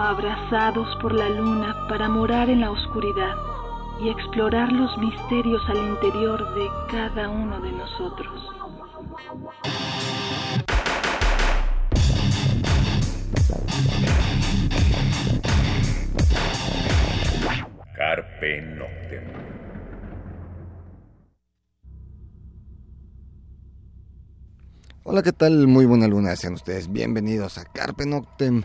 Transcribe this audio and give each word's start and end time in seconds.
abrazados 0.00 0.88
por 1.02 1.12
la 1.12 1.28
luna 1.28 1.76
para 1.86 2.08
morar 2.08 2.48
en 2.48 2.60
la 2.60 2.70
oscuridad 2.70 3.34
y 4.00 4.08
explorar 4.08 4.72
los 4.72 4.96
misterios 4.96 5.60
al 5.68 5.76
interior 5.76 6.54
de 6.54 6.66
cada 6.90 7.28
uno 7.28 7.60
de 7.60 7.70
nosotros. 7.72 8.50
Carpe 17.94 18.62
Noctem. 18.62 19.24
Hola, 25.02 25.22
¿qué 25.22 25.32
tal? 25.32 25.66
Muy 25.66 25.84
buena 25.84 26.06
luna, 26.08 26.34
sean 26.36 26.54
ustedes 26.54 26.90
bienvenidos 26.90 27.58
a 27.58 27.64
Carpe 27.64 28.06
Noctem. 28.06 28.62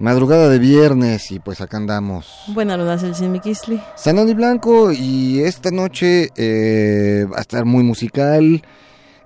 Madrugada 0.00 0.48
de 0.48 0.60
viernes 0.60 1.32
y 1.32 1.40
pues 1.40 1.60
acá 1.60 1.76
andamos. 1.76 2.44
Buena 2.48 2.76
luna, 2.76 2.94
el 2.94 3.16
Simiquisli. 3.16 3.82
Sanón 3.96 4.28
y 4.28 4.34
Blanco 4.34 4.92
y 4.92 5.40
esta 5.40 5.72
noche 5.72 6.30
eh, 6.36 7.26
va 7.30 7.38
a 7.38 7.40
estar 7.40 7.64
muy 7.64 7.82
musical. 7.82 8.62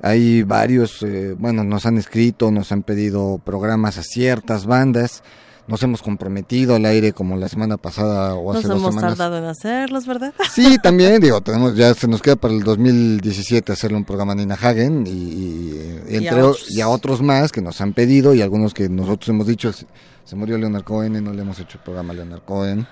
Hay 0.00 0.42
varios, 0.42 1.02
eh, 1.02 1.34
bueno, 1.38 1.62
nos 1.62 1.84
han 1.84 1.98
escrito, 1.98 2.50
nos 2.50 2.72
han 2.72 2.84
pedido 2.84 3.38
programas 3.44 3.98
a 3.98 4.02
ciertas 4.02 4.64
bandas 4.64 5.22
nos 5.66 5.82
hemos 5.82 6.02
comprometido 6.02 6.74
al 6.74 6.84
aire 6.84 7.12
como 7.12 7.36
la 7.36 7.48
semana 7.48 7.76
pasada 7.76 8.34
o 8.34 8.52
hace 8.52 8.66
nos 8.68 8.82
dos 8.82 8.92
hemos 8.92 9.00
tardado 9.00 9.38
en 9.38 9.44
hacerlos, 9.44 10.06
¿verdad? 10.06 10.34
Sí, 10.52 10.78
también, 10.82 11.20
digo, 11.20 11.40
tenemos 11.40 11.76
ya 11.76 11.94
se 11.94 12.08
nos 12.08 12.20
queda 12.20 12.36
para 12.36 12.54
el 12.54 12.62
2017 12.62 13.72
hacerle 13.72 13.96
un 13.96 14.04
programa 14.04 14.32
a 14.32 14.36
Nina 14.36 14.54
Hagen 14.54 15.06
y, 15.06 15.74
entre, 16.08 16.20
y 16.20 16.26
a, 16.26 16.32
otros. 16.32 16.70
y, 16.70 16.80
a 16.80 16.88
otros. 16.88 17.22
más 17.22 17.52
que 17.52 17.62
nos 17.62 17.80
han 17.80 17.92
pedido 17.92 18.34
y 18.34 18.42
algunos 18.42 18.74
que 18.74 18.88
nosotros 18.88 19.28
hemos 19.28 19.46
dicho, 19.46 19.72
se 19.72 20.36
murió 20.36 20.58
Leonard 20.58 20.84
Cohen 20.84 21.16
y 21.16 21.20
no 21.20 21.32
le 21.32 21.42
hemos 21.42 21.58
hecho 21.58 21.78
el 21.78 21.84
programa 21.84 22.12
a 22.12 22.16
Leonard 22.16 22.42
Cohen. 22.42 22.86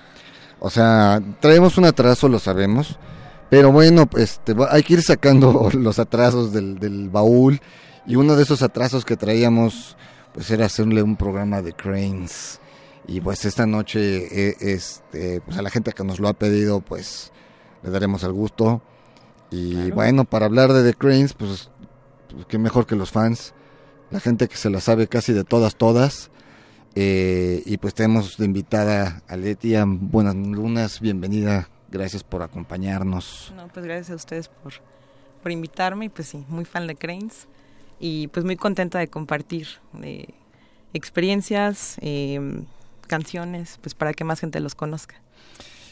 O 0.61 0.71
sea, 0.71 1.21
traemos 1.41 1.77
un 1.79 1.87
atraso, 1.87 2.29
lo 2.29 2.39
sabemos, 2.39 2.99
pero 3.49 3.73
bueno, 3.73 4.09
este, 4.17 4.55
hay 4.71 4.83
que 4.83 4.95
ir 4.95 5.03
sacando 5.03 5.71
los 5.75 5.99
atrasos 5.99 6.53
del, 6.53 6.79
del 6.79 7.09
baúl 7.09 7.61
y 8.07 8.17
uno 8.17 8.37
de 8.37 8.45
esos 8.45 8.63
atrasos 8.63 9.05
que 9.05 9.17
traíamos 9.17 9.97
pues 10.41 10.51
era 10.53 10.65
hacerle 10.65 11.03
un 11.03 11.17
programa 11.17 11.61
de 11.61 11.75
Cranes. 11.75 12.63
Y 13.07 13.21
pues 13.21 13.45
esta 13.45 13.67
noche, 13.67 14.49
eh, 14.49 14.57
este, 14.61 15.43
pues 15.43 15.59
a 15.59 15.61
la 15.61 15.69
gente 15.69 15.93
que 15.93 16.03
nos 16.03 16.19
lo 16.19 16.29
ha 16.29 16.33
pedido, 16.33 16.81
pues 16.81 17.31
le 17.83 17.91
daremos 17.91 18.23
el 18.25 18.33
gusto. 18.33 18.81
Y 19.51 19.75
claro. 19.75 19.95
bueno, 19.97 20.25
para 20.25 20.47
hablar 20.47 20.73
de 20.73 20.83
The 20.83 20.97
Cranes, 20.97 21.35
pues, 21.35 21.69
pues 22.31 22.47
qué 22.47 22.57
mejor 22.57 22.87
que 22.87 22.97
los 22.97 23.11
fans, 23.11 23.53
la 24.11 24.19
gente 24.19 24.49
que 24.49 24.57
se 24.57 24.71
la 24.71 24.81
sabe 24.81 25.09
casi 25.09 25.35
de 25.35 25.45
todas, 25.45 25.77
todas. 25.77 26.31
Eh, 26.95 27.63
y 27.67 27.77
pues 27.77 27.93
tenemos 27.93 28.39
de 28.39 28.47
invitada 28.47 29.23
a 29.29 29.37
Letia. 29.37 29.85
Buenas 29.87 30.35
lunas, 30.37 31.01
bienvenida. 31.01 31.69
Gracias 31.91 32.25
por 32.25 32.41
acompañarnos. 32.41 33.53
No, 33.55 33.69
pues 33.69 33.85
gracias 33.85 34.11
a 34.11 34.15
ustedes 34.15 34.49
por, 34.49 34.73
por 35.43 35.53
invitarme. 35.53 36.07
Y 36.07 36.09
pues 36.09 36.29
sí, 36.29 36.47
muy 36.49 36.65
fan 36.65 36.87
de 36.87 36.97
Cranes. 36.97 37.47
Y 38.01 38.29
pues 38.29 38.45
muy 38.45 38.57
contenta 38.57 38.99
de 38.99 39.09
compartir 39.09 39.69
eh, 40.03 40.29
experiencias, 40.95 41.97
eh, 42.01 42.65
canciones, 43.07 43.79
pues 43.83 43.95
para 43.95 44.15
que 44.15 44.25
más 44.25 44.41
gente 44.41 44.59
los 44.61 44.75
conozca. 44.75 45.17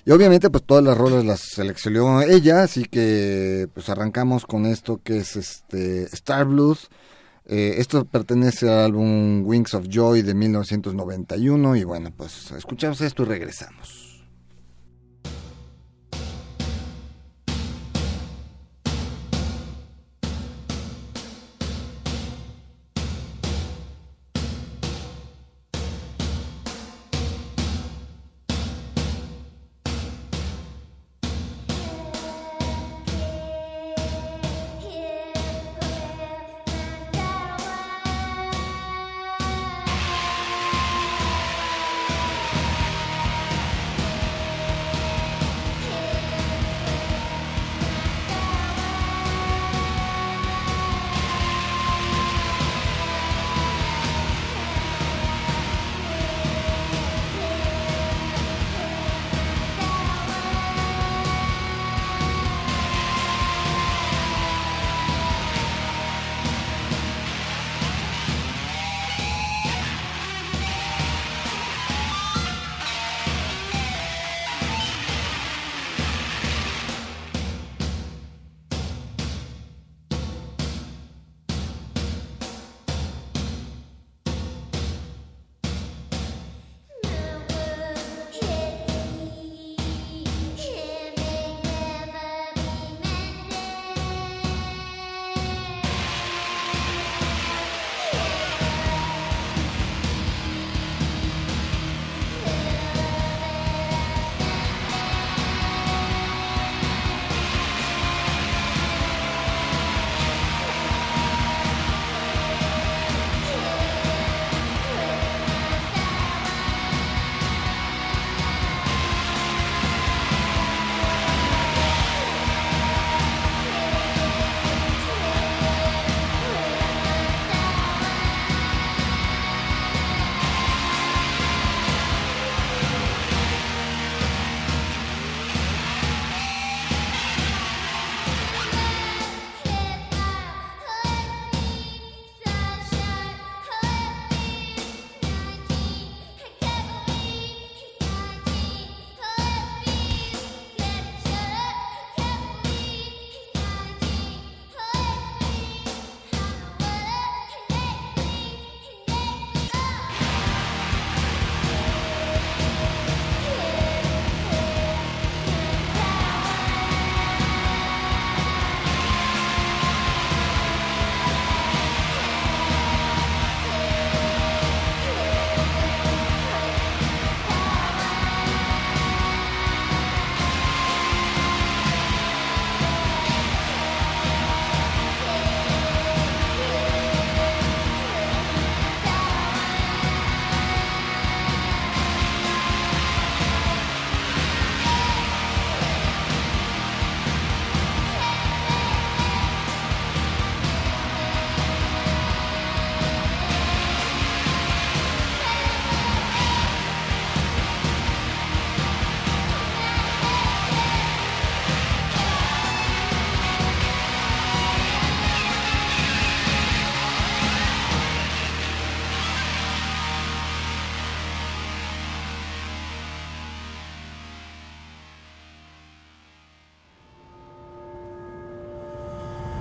Y 0.04 0.10
obviamente 0.10 0.48
pues 0.48 0.64
todas 0.64 0.82
las 0.82 0.96
rolas 0.96 1.24
las 1.24 1.40
seleccionó 1.40 2.22
ella, 2.22 2.62
así 2.62 2.84
que 2.84 3.68
pues 3.74 3.90
arrancamos 3.90 4.46
con 4.46 4.64
esto 4.64 5.00
que 5.04 5.18
es 5.18 5.36
este 5.36 6.04
Star 6.04 6.46
Blues. 6.46 6.88
Eh, 7.44 7.74
esto 7.78 8.04
pertenece 8.04 8.68
al 8.68 8.86
álbum 8.86 9.44
Wings 9.44 9.74
of 9.74 9.86
Joy 9.88 10.22
de 10.22 10.34
1991 10.34 11.76
y 11.76 11.84
bueno, 11.84 12.10
pues 12.16 12.50
escuchamos 12.52 13.02
esto 13.02 13.22
y 13.24 13.26
regresamos. 13.26 14.07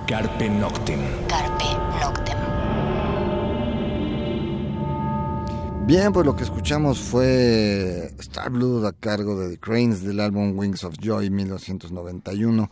Carpe 0.08 0.48
Noctem. 0.48 1.00
Carpe 1.28 1.64
Noctem. 2.00 2.38
Bien, 5.86 6.14
pues 6.14 6.24
lo 6.24 6.34
que 6.34 6.44
escuchamos 6.44 6.98
fue 6.98 8.10
Star 8.18 8.48
Blood 8.48 8.86
a 8.86 8.92
cargo 8.94 9.38
de 9.38 9.50
The 9.50 9.58
Cranes 9.58 10.02
del 10.02 10.20
álbum 10.20 10.58
Wings 10.58 10.82
of 10.84 10.94
Joy 10.98 11.28
1991. 11.28 12.70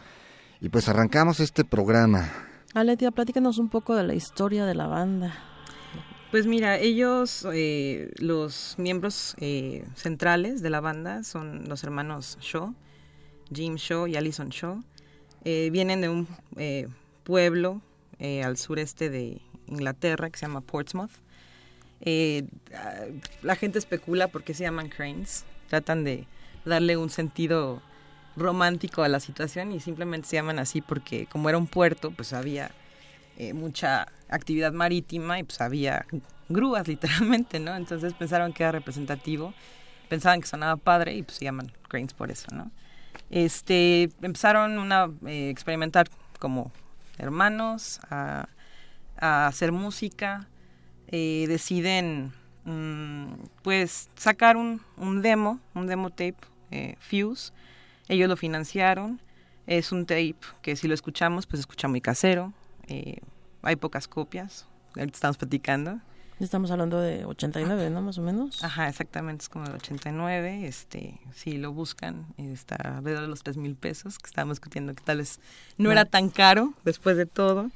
Y 0.63 0.71
pues 0.71 0.89
arrancamos 0.89 1.41
este 1.41 1.67
programa. 1.67 2.33
Aletia, 2.73 3.11
platícanos 3.11 3.59
un 3.59 3.69
poco 3.69 3.95
de 3.95 4.05
la 4.05 4.15
historia 4.15 4.65
de 4.65 4.75
la 4.75 4.87
banda. 4.87 5.35
Pues 6.31 6.47
mira, 6.47 6.79
ellos, 6.79 7.47
eh, 7.53 8.13
los 8.17 8.77
miembros 8.79 9.37
eh, 9.41 9.85
centrales 9.95 10.63
de 10.63 10.71
la 10.71 10.81
banda 10.81 11.23
son 11.23 11.69
los 11.69 11.85
hermanos 11.85 12.39
Shaw, 12.41 12.73
Jim 13.53 13.75
Shaw 13.75 14.07
y 14.07 14.17
Alison 14.17 14.49
Shaw. 14.49 14.83
Eh, 15.45 15.69
vienen 15.71 16.01
de 16.01 16.09
un 16.09 16.27
pueblo 17.27 17.83
al 18.45 18.57
sureste 18.57 19.11
de 19.11 19.43
Inglaterra 19.67 20.31
que 20.31 20.39
se 20.39 20.47
llama 20.47 20.61
Portsmouth. 20.61 21.11
la 23.43 23.57
gente 23.57 23.79
especula 23.79 24.29
por 24.29 24.45
qué 24.45 24.55
se 24.55 24.63
llaman 24.63 24.89
cranes. 24.89 25.45
Tratan 25.69 26.05
de 26.05 26.27
darle 26.65 26.97
un 26.97 27.11
sentido 27.11 27.83
romántico 28.37 29.03
a 29.03 29.09
la 29.09 29.19
situación 29.19 29.73
y 29.73 29.81
simplemente 29.81 30.29
se 30.29 30.37
llaman 30.37 30.59
así 30.59 30.81
porque 30.81 31.27
como 31.27 31.49
era 31.49 31.59
un 31.59 31.67
puerto, 31.67 32.11
pues 32.11 32.33
había 32.33 32.71
eh, 33.39 33.55
mucha 33.55 34.09
actividad 34.29 34.73
marítima 34.73 35.39
y 35.39 35.43
pues 35.43 35.61
había 35.61 36.07
grúas 36.49 36.87
literalmente, 36.89 37.59
¿no? 37.59 37.75
Entonces 37.75 38.15
pensaron 38.15 38.53
que 38.53 38.63
era 38.63 38.73
representativo, 38.73 39.55
pensaban 40.09 40.41
que 40.41 40.47
sonaba 40.47 40.77
padre 40.77 41.15
y 41.15 41.23
pues 41.23 41.39
se 41.39 41.45
llaman 41.45 41.73
Cranes 41.89 42.15
por 42.15 42.31
eso, 42.31 42.49
¿no? 42.55 42.71
Este, 43.31 44.11
empezaron 44.23 44.93
a 44.93 45.11
eh, 45.27 45.49
experimentar 45.49 46.09
como 46.39 46.71
hermanos, 47.19 48.01
a, 48.11 48.49
hacer 49.19 49.73
música, 49.73 50.47
eh, 51.09 51.47
deciden 51.49 52.33
mm, 52.65 53.33
pues 53.63 54.11
sacar 54.15 54.57
un, 54.57 54.83
un, 54.97 55.23
demo, 55.23 55.59
un 55.75 55.87
demo 55.87 56.11
tape, 56.11 56.37
Fuse, 56.99 57.53
ellos 58.09 58.29
lo 58.29 58.37
financiaron. 58.37 59.21
Es 59.67 59.91
un 59.91 60.07
tape 60.07 60.37
que 60.63 60.77
si 60.77 60.87
lo 60.87 60.95
escuchamos, 60.95 61.47
pues 61.47 61.61
escucha 61.61 61.89
muy 61.89 62.01
casero. 62.01 62.53
Eh, 62.87 63.21
hay 63.63 63.77
pocas 63.77 64.07
copias. 64.07 64.67
Estamos 64.95 65.37
platicando. 65.37 66.01
Estamos 66.39 66.71
hablando 66.71 67.01
de 67.01 67.25
89, 67.25 67.89
¿no? 67.91 68.03
Más 68.03 68.19
o 68.19 68.23
menos. 68.23 68.63
Ajá, 68.63 68.89
exactamente, 68.89 69.43
es 69.43 69.49
como 69.49 69.65
de 69.67 69.73
89. 69.73 70.67
Este, 70.67 71.19
si 71.35 71.57
lo 71.57 71.73
buscan, 71.73 72.27
está 72.37 72.77
alrededor 72.77 73.23
de 73.23 73.29
los 73.29 73.43
3 73.43 73.57
mil 73.57 73.75
pesos, 73.75 74.19
que 74.19 74.27
estábamos 74.27 74.59
discutiendo 74.59 74.95
que 74.95 75.03
tal 75.03 75.19
vez 75.19 75.41
no, 75.79 75.91
era 75.91 76.05
tan 76.05 76.29
caro 76.29 76.75
después 76.85 77.17
de 77.17 77.25
todo. 77.27 77.71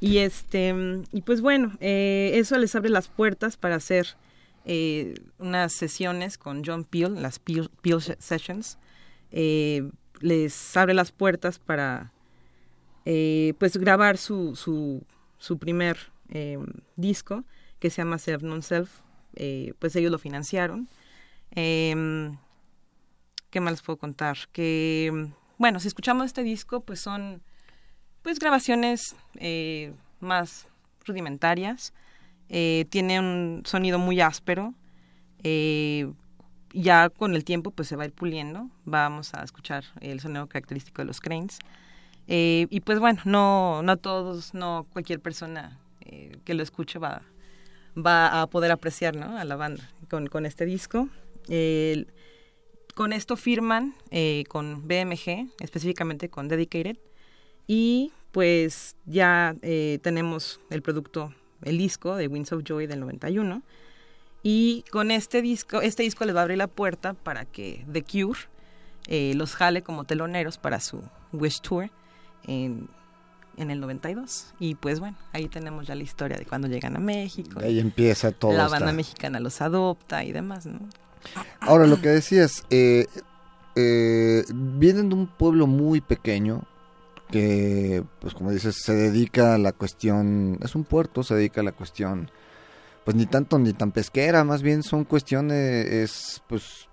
Y 0.00 0.18
este, 0.18 0.74
y 1.12 1.22
pues 1.22 1.40
bueno, 1.40 1.72
eh, 1.78 2.32
eso 2.34 2.58
les 2.58 2.74
abre 2.74 2.90
las 2.90 3.06
puertas 3.06 3.56
para 3.56 3.76
hacer 3.76 4.16
eh, 4.64 5.14
unas 5.38 5.72
sesiones 5.72 6.38
con 6.38 6.62
John 6.64 6.84
Peel, 6.84 7.20
las 7.20 7.40
Peel, 7.40 7.68
Peel 7.80 8.00
Sessions, 8.00 8.78
eh, 9.32 9.90
les 10.20 10.76
abre 10.76 10.94
las 10.94 11.10
puertas 11.10 11.58
para 11.58 12.12
eh, 13.04 13.54
pues 13.58 13.76
grabar 13.76 14.18
su, 14.18 14.54
su, 14.54 15.02
su 15.38 15.58
primer 15.58 15.98
disco 16.96 17.44
que 17.82 17.90
se 17.90 18.00
llama 18.00 18.18
Self 18.18 18.44
Non 18.44 18.62
Self 18.62 19.00
pues 19.80 19.96
ellos 19.96 20.12
lo 20.12 20.18
financiaron. 20.18 20.88
Em, 21.50 22.36
qué 23.50 23.60
más 23.60 23.72
les 23.72 23.82
puedo 23.82 23.96
contar 23.96 24.36
que 24.52 25.10
bueno 25.58 25.80
si 25.80 25.88
escuchamos 25.88 26.26
este 26.26 26.44
disco 26.44 26.80
pues 26.82 27.00
son 27.00 27.42
pues 28.22 28.38
grabaciones 28.38 29.16
más 30.20 30.68
rudimentarias. 31.04 31.92
Tiene 32.46 33.18
un 33.18 33.62
sonido 33.64 33.98
muy 33.98 34.20
áspero. 34.20 34.74
Ya 36.72 37.08
con 37.10 37.34
el 37.34 37.44
tiempo 37.44 37.72
pues 37.72 37.88
se 37.88 37.96
va 37.96 38.04
a 38.04 38.06
ir 38.06 38.12
puliendo, 38.12 38.70
vamos 38.84 39.34
a 39.34 39.42
escuchar 39.42 39.84
el 40.00 40.20
sonido 40.20 40.46
característico 40.46 41.02
de 41.02 41.06
los 41.06 41.20
cranes. 41.20 41.58
Eh, 42.28 42.66
y 42.70 42.80
pues 42.80 42.98
bueno, 43.00 43.20
no, 43.24 43.82
no 43.82 43.96
todos, 43.96 44.54
no 44.54 44.86
cualquier 44.92 45.20
persona 45.20 45.78
eh, 46.00 46.38
que 46.44 46.54
lo 46.54 46.62
escuche 46.62 46.98
va, 46.98 47.22
va 47.96 48.40
a 48.40 48.46
poder 48.48 48.70
apreciar 48.70 49.16
¿no? 49.16 49.36
a 49.36 49.44
la 49.44 49.56
banda 49.56 49.90
con, 50.08 50.26
con 50.26 50.46
este 50.46 50.64
disco. 50.64 51.08
con 52.94 53.12
esto 53.12 53.36
firman 53.36 53.94
eh, 54.10 54.44
con 54.48 54.86
BMG, 54.86 55.50
específicamente 55.60 56.28
con 56.28 56.48
Dedicated, 56.48 56.96
y 57.66 58.12
pues 58.32 58.96
ya 59.04 59.54
tenemos 59.60 60.60
el 60.70 60.82
producto, 60.82 61.34
el 61.62 61.76
disco 61.78 62.16
de 62.16 62.28
Winds 62.28 62.52
of 62.52 62.62
Joy 62.64 62.86
del 62.86 63.00
91 63.00 63.62
y 64.42 64.84
con 64.90 65.10
este 65.10 65.40
disco, 65.40 65.80
este 65.80 66.02
disco 66.02 66.24
les 66.24 66.34
va 66.34 66.40
a 66.40 66.42
abrir 66.42 66.58
la 66.58 66.66
puerta 66.66 67.14
para 67.14 67.44
que 67.44 67.84
The 67.90 68.02
Cure 68.02 68.40
eh, 69.06 69.34
los 69.34 69.54
jale 69.54 69.82
como 69.82 70.04
teloneros 70.04 70.58
para 70.58 70.80
su 70.80 71.02
Wish 71.32 71.60
Tour 71.60 71.90
en, 72.44 72.88
en, 73.56 73.70
el 73.70 73.80
92. 73.80 74.54
Y 74.58 74.74
pues 74.74 75.00
bueno, 75.00 75.16
ahí 75.32 75.48
tenemos 75.48 75.86
ya 75.86 75.94
la 75.94 76.02
historia 76.02 76.36
de 76.36 76.46
cuando 76.46 76.68
llegan 76.68 76.96
a 76.96 77.00
México. 77.00 77.60
ahí 77.60 77.78
empieza 77.78 78.32
todo. 78.32 78.52
La 78.52 78.68
banda 78.68 78.92
mexicana 78.92 79.40
los 79.40 79.60
adopta 79.60 80.24
y 80.24 80.32
demás, 80.32 80.66
¿no? 80.66 80.80
Ahora, 81.60 81.86
lo 81.86 82.00
que 82.00 82.08
decías, 82.08 82.64
eh, 82.70 83.06
eh, 83.76 84.44
vienen 84.52 85.08
de 85.08 85.14
un 85.14 85.26
pueblo 85.28 85.66
muy 85.66 86.00
pequeño 86.00 86.64
que, 87.30 88.04
pues 88.20 88.34
como 88.34 88.50
dices, 88.50 88.76
se 88.82 88.94
dedica 88.94 89.54
a 89.54 89.58
la 89.58 89.72
cuestión, 89.72 90.58
es 90.62 90.74
un 90.74 90.84
puerto, 90.84 91.22
se 91.22 91.34
dedica 91.34 91.60
a 91.60 91.64
la 91.64 91.72
cuestión 91.72 92.30
pues 93.04 93.16
ni 93.16 93.26
tanto 93.26 93.58
ni 93.58 93.72
tan 93.72 93.92
pesquera, 93.92 94.44
más 94.44 94.62
bien 94.62 94.82
son 94.82 95.04
cuestiones, 95.04 95.86
es, 95.86 96.42
pues, 96.46 96.88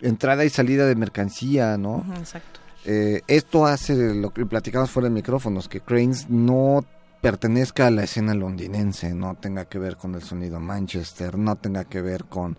entrada 0.00 0.44
y 0.44 0.48
salida 0.48 0.86
de 0.86 0.94
mercancía, 0.94 1.76
¿no? 1.76 2.04
exacto. 2.18 2.60
Eh, 2.84 3.22
esto 3.28 3.66
hace 3.66 4.14
lo 4.14 4.30
que 4.30 4.44
platicamos 4.46 4.90
fuera 4.90 5.08
de 5.08 5.14
micrófonos, 5.14 5.68
que 5.68 5.80
Cranes 5.80 6.28
no 6.28 6.84
pertenezca 7.20 7.86
a 7.86 7.90
la 7.90 8.02
escena 8.04 8.34
londinense, 8.34 9.14
no 9.14 9.36
tenga 9.36 9.66
que 9.66 9.78
ver 9.78 9.96
con 9.96 10.14
el 10.14 10.22
sonido 10.22 10.58
Manchester, 10.58 11.38
no 11.38 11.56
tenga 11.56 11.84
que 11.84 12.02
ver 12.02 12.24
con 12.24 12.56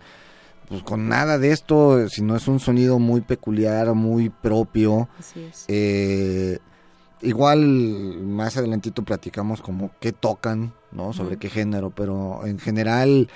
pues 0.68 0.82
con 0.82 1.08
nada 1.08 1.38
de 1.38 1.52
esto, 1.52 2.08
sino 2.08 2.36
es 2.36 2.48
un 2.48 2.58
sonido 2.58 2.98
muy 2.98 3.20
peculiar, 3.20 3.94
muy 3.94 4.30
propio. 4.30 5.08
Así 5.18 5.42
es. 5.42 5.64
Eh, 5.68 6.58
igual 7.20 7.60
más 8.22 8.56
adelantito 8.56 9.02
platicamos 9.02 9.60
como 9.60 9.90
qué 10.00 10.12
tocan, 10.12 10.72
¿no? 10.92 11.12
Sobre 11.12 11.36
qué 11.36 11.50
género, 11.50 11.90
pero 11.90 12.46
en 12.46 12.58
general, 12.58 13.28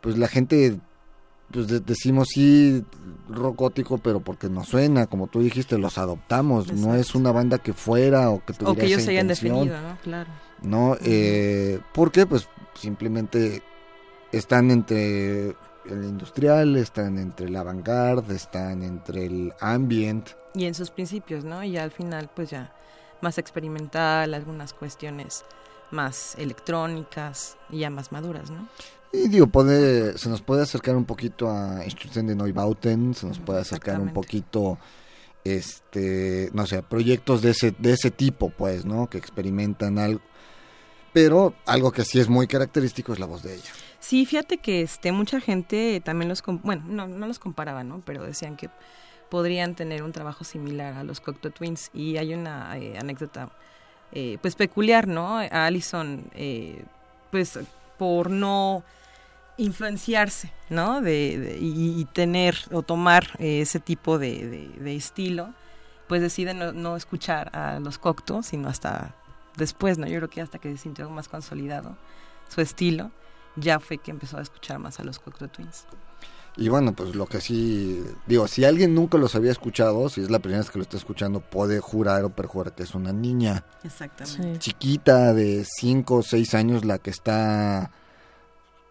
pues 0.00 0.18
la 0.18 0.28
gente, 0.28 0.78
pues 1.50 1.86
decimos 1.86 2.28
sí, 2.30 2.84
rock 3.28 3.56
gótico, 3.56 3.98
pero 3.98 4.20
porque 4.20 4.48
nos 4.48 4.68
suena, 4.68 5.06
como 5.06 5.26
tú 5.26 5.40
dijiste, 5.40 5.78
los 5.78 5.98
adoptamos, 5.98 6.72
no 6.72 6.94
es 6.94 7.14
una 7.14 7.32
banda 7.32 7.58
que 7.58 7.72
fuera 7.72 8.30
o 8.30 8.44
que 8.44 8.52
tuviera 8.52 8.72
O 8.72 8.76
que 8.76 8.86
ellos 8.86 9.02
se 9.02 9.10
hayan 9.10 9.28
definido, 9.28 9.80
¿no? 9.80 9.98
Claro. 10.02 10.30
¿No? 10.62 10.96
Eh, 11.02 11.80
¿Por 11.94 12.10
qué? 12.10 12.26
Pues 12.26 12.48
simplemente 12.74 13.62
están 14.32 14.70
entre 14.70 15.48
el 15.88 16.04
industrial, 16.04 16.76
están 16.76 17.18
entre 17.18 17.48
la 17.48 17.62
vanguard, 17.62 18.30
están 18.30 18.82
entre 18.82 19.26
el 19.26 19.52
ambient. 19.60 20.30
Y 20.54 20.64
en 20.64 20.74
sus 20.74 20.90
principios, 20.90 21.44
¿no? 21.44 21.62
Y 21.62 21.72
ya 21.72 21.84
al 21.84 21.90
final, 21.90 22.30
pues 22.34 22.50
ya 22.50 22.72
más 23.20 23.38
experimental, 23.38 24.34
algunas 24.34 24.72
cuestiones 24.72 25.44
más 25.90 26.34
electrónicas 26.38 27.56
y 27.70 27.78
ya 27.78 27.90
más 27.90 28.12
maduras, 28.12 28.50
¿no? 28.50 28.68
Y 29.24 29.28
digo, 29.28 29.46
puede, 29.46 30.18
se 30.18 30.28
nos 30.28 30.42
puede 30.42 30.62
acercar 30.62 30.94
un 30.94 31.06
poquito 31.06 31.50
a 31.50 31.82
Institución 31.84 32.26
de 32.26 32.36
Neubauten, 32.36 33.14
se 33.14 33.26
nos 33.26 33.38
puede 33.38 33.60
acercar 33.60 33.98
un 33.98 34.12
poquito, 34.12 34.78
este, 35.42 36.50
no 36.52 36.66
sé, 36.66 36.82
proyectos 36.82 37.40
de 37.40 37.50
ese, 37.50 37.74
de 37.78 37.94
ese 37.94 38.10
tipo, 38.10 38.50
pues, 38.50 38.84
¿no? 38.84 39.08
Que 39.08 39.16
experimentan 39.16 39.98
algo. 39.98 40.20
Pero 41.14 41.54
algo 41.64 41.92
que 41.92 42.04
sí 42.04 42.20
es 42.20 42.28
muy 42.28 42.46
característico 42.46 43.14
es 43.14 43.18
la 43.18 43.24
voz 43.24 43.42
de 43.42 43.54
ella. 43.54 43.70
Sí, 44.00 44.26
fíjate 44.26 44.58
que 44.58 44.82
este, 44.82 45.12
mucha 45.12 45.40
gente 45.40 46.02
también 46.04 46.28
los, 46.28 46.42
bueno, 46.62 46.84
no, 46.86 47.08
no 47.08 47.26
los 47.26 47.38
comparaba, 47.38 47.84
¿no? 47.84 48.02
Pero 48.04 48.22
decían 48.22 48.56
que 48.56 48.68
podrían 49.30 49.74
tener 49.74 50.02
un 50.02 50.12
trabajo 50.12 50.44
similar 50.44 50.92
a 50.94 51.04
los 51.04 51.20
Cocteau 51.20 51.52
Twins. 51.52 51.90
Y 51.94 52.18
hay 52.18 52.34
una 52.34 52.76
eh, 52.76 52.98
anécdota 52.98 53.50
eh, 54.12 54.36
pues 54.42 54.54
peculiar, 54.54 55.08
¿no? 55.08 55.38
A 55.38 55.66
Allison, 55.66 56.24
eh, 56.34 56.84
pues 57.30 57.58
por 57.98 58.30
no 58.30 58.84
influenciarse, 59.58 60.52
¿no? 60.68 61.00
De, 61.00 61.58
y, 61.60 62.04
tener 62.06 62.56
o 62.72 62.82
tomar 62.82 63.28
ese 63.38 63.80
tipo 63.80 64.18
de, 64.18 64.70
estilo, 64.96 65.54
pues 66.08 66.20
decide 66.20 66.54
no, 66.54 66.96
escuchar 66.96 67.56
a 67.56 67.78
los 67.80 67.98
Cocteau, 67.98 68.42
sino 68.42 68.68
hasta 68.68 69.14
después, 69.56 69.98
¿no? 69.98 70.06
Yo 70.06 70.18
creo 70.18 70.30
que 70.30 70.40
hasta 70.40 70.58
que 70.58 70.70
se 70.72 70.78
sintió 70.78 71.08
más 71.10 71.28
consolidado 71.28 71.96
su 72.48 72.60
estilo, 72.60 73.10
ya 73.56 73.80
fue 73.80 73.98
que 73.98 74.10
empezó 74.10 74.38
a 74.38 74.42
escuchar 74.42 74.78
más 74.78 75.00
a 75.00 75.04
los 75.04 75.18
Cocteau 75.18 75.48
Twins. 75.48 75.86
Y 76.58 76.70
bueno, 76.70 76.94
pues 76.94 77.14
lo 77.14 77.26
que 77.26 77.42
sí, 77.42 78.02
digo, 78.26 78.48
si 78.48 78.64
alguien 78.64 78.94
nunca 78.94 79.18
los 79.18 79.34
había 79.34 79.52
escuchado, 79.52 80.08
si 80.08 80.22
es 80.22 80.30
la 80.30 80.38
primera 80.38 80.62
vez 80.62 80.70
que 80.70 80.78
lo 80.78 80.82
está 80.82 80.96
escuchando, 80.96 81.40
puede 81.40 81.80
jurar 81.80 82.24
o 82.24 82.30
perjurar 82.30 82.74
que 82.74 82.82
es 82.82 82.94
una 82.94 83.12
niña 83.12 83.64
Exactamente. 83.84 84.58
chiquita 84.60 85.34
de 85.34 85.66
5 85.66 86.14
o 86.14 86.22
6 86.22 86.54
años 86.54 86.84
la 86.86 86.98
que 86.98 87.10
está 87.10 87.90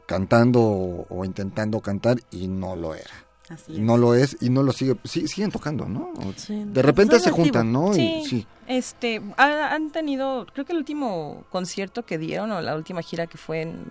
cantando 0.05 0.61
o, 0.61 1.25
intentando 1.25 1.79
cantar 1.81 2.17
y 2.31 2.47
no 2.47 2.75
lo 2.75 2.93
era. 2.95 3.09
Así. 3.49 3.79
No 3.79 3.97
lo 3.97 4.15
es 4.15 4.37
y 4.41 4.49
no 4.49 4.63
lo 4.63 4.71
sigue, 4.71 4.95
sí, 5.03 5.27
siguen 5.27 5.51
tocando, 5.51 5.85
¿no? 5.85 6.11
Sí. 6.35 6.63
De 6.65 6.81
repente 6.81 7.19
se 7.19 7.29
juntan, 7.29 7.71
¿no? 7.71 7.93
Sí, 7.93 8.21
Y, 8.23 8.25
sí. 8.27 8.47
este, 8.65 9.21
ha- 9.37 9.73
han 9.73 9.91
tenido, 9.91 10.47
creo 10.51 10.65
que 10.65 10.71
el 10.73 10.79
último 10.79 11.43
concierto 11.51 12.03
que 12.05 12.17
dieron 12.17 12.51
o 12.51 12.61
la 12.61 12.75
última 12.75 13.03
gira 13.03 13.27
que 13.27 13.37
fue 13.37 13.61
en, 13.61 13.83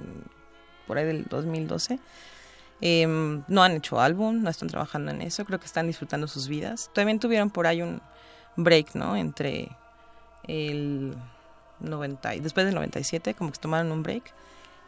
por 0.89 0.99
ahí 0.99 1.05
del 1.05 1.25
2012, 1.27 2.01
em, 2.81 3.45
no 3.47 3.63
han 3.63 3.73
hecho 3.73 4.01
álbum, 4.01 4.43
no 4.43 4.51
están 4.51 4.69
trabajando 4.69 5.13
en 5.13 5.23
eso, 5.23 5.45
creo 5.45 5.61
que 5.61 5.67
están 5.67 5.87
disfrutando 5.87 6.27
sus 6.27 6.49
vidas. 6.49 6.91
También 6.93 7.21
tuvieron 7.21 7.51
por 7.51 7.69
ahí 7.69 7.81
un 7.81 8.03
break, 8.57 8.95
¿no? 8.97 9.15
Entre 9.15 9.69
el 10.49 11.15
90 11.79 12.35
y 12.35 12.41
después 12.41 12.67
del 12.67 12.75
97, 12.75 13.35
como 13.35 13.51
que 13.51 13.57
se 13.57 13.63
tomaron 13.63 13.93
un 13.93 14.03
break 14.03 14.25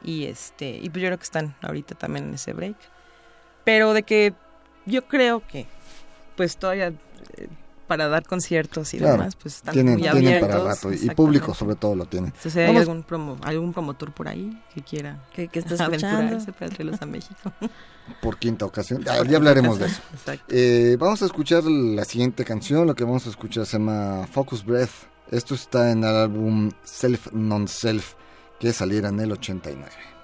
y 0.03 0.25
este, 0.27 0.71
y 0.83 0.91
pues 0.91 1.03
yo 1.03 1.09
creo 1.09 1.19
que 1.19 1.25
están 1.25 1.55
ahorita 1.63 1.95
también 1.95 2.27
en 2.29 2.35
ese 2.35 2.53
break. 2.53 2.77
Pero 3.65 3.93
de 3.93 4.03
que 4.05 4.35
yo 4.85 5.07
creo 5.07 5.43
que 5.47 5.67
pues 6.37 6.57
todavía 6.57 6.89
eh, 7.37 7.49
para 7.87 8.09
dar 8.09 8.25
conciertos 8.27 8.93
y 8.95 8.99
Claro, 8.99 9.13
demás, 9.15 9.37
pues 9.37 9.57
están 9.57 9.73
Tienen, 9.73 9.95
muy 9.95 10.03
tienen 10.03 10.27
abiertos. 10.27 10.49
para 10.51 10.65
rato 10.65 10.93
y 10.93 11.09
público 11.11 11.55
sobre 11.55 11.77
todo 11.77 11.95
lo. 11.95 12.03
Entonces, 12.05 12.53
si 12.53 12.59
hay 12.61 12.67
Vamos- 12.67 12.81
algún, 12.83 13.03
promo, 13.05 13.37
algún 13.43 13.73
promotor 13.73 14.13
por 14.13 14.27
ahí 14.29 14.61
que 14.75 14.83
quiera 14.83 15.23
Que, 15.33 15.47
que 15.49 15.61
está 15.61 15.75
escuchando. 15.75 16.09
aventurarse 16.17 16.53
para 16.53 16.69
traerlos 16.71 17.01
a 17.03 17.07
México. 17.07 17.53
Por 18.23 18.39
quinta 18.39 18.65
ocasión. 18.65 19.03
Ah, 19.09 19.23
ya 19.29 19.37
hablaremos 19.37 19.81
de 19.81 19.87
eso. 19.87 20.01
Eh, 20.49 20.97
vamos 20.99 21.23
a 21.23 21.27
escuchar 21.27 21.65
la 21.65 22.05
siguiente 22.05 22.45
canción. 22.45 22.87
Lo 22.87 22.95
que 22.95 23.03
vamos 23.03 23.27
a 23.27 23.31
escuchar 23.31 23.67
se 23.67 23.79
llama 23.79 24.29
Focus 24.31 24.65
Breath. 24.65 24.91
Esto 25.33 25.55
está 25.57 25.91
en 25.91 26.05
el 26.05 26.15
álbum 26.15 26.71
Self 26.85 27.33
Non 27.33 27.67
Self 27.67 28.15
que 28.59 28.73
saliera 28.73 29.09
en 29.09 29.21
el 29.21 29.33
89. 29.33 30.16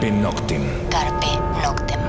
Carpe 0.00 0.16
Noctem. 0.16 0.62
Carpe 0.88 1.26
Noctem. 1.62 2.00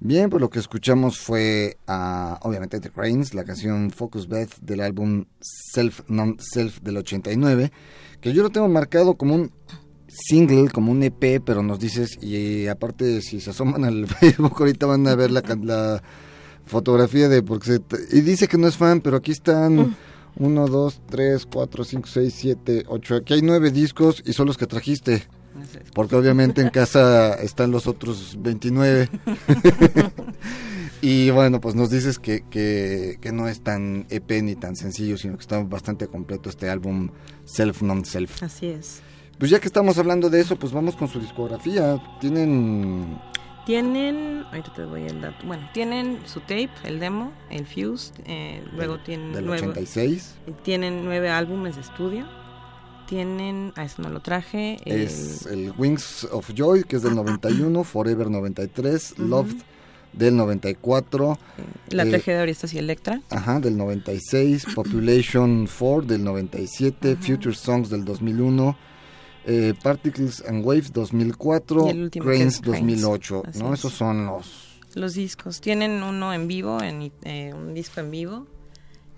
Bien, 0.00 0.30
pues 0.30 0.40
lo 0.40 0.48
que 0.48 0.60
escuchamos 0.60 1.18
fue 1.18 1.76
uh, 1.88 2.36
obviamente 2.40 2.80
The 2.80 2.88
Cranes, 2.88 3.34
la 3.34 3.44
canción 3.44 3.90
Focus 3.90 4.28
Beth 4.28 4.56
del 4.62 4.80
álbum 4.80 5.26
Self 5.42 6.08
Non 6.08 6.38
Self 6.40 6.80
del 6.80 6.96
89, 6.96 7.70
que 8.22 8.32
yo 8.32 8.42
lo 8.42 8.48
tengo 8.48 8.68
marcado 8.68 9.16
como 9.16 9.34
un 9.34 9.52
single, 10.08 10.70
como 10.70 10.90
un 10.90 11.02
EP, 11.02 11.42
pero 11.44 11.62
nos 11.62 11.78
dices, 11.78 12.16
y 12.22 12.66
aparte 12.66 13.20
si 13.20 13.42
se 13.42 13.50
asoman 13.50 13.84
al 13.84 14.06
Facebook 14.20 14.54
ahorita 14.58 14.86
van 14.86 15.06
a 15.06 15.14
ver 15.14 15.30
la, 15.30 15.42
la 15.62 16.02
fotografía 16.66 17.28
de, 17.28 17.42
porque 17.42 17.66
se, 17.66 17.80
y 18.16 18.20
dice 18.20 18.48
que 18.48 18.58
no 18.58 18.68
es 18.68 18.76
fan, 18.76 19.00
pero 19.00 19.16
aquí 19.16 19.32
están 19.32 19.96
1, 20.36 20.68
2, 20.68 21.00
3, 21.10 21.46
4, 21.46 21.84
5, 21.84 22.08
6, 22.08 22.34
7, 22.34 22.84
8, 22.88 23.16
aquí 23.16 23.34
hay 23.34 23.42
nueve 23.42 23.70
discos 23.70 24.22
y 24.24 24.32
son 24.32 24.46
los 24.46 24.56
que 24.56 24.66
trajiste. 24.66 25.26
Porque 25.94 26.16
obviamente 26.16 26.60
en 26.62 26.70
casa 26.70 27.34
están 27.42 27.70
los 27.70 27.86
otros 27.86 28.36
29. 28.40 29.08
y 31.02 31.30
bueno, 31.30 31.60
pues 31.60 31.74
nos 31.74 31.90
dices 31.90 32.18
que, 32.18 32.44
que, 32.48 33.18
que, 33.20 33.32
no 33.32 33.48
es 33.48 33.60
tan 33.60 34.06
EP 34.08 34.42
ni 34.42 34.56
tan 34.56 34.76
sencillo, 34.76 35.18
sino 35.18 35.36
que 35.36 35.42
está 35.42 35.62
bastante 35.62 36.06
completo 36.06 36.48
este 36.48 36.70
álbum 36.70 37.10
Self 37.44 37.82
Non 37.82 38.04
Self. 38.04 38.42
Así 38.42 38.66
es. 38.66 39.02
Pues 39.38 39.50
ya 39.50 39.60
que 39.60 39.66
estamos 39.66 39.98
hablando 39.98 40.30
de 40.30 40.40
eso, 40.40 40.56
pues 40.56 40.72
vamos 40.72 40.96
con 40.96 41.08
su 41.08 41.20
discografía. 41.20 42.00
Tienen... 42.20 43.18
Tienen, 43.66 44.44
ahorita 44.50 44.72
te 44.74 44.84
voy 44.84 45.02
el 45.02 45.20
dato. 45.20 45.46
Bueno, 45.46 45.68
tienen 45.72 46.18
su 46.26 46.40
tape, 46.40 46.70
el 46.84 46.98
demo, 46.98 47.32
el 47.50 47.66
Fuse, 47.66 48.12
eh, 48.26 48.62
luego 48.74 48.98
tienen... 48.98 49.32
Del 49.32 49.48
86. 49.48 50.36
Tienen 50.64 51.04
nueve 51.04 51.30
álbumes 51.30 51.76
de 51.76 51.82
estudio 51.82 52.26
tienen, 53.12 53.74
a 53.76 53.84
eso 53.84 54.00
no 54.00 54.08
lo 54.08 54.20
traje. 54.20 54.78
Es 54.86 55.44
el 55.44 55.74
Wings 55.76 56.26
of 56.30 56.50
Joy, 56.54 56.84
que 56.84 56.96
es 56.96 57.02
del 57.02 57.14
91, 57.14 57.84
Forever 57.84 58.30
93, 58.30 59.18
Loved 59.18 59.56
del 60.14 60.36
94. 60.36 61.38
La 61.90 62.04
tragedia 62.04 62.38
de 62.38 62.42
Orestes 62.42 62.72
y 62.74 62.78
Electra. 62.78 63.20
Ajá, 63.30 63.60
del 63.60 63.76
96, 63.76 64.66
Population 64.74 65.66
4 65.66 66.02
del 66.02 66.24
97, 66.24 67.16
Future 67.16 67.54
Songs 67.54 67.90
del 67.90 68.04
2001. 68.04 68.76
Eh, 69.44 69.74
Particles 69.82 70.42
and 70.46 70.64
Waves 70.64 70.92
2004, 70.92 71.88
Cranes 72.20 72.60
2008, 72.62 73.42
¿no? 73.58 73.74
Esos 73.74 73.92
son 73.92 74.26
los... 74.26 74.80
Los 74.94 75.14
discos. 75.14 75.60
Tienen 75.60 76.02
uno 76.02 76.34
en 76.34 76.46
vivo, 76.48 76.82
en, 76.82 77.12
eh, 77.24 77.52
un 77.54 77.74
disco 77.74 78.00
en 78.00 78.10
vivo, 78.10 78.46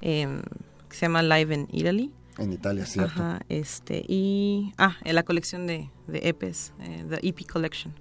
eh, 0.00 0.40
que 0.88 0.96
se 0.96 1.02
llama 1.06 1.22
Live 1.22 1.54
in 1.54 1.68
Italy. 1.72 2.12
En 2.38 2.52
Italia, 2.52 2.87
cierto. 2.87 3.12
Ajá, 3.12 3.40
este, 3.48 4.04
y, 4.08 4.72
ah, 4.78 4.96
en 5.04 5.14
la 5.14 5.22
colección 5.24 5.66
de, 5.66 5.90
de 6.06 6.28
EPs, 6.28 6.72
eh, 6.80 7.04
The 7.08 7.28
EP 7.28 7.46
Collection. 7.46 7.92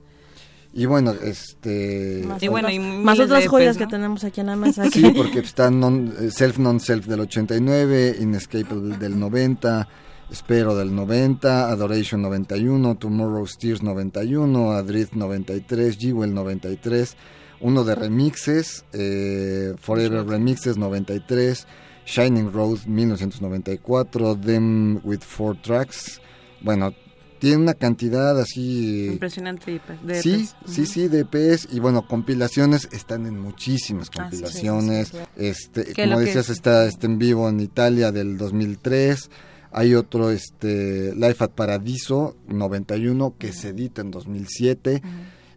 Y 0.76 0.86
bueno, 0.88 1.12
este... 1.12 2.24
Más, 2.26 2.42
y 2.42 2.48
bueno, 2.48 2.70
y 2.72 2.80
más 2.80 3.20
otras 3.20 3.48
joyas 3.48 3.78
que 3.78 3.86
tenemos 3.86 4.24
aquí 4.24 4.42
en 4.42 4.48
la 4.48 4.56
mesa. 4.56 4.90
Sí, 4.90 5.14
porque 5.16 5.40
está 5.40 5.70
non, 5.70 6.32
Self 6.32 6.58
Non 6.58 6.80
Self 6.80 7.06
del 7.06 7.20
89, 7.20 8.18
Inescapable 8.20 8.98
del 8.98 9.20
90, 9.20 9.88
Espero 10.34 10.76
del 10.76 10.96
90, 10.96 11.70
Adoration 11.70 12.24
91, 12.24 12.96
Tomorrow's 12.96 13.56
Tears 13.60 13.84
91, 13.84 14.72
Adrift 14.72 15.14
93, 15.14 15.96
Jewel 15.96 16.34
93, 16.34 17.16
uno 17.62 17.84
de 17.84 17.94
remixes, 17.94 18.84
eh, 18.94 19.76
Forever 19.80 20.26
Remixes 20.26 20.76
93, 20.76 21.68
Shining 22.08 22.52
Road 22.52 22.80
1994, 22.88 24.36
Them 24.38 25.02
with 25.04 25.20
Four 25.20 25.62
Tracks. 25.62 26.20
Bueno, 26.62 26.96
tiene 27.38 27.58
una 27.58 27.76
cantidad 27.76 28.40
así... 28.42 29.10
Impresionante 29.12 29.80
de 30.02 30.20
Sí, 30.20 30.50
sí, 30.66 30.88
sí, 30.88 31.10
de 31.10 31.28
EPs. 31.32 31.68
Y 31.72 31.80
bueno, 31.80 32.08
compilaciones, 32.08 32.90
están 32.92 33.28
en 33.28 33.40
muchísimas 33.40 34.10
compilaciones. 34.10 35.12
este 35.38 35.94
Como 35.94 36.20
decías, 36.20 36.50
está, 36.50 36.88
está 36.88 37.06
en 37.06 37.20
vivo 37.20 37.48
en 37.48 37.60
Italia 37.60 38.12
del 38.12 38.36
2003. 38.40 39.30
Hay 39.74 39.96
otro, 39.96 40.30
este, 40.30 41.14
Life 41.16 41.44
at 41.44 41.52
Paradiso 41.52 42.38
91, 42.48 43.36
que 43.38 43.52
se 43.54 43.70
edita 43.70 44.02
en 44.02 44.12
2007. 44.12 45.02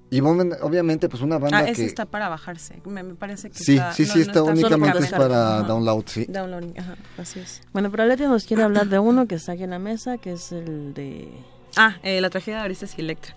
Y 0.09 0.21
obviamente, 0.21 1.09
pues 1.09 1.23
una 1.23 1.39
banda 1.39 1.59
ah, 1.59 1.69
ese 1.69 1.85
está 1.85 2.07
para 2.07 2.29
bajarse. 2.29 2.81
Me, 2.85 3.03
parece 3.15 3.51
que 3.51 3.59
sí, 3.59 3.75
está, 3.75 3.93
Sí, 3.93 4.07
sí, 4.07 4.21
está, 4.21 4.43
únicamente 4.43 4.99
es 4.99 5.11
para 5.11 5.63
download, 5.63 6.05
sí. 6.07 6.27
Downloading, 6.29 6.79
ajá, 6.79 6.97
así 7.19 7.41
es. 7.41 7.61
Bueno, 7.73 7.91
pero 7.91 8.07
Leti 8.07 8.23
nos 8.23 8.45
quiere 8.45 8.63
hablar 8.63 8.89
de 8.89 8.99
uno 9.01 9.27
que 9.27 9.35
está 9.35 9.53
aquí 9.53 9.65
en 9.65 9.71
la 9.71 9.79
mesa, 9.81 10.19
que 10.19 10.33
es 10.33 10.53
el 10.53 10.95
de... 10.95 11.29
Ah, 11.77 11.97
eh, 12.03 12.21
la 12.21 12.31
tragedia 12.31 12.59
de 12.59 12.65
Aristas 12.65 12.95
y 12.97 13.01
Electra. 13.01 13.35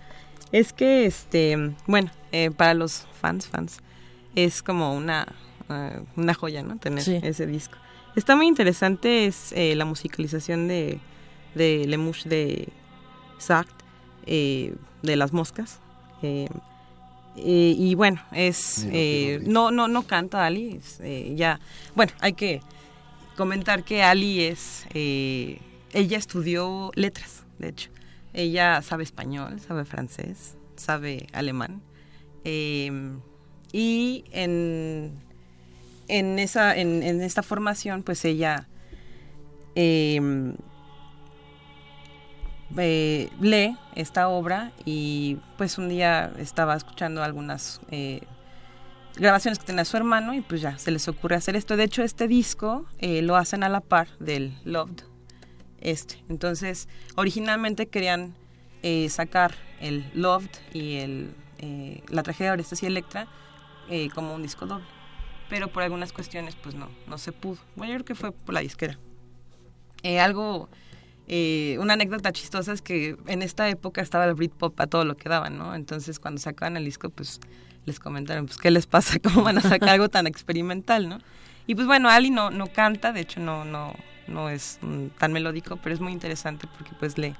Es 0.52 0.72
que, 0.72 1.06
este, 1.06 1.74
bueno, 1.86 2.10
eh, 2.32 2.50
para 2.50 2.74
los 2.74 3.06
fans, 3.20 3.48
fans, 3.48 3.78
es 4.34 4.62
como 4.62 4.94
una, 4.94 5.26
uh, 5.68 6.20
una 6.20 6.34
joya, 6.34 6.62
¿no? 6.62 6.78
Tener 6.78 7.02
sí. 7.02 7.20
ese 7.22 7.46
disco. 7.46 7.76
Está 8.16 8.34
muy 8.34 8.48
interesante, 8.48 9.26
es 9.26 9.52
eh, 9.52 9.74
la 9.76 9.84
musicalización 9.84 10.66
de, 10.66 10.98
de 11.54 11.84
Lemush 11.86 12.24
de 12.24 12.68
Sartre, 13.38 13.86
eh, 14.26 14.74
de 15.02 15.16
Las 15.16 15.32
Moscas, 15.32 15.78
eh, 16.22 16.48
y 17.36 17.94
bueno, 17.94 18.20
es 18.32 18.86
no 19.42 19.70
no 19.70 19.86
no 19.86 20.02
canta 20.02 20.44
Ali, 20.44 20.80
es, 20.82 21.00
ya 21.36 21.60
bueno 21.94 22.12
hay 22.20 22.32
que 22.32 22.60
comentar 23.36 23.84
que 23.84 24.02
Ali 24.02 24.42
es 24.42 24.84
ella 24.92 26.18
estudió 26.18 26.90
letras, 26.96 27.44
de 27.58 27.68
hecho, 27.68 27.90
ella 28.34 28.82
sabe 28.82 29.04
español, 29.04 29.60
sabe 29.60 29.84
francés, 29.84 30.56
sabe 30.74 31.28
alemán 31.32 31.80
y 32.44 34.24
en 34.32 35.12
en 36.18 36.38
esa 36.38 36.76
en, 36.76 37.02
en, 37.02 37.22
esta 37.22 37.42
formación 37.42 38.02
pues 38.02 38.24
ella 38.24 38.68
eh, 39.74 40.48
lee 43.40 43.76
esta 43.94 44.28
obra 44.28 44.72
y 44.84 45.38
pues 45.58 45.78
un 45.78 45.88
día 45.88 46.32
estaba 46.38 46.76
escuchando 46.76 47.22
algunas 47.22 47.80
eh, 47.90 48.20
grabaciones 49.16 49.58
que 49.58 49.66
tenía 49.66 49.84
su 49.84 49.96
hermano 49.96 50.34
y 50.34 50.40
pues 50.40 50.60
ya 50.60 50.78
se 50.78 50.90
les 50.90 51.06
ocurre 51.08 51.36
hacer 51.36 51.56
esto. 51.56 51.76
De 51.76 51.84
hecho, 51.84 52.02
este 52.02 52.28
disco 52.28 52.86
eh, 52.98 53.22
lo 53.22 53.36
hacen 53.36 53.62
a 53.62 53.68
la 53.68 53.80
par 53.80 54.08
del 54.18 54.56
Loved. 54.64 55.02
Este. 55.80 56.22
Entonces, 56.28 56.88
originalmente 57.16 57.88
querían 57.88 58.34
eh, 58.82 59.08
sacar 59.08 59.54
el 59.80 60.10
Loved 60.14 60.50
y 60.72 60.96
el, 60.96 61.34
eh, 61.58 62.02
la 62.08 62.22
tragedia 62.22 62.50
de 62.50 62.54
Orestes 62.54 62.82
y 62.82 62.86
Electra 62.86 63.28
como 64.14 64.36
un 64.36 64.42
disco 64.42 64.66
doble. 64.66 64.86
Pero 65.50 65.68
por 65.68 65.82
algunas 65.82 66.12
cuestiones, 66.12 66.56
pues 66.56 66.74
no, 66.74 66.88
no 67.06 67.18
se 67.18 67.32
pudo. 67.32 67.58
Bueno, 67.76 67.92
yo 67.92 67.98
creo 67.98 68.06
que 68.06 68.14
fue 68.14 68.32
por 68.32 68.54
la 68.54 68.60
disquera. 68.60 68.98
algo 70.20 70.68
eh, 71.32 71.78
una 71.78 71.92
anécdota 71.92 72.32
chistosa 72.32 72.72
es 72.72 72.82
que 72.82 73.16
en 73.28 73.42
esta 73.42 73.68
época 73.68 74.00
estaba 74.00 74.24
el 74.24 74.34
Britpop 74.34 74.80
a 74.80 74.88
todo 74.88 75.04
lo 75.04 75.16
que 75.16 75.28
daban, 75.28 75.58
¿no? 75.58 75.76
Entonces 75.76 76.18
cuando 76.18 76.40
sacaban 76.40 76.76
el 76.76 76.84
disco, 76.84 77.08
pues 77.08 77.38
les 77.84 78.00
comentaron, 78.00 78.46
pues, 78.46 78.58
¿qué 78.58 78.72
les 78.72 78.88
pasa? 78.88 79.16
¿Cómo 79.22 79.44
van 79.44 79.58
a 79.58 79.60
sacar 79.60 79.90
algo 79.90 80.08
tan 80.08 80.26
experimental, 80.26 81.08
no? 81.08 81.18
Y 81.68 81.76
pues 81.76 81.86
bueno, 81.86 82.08
Ali 82.08 82.30
no, 82.30 82.50
no 82.50 82.66
canta, 82.66 83.12
de 83.12 83.20
hecho 83.20 83.38
no, 83.38 83.64
no, 83.64 83.94
no 84.26 84.50
es 84.50 84.80
tan 85.18 85.32
melódico, 85.32 85.76
pero 85.76 85.94
es 85.94 86.00
muy 86.00 86.12
interesante 86.12 86.66
porque 86.66 86.96
pues 86.98 87.16
lee, 87.16 87.36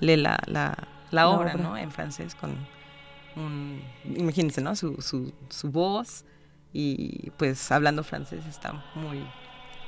lee 0.00 0.16
la, 0.16 0.38
la, 0.46 0.88
la, 1.10 1.28
obra, 1.28 1.52
obra, 1.52 1.62
¿no? 1.62 1.76
En 1.76 1.90
francés 1.90 2.34
con 2.34 2.56
un, 3.36 3.82
imagínense, 4.16 4.62
¿no? 4.62 4.74
Su, 4.76 5.02
su, 5.02 5.34
su 5.50 5.70
voz 5.70 6.24
y 6.76 7.30
pues 7.38 7.72
hablando 7.72 8.04
francés 8.04 8.44
está 8.46 8.84
muy, 8.94 9.24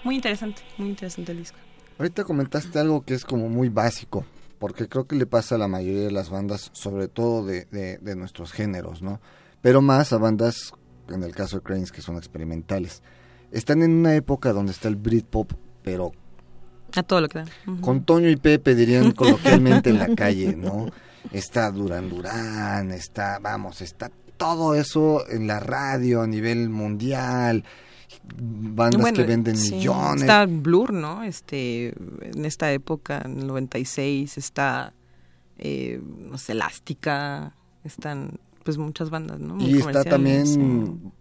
muy 0.04 0.14
interesante, 0.14 0.62
muy 0.78 0.88
interesante 0.88 1.32
el 1.32 1.38
disco. 1.38 1.58
Ahorita 1.98 2.24
comentaste 2.24 2.78
algo 2.78 3.02
que 3.02 3.14
es 3.14 3.24
como 3.24 3.48
muy 3.48 3.68
básico, 3.68 4.24
porque 4.58 4.88
creo 4.88 5.06
que 5.06 5.16
le 5.16 5.26
pasa 5.26 5.56
a 5.56 5.58
la 5.58 5.68
mayoría 5.68 6.04
de 6.04 6.12
las 6.12 6.30
bandas, 6.30 6.70
sobre 6.72 7.08
todo 7.08 7.44
de, 7.44 7.66
de, 7.66 7.98
de 7.98 8.16
nuestros 8.16 8.52
géneros, 8.52 9.02
¿no? 9.02 9.20
Pero 9.60 9.82
más 9.82 10.12
a 10.12 10.18
bandas, 10.18 10.72
en 11.08 11.22
el 11.22 11.34
caso 11.34 11.56
de 11.56 11.62
Cranes, 11.62 11.92
que 11.92 12.00
son 12.00 12.16
experimentales. 12.16 13.02
Están 13.50 13.82
en 13.82 13.92
una 13.92 14.14
época 14.14 14.52
donde 14.52 14.72
está 14.72 14.88
el 14.88 14.96
Britpop, 14.96 15.52
pero... 15.82 16.12
A 16.96 17.02
todo 17.02 17.20
lo 17.20 17.28
que 17.28 17.40
da. 17.40 17.44
Uh 17.66 17.72
-huh. 17.72 17.80
Con 17.80 18.04
Toño 18.04 18.30
y 18.30 18.36
Pepe 18.36 18.74
dirían 18.74 19.12
coloquialmente 19.12 19.90
en 19.90 19.98
la 19.98 20.14
calle, 20.14 20.54
¿no? 20.56 20.86
Está 21.32 21.70
Duran 21.70 22.08
Duran, 22.08 22.92
está, 22.92 23.38
vamos, 23.40 23.80
está 23.82 24.10
todo 24.38 24.74
eso 24.74 25.28
en 25.28 25.46
la 25.46 25.60
radio 25.60 26.22
a 26.22 26.26
nivel 26.26 26.70
mundial 26.70 27.64
bandas 28.36 29.00
bueno, 29.00 29.16
que 29.16 29.24
venden 29.24 29.56
sí, 29.56 29.74
millones. 29.74 30.22
Está 30.22 30.46
Blur, 30.46 30.92
¿no? 30.92 31.22
Este, 31.22 31.88
en 32.22 32.44
esta 32.44 32.72
época, 32.72 33.22
en 33.24 33.40
el 33.40 33.46
96, 33.46 34.38
está, 34.38 34.94
eh, 35.58 36.00
no 36.02 36.38
sé, 36.38 36.52
Elástica, 36.52 37.54
están 37.84 38.38
pues 38.64 38.76
muchas 38.76 39.10
bandas, 39.10 39.40
¿no? 39.40 39.54
Muy 39.54 39.64
y 39.64 39.78
está 39.78 40.04
también, 40.04 41.12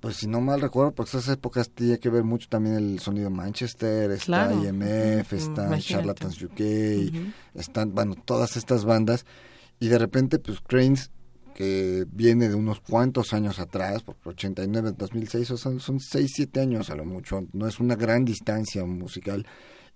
pues 0.00 0.16
si 0.16 0.26
no 0.26 0.40
mal 0.40 0.60
recuerdo, 0.60 0.94
porque 0.94 1.16
esas 1.16 1.28
épocas 1.34 1.70
tiene 1.70 1.98
que 1.98 2.10
ver 2.10 2.24
mucho 2.24 2.48
también 2.48 2.76
el 2.76 2.98
sonido 2.98 3.30
Manchester, 3.30 4.10
está 4.10 4.52
IMF, 4.52 5.32
está 5.32 5.78
Charlatans 5.78 6.42
UK, 6.42 6.60
están, 7.54 7.94
bueno, 7.94 8.14
todas 8.22 8.56
estas 8.56 8.84
bandas. 8.84 9.24
Y 9.80 9.88
de 9.88 9.98
repente, 9.98 10.38
pues 10.38 10.60
Cranes, 10.60 11.10
que 11.54 12.04
viene 12.10 12.48
de 12.48 12.54
unos 12.54 12.80
cuantos 12.80 13.32
años 13.32 13.58
atrás, 13.58 14.02
por 14.02 14.16
89, 14.24 14.92
2006, 14.96 15.50
o 15.52 15.56
son, 15.56 15.80
son 15.80 16.00
6, 16.00 16.32
7 16.34 16.60
años 16.60 16.90
a 16.90 16.96
lo 16.96 17.04
mucho, 17.04 17.46
no 17.52 17.66
es 17.66 17.80
una 17.80 17.94
gran 17.94 18.24
distancia 18.24 18.84
musical. 18.84 19.46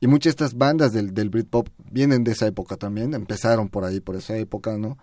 Y 0.00 0.06
muchas 0.06 0.36
de 0.36 0.44
estas 0.44 0.56
bandas 0.56 0.92
del, 0.92 1.12
del 1.12 1.28
Britpop 1.28 1.68
vienen 1.90 2.22
de 2.22 2.32
esa 2.32 2.46
época 2.46 2.76
también, 2.76 3.14
empezaron 3.14 3.68
por 3.68 3.84
ahí, 3.84 4.00
por 4.00 4.16
esa 4.16 4.36
época, 4.36 4.78
¿no? 4.78 4.96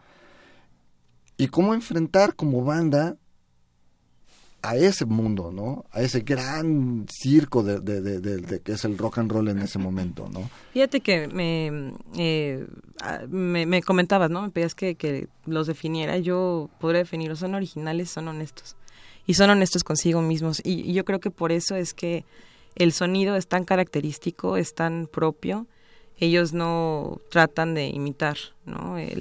Y 1.38 1.48
cómo 1.48 1.74
enfrentar 1.74 2.36
como 2.36 2.64
banda 2.64 3.18
a 4.66 4.76
ese 4.76 5.06
mundo, 5.06 5.52
¿no? 5.52 5.86
A 5.92 6.02
ese 6.02 6.22
gran 6.22 7.06
circo 7.10 7.62
de, 7.62 7.80
de, 7.80 8.02
de, 8.02 8.60
que 8.62 8.72
es 8.72 8.84
el 8.84 8.98
rock 8.98 9.20
and 9.20 9.32
roll 9.32 9.48
en 9.48 9.60
ese 9.60 9.78
momento, 9.78 10.28
¿no? 10.32 10.50
Fíjate 10.74 11.02
que 11.02 11.28
me, 11.28 11.94
eh, 12.18 12.66
me, 13.28 13.66
me, 13.66 13.84
comentabas, 13.84 14.32
¿no? 14.32 14.42
Me 14.42 14.50
pedías 14.50 14.74
que, 14.74 14.96
que 14.96 15.28
los 15.46 15.68
definiera. 15.68 16.18
Yo 16.18 16.70
podría 16.80 17.00
definirlos, 17.00 17.40
son 17.40 17.54
originales, 17.54 18.10
son 18.10 18.28
honestos. 18.28 18.76
Y 19.28 19.36
son 19.36 19.52
honestos 19.52 19.84
consigo 19.84 20.22
mismos. 20.22 20.62
Y, 20.64 20.94
yo 20.94 21.06
creo 21.06 21.20
que 21.20 21.32
por 21.32 21.52
eso 21.52 21.76
es 21.76 21.94
que 21.94 22.26
el 22.76 22.92
sonido 22.92 23.36
es 23.36 23.48
tan 23.48 23.66
característico, 23.66 24.58
es 24.58 24.74
tan 24.74 25.08
propio. 25.08 25.68
Ellos 26.18 26.54
no 26.54 27.22
tratan 27.30 27.76
de 27.76 27.88
imitar, 27.88 28.38
¿no? 28.66 28.98
Eh, 28.98 29.16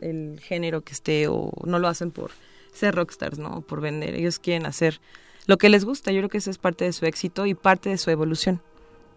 el 0.00 0.40
género 0.40 0.80
que 0.80 0.92
esté 0.94 1.28
o 1.28 1.52
no 1.64 1.78
lo 1.78 1.86
hacen 1.86 2.10
por 2.10 2.32
ser 2.72 2.94
rockstars, 2.94 3.38
¿no? 3.38 3.60
Por 3.62 3.80
vender. 3.80 4.14
Ellos 4.14 4.38
quieren 4.38 4.66
hacer 4.66 5.00
lo 5.46 5.58
que 5.58 5.68
les 5.68 5.84
gusta. 5.84 6.12
Yo 6.12 6.20
creo 6.20 6.28
que 6.28 6.38
eso 6.38 6.50
es 6.50 6.58
parte 6.58 6.84
de 6.84 6.92
su 6.92 7.06
éxito 7.06 7.46
y 7.46 7.54
parte 7.54 7.90
de 7.90 7.98
su 7.98 8.10
evolución. 8.10 8.60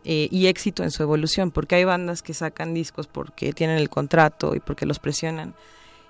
Eh, 0.05 0.27
y 0.31 0.47
éxito 0.47 0.83
en 0.83 0.91
su 0.91 1.01
evolución, 1.01 1.51
porque 1.51 1.75
hay 1.75 1.85
bandas 1.85 2.21
que 2.21 2.33
sacan 2.33 2.73
discos 2.73 3.07
porque 3.07 3.53
tienen 3.53 3.77
el 3.77 3.89
contrato 3.89 4.53
y 4.53 4.59
porque 4.59 4.85
los 4.85 4.99
presionan. 4.99 5.53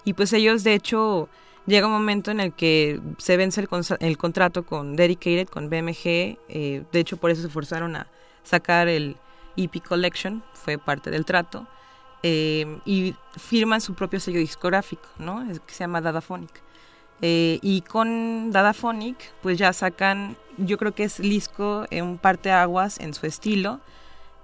Y 0.04 0.14
pues 0.14 0.34
ellos, 0.34 0.64
de 0.64 0.74
hecho, 0.74 1.30
llega 1.68 1.86
un 1.86 1.94
momento 1.94 2.32
en 2.32 2.40
el 2.40 2.54
que 2.54 3.00
se 3.20 3.38
vence 3.38 3.66
el, 4.00 4.18
contrato 4.18 4.66
con 4.66 4.96
Dedicated, 4.96 5.48
con 5.48 5.70
BMG. 5.70 6.40
Eh, 6.50 6.84
de 6.92 7.00
hecho, 7.00 7.18
por 7.18 7.30
eso 7.30 7.44
se 7.44 7.50
forzaron 7.50 7.96
a 7.96 8.08
sacar 8.44 8.88
el 8.88 9.16
EP 9.58 9.80
Collection, 9.88 10.44
fue 10.54 10.80
parte 10.80 11.12
del 11.12 11.24
trato. 11.24 11.68
Eh, 12.24 12.80
y 12.86 13.14
firman 13.38 13.82
su 13.82 13.94
propio 13.94 14.20
sello 14.20 14.40
discográfico, 14.40 15.08
¿no? 15.20 15.46
que 15.68 15.74
se 15.74 15.84
llama 15.84 16.02
Dadaphonic. 16.02 16.64
Eh, 17.26 17.60
y 17.62 17.84
con 17.84 18.52
Dadaphonic, 18.52 19.16
pues 19.42 19.58
ya 19.58 19.72
sacan, 19.72 20.36
yo 20.58 20.78
creo 20.78 20.94
que 20.94 21.06
es 21.06 21.20
Lisco 21.20 21.86
en 21.90 22.04
un 22.04 22.18
parteaguas 22.18 23.00
en 23.00 23.14
su 23.14 23.26
estilo, 23.26 23.80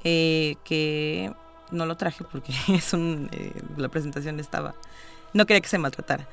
eh, 0.05 0.55
que 0.63 1.33
no 1.71 1.85
lo 1.85 1.97
traje 1.97 2.23
porque 2.23 2.53
es 2.73 2.93
un, 2.93 3.29
eh, 3.33 3.51
la 3.75 3.89
presentación 3.89 4.39
estaba, 4.39 4.75
no 5.33 5.45
quería 5.45 5.59
que 5.59 5.67
se 5.67 5.77
maltratara. 5.77 6.25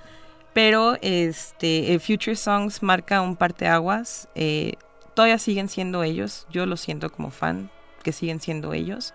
Pero 0.53 0.97
este, 1.03 1.99
Future 1.99 2.37
Songs 2.37 2.81
marca 2.81 3.23
un 3.23 3.35
parteaguas, 3.35 4.29
eh, 4.37 4.75
todavía 5.15 5.39
siguen 5.39 5.69
siendo 5.69 6.05
ellos, 6.05 6.47
yo 6.49 6.65
lo 6.65 6.77
siento 6.77 7.11
como 7.11 7.33
fan, 7.33 7.71
que 8.05 8.13
siguen 8.13 8.41
siendo 8.41 8.73
ellos 8.73 9.15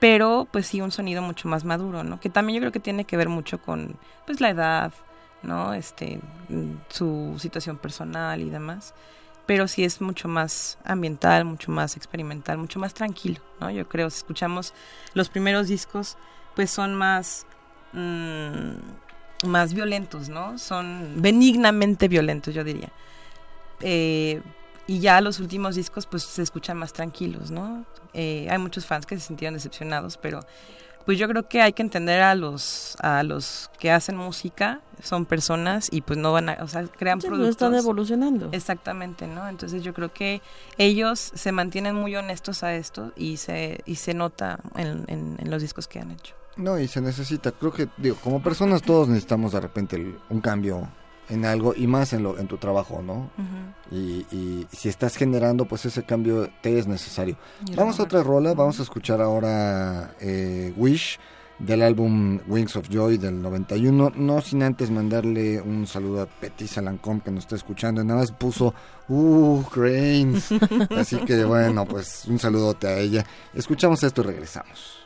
pero 0.00 0.46
pues 0.52 0.68
sí 0.68 0.80
un 0.80 0.92
sonido 0.92 1.22
mucho 1.22 1.48
más 1.48 1.64
maduro, 1.64 2.04
¿no? 2.04 2.20
Que 2.20 2.30
también 2.30 2.54
yo 2.54 2.60
creo 2.60 2.72
que 2.72 2.78
tiene 2.78 3.04
que 3.04 3.16
ver 3.16 3.28
mucho 3.28 3.60
con 3.60 3.96
pues 4.26 4.40
la 4.40 4.50
edad, 4.50 4.92
¿no? 5.42 5.74
Este, 5.74 6.20
su 6.88 7.36
situación 7.38 7.78
personal 7.78 8.40
y 8.40 8.50
demás. 8.50 8.94
Pero 9.46 9.66
sí 9.66 9.82
es 9.82 10.00
mucho 10.00 10.28
más 10.28 10.78
ambiental, 10.84 11.44
mucho 11.44 11.70
más 11.70 11.96
experimental, 11.96 12.58
mucho 12.58 12.78
más 12.78 12.92
tranquilo, 12.92 13.40
¿no? 13.60 13.70
Yo 13.70 13.88
creo, 13.88 14.10
si 14.10 14.18
escuchamos 14.18 14.74
los 15.14 15.30
primeros 15.30 15.68
discos, 15.68 16.18
pues 16.54 16.70
son 16.70 16.94
más, 16.94 17.46
mm, 17.94 19.46
más 19.46 19.72
violentos, 19.72 20.28
¿no? 20.28 20.58
Son 20.58 21.14
benignamente 21.22 22.08
violentos, 22.08 22.54
yo 22.54 22.62
diría. 22.62 22.90
Eh, 23.80 24.42
y 24.86 25.00
ya 25.00 25.20
los 25.20 25.38
últimos 25.38 25.76
discos, 25.76 26.06
pues 26.06 26.24
se 26.24 26.42
escuchan 26.42 26.76
más 26.78 26.92
tranquilos, 26.92 27.50
¿no? 27.50 27.84
Eh, 28.14 28.48
hay 28.50 28.58
muchos 28.58 28.86
fans 28.86 29.06
que 29.06 29.16
se 29.18 29.26
sintieron 29.26 29.54
decepcionados, 29.54 30.16
pero 30.16 30.40
pues 31.08 31.18
yo 31.18 31.26
creo 31.26 31.48
que 31.48 31.62
hay 31.62 31.72
que 31.72 31.80
entender 31.80 32.20
a 32.20 32.34
los 32.34 32.94
a 33.00 33.22
los 33.22 33.70
que 33.78 33.90
hacen 33.90 34.14
música 34.14 34.82
son 35.02 35.24
personas 35.24 35.88
y 35.90 36.02
pues 36.02 36.18
no 36.18 36.34
van 36.34 36.50
a 36.50 36.58
o 36.60 36.68
sea 36.68 36.84
crean 36.84 37.18
sí, 37.18 37.28
productos 37.28 37.52
están 37.52 37.74
evolucionando. 37.74 38.50
Exactamente 38.52 39.26
no 39.26 39.48
entonces 39.48 39.82
yo 39.82 39.94
creo 39.94 40.12
que 40.12 40.42
ellos 40.76 41.32
se 41.34 41.50
mantienen 41.50 41.94
muy 41.94 42.14
honestos 42.14 42.62
a 42.62 42.74
esto 42.74 43.12
y 43.16 43.38
se 43.38 43.80
y 43.86 43.94
se 43.94 44.12
nota 44.12 44.60
en, 44.76 45.06
en, 45.08 45.50
los 45.50 45.62
discos 45.62 45.88
que 45.88 45.98
han 45.98 46.10
hecho. 46.10 46.34
No 46.58 46.78
y 46.78 46.86
se 46.88 47.00
necesita. 47.00 47.52
Creo 47.52 47.72
que 47.72 47.88
digo 47.96 48.16
como 48.22 48.42
personas 48.42 48.82
todos 48.82 49.08
necesitamos 49.08 49.52
de 49.52 49.60
repente 49.60 50.14
un 50.28 50.42
cambio 50.42 50.90
en 51.28 51.44
algo 51.44 51.74
y 51.76 51.86
más 51.86 52.12
en, 52.12 52.22
lo, 52.22 52.38
en 52.38 52.48
tu 52.48 52.56
trabajo, 52.56 53.02
¿no? 53.02 53.30
y, 53.90 54.26
y, 54.34 54.66
si 54.70 54.88
estás 54.88 55.16
generando, 55.16 55.66
pues 55.66 55.84
ese 55.86 56.02
cambio 56.04 56.48
te 56.60 56.78
es 56.78 56.86
necesario. 56.86 57.36
vamos 57.76 58.00
a 58.00 58.04
otra 58.04 58.22
rola, 58.22 58.54
vamos 58.54 58.78
a 58.80 58.82
escuchar 58.82 59.20
ahora 59.20 60.14
eh, 60.20 60.72
Wish 60.76 61.18
del 61.58 61.82
álbum 61.82 62.38
Wings 62.46 62.76
of 62.76 62.88
Joy 62.88 63.18
del 63.18 63.42
91, 63.42 64.12
no 64.14 64.40
sin 64.40 64.62
antes 64.62 64.90
mandarle 64.90 65.60
un 65.60 65.86
saludo 65.86 66.22
a 66.22 66.26
Petit 66.26 66.68
Salancom 66.68 67.20
que 67.20 67.30
nos 67.30 67.44
está 67.44 67.56
escuchando, 67.56 68.04
nada 68.04 68.20
más 68.20 68.32
puso, 68.32 68.74
uh, 69.08 69.62
Cranes, 69.64 70.50
así 70.96 71.16
que 71.18 71.44
bueno, 71.44 71.84
pues 71.84 72.26
un 72.26 72.38
saludote 72.38 72.86
a 72.86 72.98
ella. 72.98 73.24
Escuchamos 73.54 74.02
esto 74.02 74.22
y 74.22 74.24
regresamos. 74.24 74.97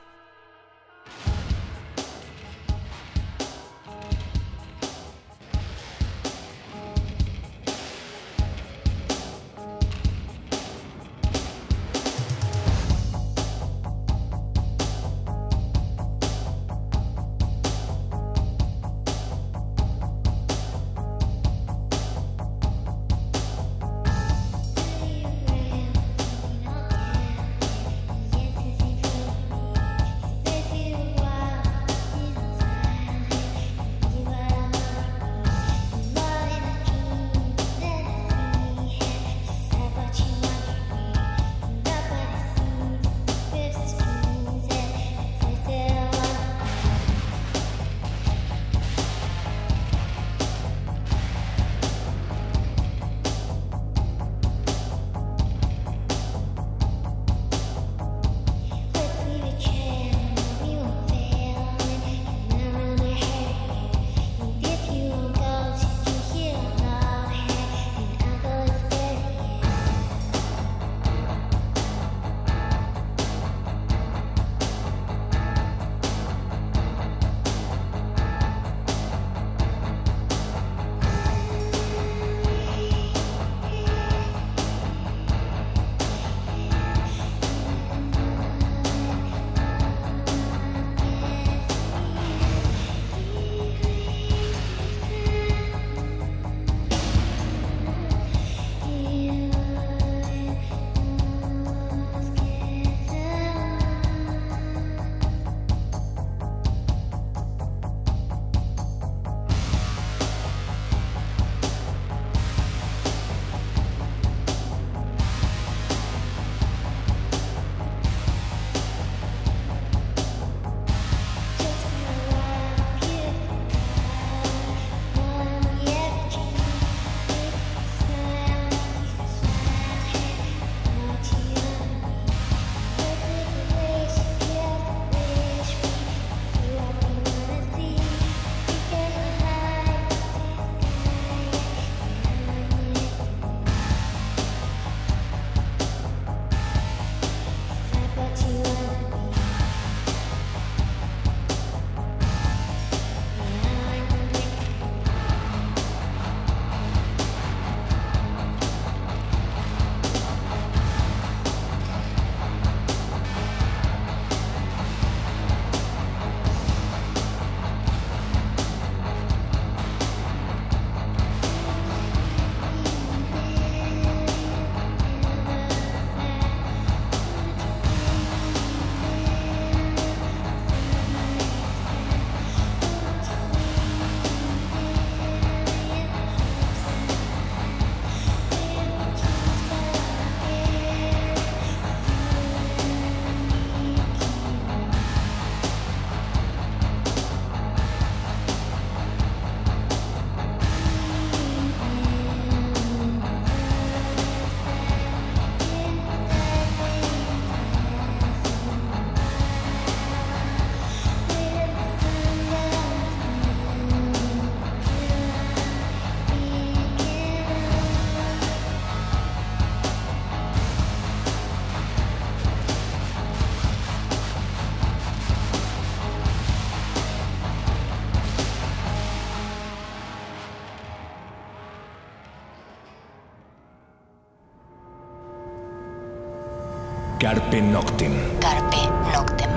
Carpe 237.23 237.63
Noctem. 237.63 238.13
Carpe 238.41 238.79
Noctem. 239.15 239.51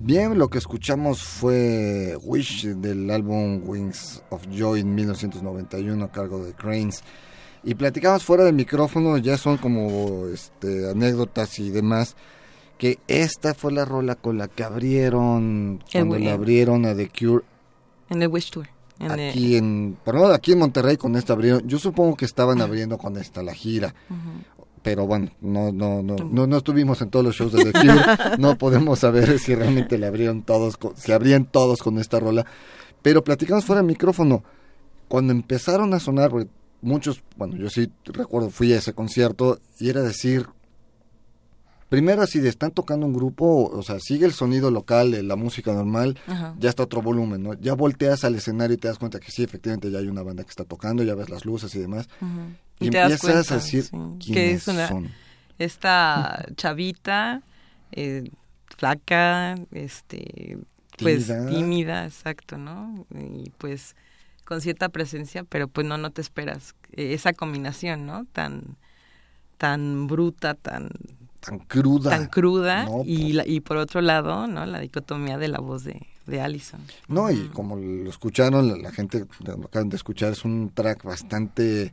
Bien, 0.00 0.38
lo 0.38 0.48
que 0.48 0.56
escuchamos 0.56 1.22
fue 1.22 2.16
Wish 2.22 2.68
del 2.76 3.10
álbum 3.10 3.60
Wings 3.66 4.22
of 4.30 4.46
Joy 4.50 4.80
en 4.80 4.94
1991 4.94 6.02
a 6.02 6.10
cargo 6.10 6.42
de 6.42 6.54
Cranes. 6.54 7.04
Y 7.62 7.74
platicamos 7.74 8.24
fuera 8.24 8.44
del 8.44 8.54
micrófono, 8.54 9.18
ya 9.18 9.36
son 9.36 9.58
como 9.58 10.28
este, 10.28 10.90
anécdotas 10.90 11.58
y 11.58 11.68
demás, 11.68 12.16
que 12.78 12.98
esta 13.08 13.52
fue 13.52 13.72
la 13.72 13.84
rola 13.84 14.14
con 14.14 14.38
la 14.38 14.48
que 14.48 14.64
abrieron, 14.64 15.84
cuando 15.92 16.18
la 16.18 16.32
abrieron 16.32 16.86
a 16.86 16.96
The 16.96 17.10
Cure. 17.10 17.44
En 18.08 18.22
el 18.22 18.28
Wish 18.28 18.50
Tour. 18.52 18.68
Aquí 19.10 19.56
en, 19.56 19.96
por 20.04 20.14
lo 20.14 20.26
aquí 20.26 20.52
en 20.52 20.58
Monterrey 20.58 20.96
con 20.96 21.16
esta 21.16 21.32
abrieron, 21.32 21.66
yo 21.66 21.78
supongo 21.78 22.16
que 22.16 22.24
estaban 22.24 22.60
abriendo 22.60 22.98
con 22.98 23.16
esta 23.16 23.42
la 23.42 23.54
gira. 23.54 23.94
Pero 24.82 25.06
bueno, 25.06 25.30
no, 25.40 25.70
no, 25.70 26.02
no, 26.02 26.16
no, 26.16 26.46
no 26.46 26.56
estuvimos 26.56 27.00
en 27.02 27.10
todos 27.10 27.24
los 27.24 27.36
shows 27.36 27.52
de 27.52 27.66
The 27.66 27.72
Cure, 27.72 28.04
no 28.38 28.58
podemos 28.58 28.98
saber 28.98 29.38
si 29.38 29.54
realmente 29.54 29.96
le 29.96 30.06
abrieron 30.06 30.42
todos, 30.42 30.76
si 30.96 31.12
abrían 31.12 31.44
todos 31.44 31.82
con 31.82 31.98
esta 31.98 32.18
rola. 32.18 32.44
Pero 33.00 33.22
platicamos 33.22 33.64
fuera 33.64 33.80
del 33.80 33.86
micrófono, 33.86 34.42
cuando 35.06 35.32
empezaron 35.32 35.94
a 35.94 36.00
sonar, 36.00 36.32
muchos, 36.80 37.22
bueno, 37.36 37.56
yo 37.56 37.70
sí 37.70 37.90
recuerdo, 38.06 38.50
fui 38.50 38.72
a 38.72 38.78
ese 38.78 38.92
concierto 38.92 39.60
y 39.78 39.88
era 39.88 40.02
decir, 40.02 40.46
primero 41.92 42.22
así 42.22 42.40
de 42.40 42.48
están 42.48 42.70
tocando 42.70 43.04
un 43.04 43.12
grupo, 43.12 43.68
o 43.68 43.82
sea, 43.82 44.00
sigue 44.00 44.24
el 44.24 44.32
sonido 44.32 44.70
local 44.70 45.10
de 45.10 45.22
la 45.22 45.36
música 45.36 45.74
normal, 45.74 46.18
ya 46.58 46.70
está 46.70 46.84
otro 46.84 47.02
volumen, 47.02 47.42
¿no? 47.42 47.52
Ya 47.52 47.74
volteas 47.74 48.24
al 48.24 48.34
escenario 48.34 48.76
y 48.76 48.78
te 48.78 48.88
das 48.88 48.96
cuenta 48.96 49.20
que 49.20 49.30
sí, 49.30 49.42
efectivamente 49.42 49.90
ya 49.90 49.98
hay 49.98 50.06
una 50.06 50.22
banda 50.22 50.42
que 50.42 50.48
está 50.48 50.64
tocando, 50.64 51.02
ya 51.02 51.14
ves 51.14 51.28
las 51.28 51.44
luces 51.44 51.74
y 51.74 51.80
demás. 51.80 52.08
Y, 52.80 52.86
empiezas 52.86 53.52
a 53.52 53.56
decir 53.56 53.90
que 54.24 54.52
es 54.52 54.66
una, 54.68 54.88
son. 54.88 55.10
Esta 55.58 56.46
chavita, 56.56 57.42
eh, 57.90 58.30
flaca, 58.74 59.56
este, 59.72 60.56
pues 60.96 61.30
tímida, 61.50 62.06
exacto, 62.06 62.56
¿no? 62.56 63.04
Y 63.14 63.50
pues 63.58 63.96
con 64.46 64.62
cierta 64.62 64.88
presencia, 64.88 65.44
pero 65.44 65.68
pues 65.68 65.86
no, 65.86 65.98
no 65.98 66.10
te 66.10 66.22
esperas 66.22 66.74
eh, 66.92 67.12
esa 67.12 67.34
combinación, 67.34 68.06
¿no? 68.06 68.24
Tan, 68.32 68.78
tan 69.58 70.06
bruta, 70.06 70.54
tan... 70.54 70.88
Tan 71.44 71.58
cruda. 71.58 72.10
Tan 72.10 72.26
cruda 72.28 72.86
y, 73.04 73.38
y 73.40 73.60
por 73.60 73.76
otro 73.76 74.00
lado, 74.00 74.46
¿no? 74.46 74.64
La 74.64 74.78
dicotomía 74.78 75.38
de 75.38 75.48
la 75.48 75.58
voz 75.58 75.82
de, 75.82 76.06
de 76.26 76.40
Allison. 76.40 76.80
No, 77.08 77.30
y 77.30 77.48
como 77.48 77.76
lo 77.76 78.08
escucharon, 78.08 78.80
la, 78.80 78.92
gente 78.92 79.26
lo 79.44 79.54
acaban 79.64 79.88
de 79.88 79.96
escuchar, 79.96 80.32
es 80.32 80.44
un 80.44 80.70
track 80.72 81.02
bastante 81.02 81.92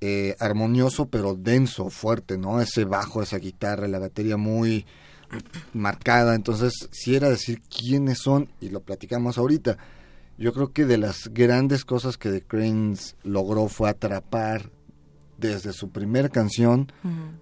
eh, 0.00 0.34
armonioso, 0.40 1.06
pero 1.06 1.34
denso, 1.34 1.90
fuerte, 1.90 2.38
¿no? 2.38 2.60
Ese 2.60 2.84
bajo, 2.84 3.22
esa 3.22 3.38
guitarra, 3.38 3.86
la 3.86 4.00
batería 4.00 4.36
muy 4.36 4.84
marcada. 5.72 6.34
Entonces, 6.34 6.88
si 6.90 7.14
era 7.14 7.30
decir 7.30 7.62
quiénes 7.62 8.18
son, 8.18 8.48
y 8.60 8.70
lo 8.70 8.80
platicamos 8.80 9.38
ahorita, 9.38 9.78
yo 10.38 10.52
creo 10.52 10.72
que 10.72 10.86
de 10.86 10.98
las 10.98 11.28
grandes 11.32 11.84
cosas 11.84 12.18
que 12.18 12.30
The 12.30 12.42
Cranes 12.42 13.14
logró 13.22 13.68
fue 13.68 13.88
atrapar 13.88 14.70
desde 15.48 15.72
su 15.72 15.90
primera 15.90 16.28
canción 16.28 16.92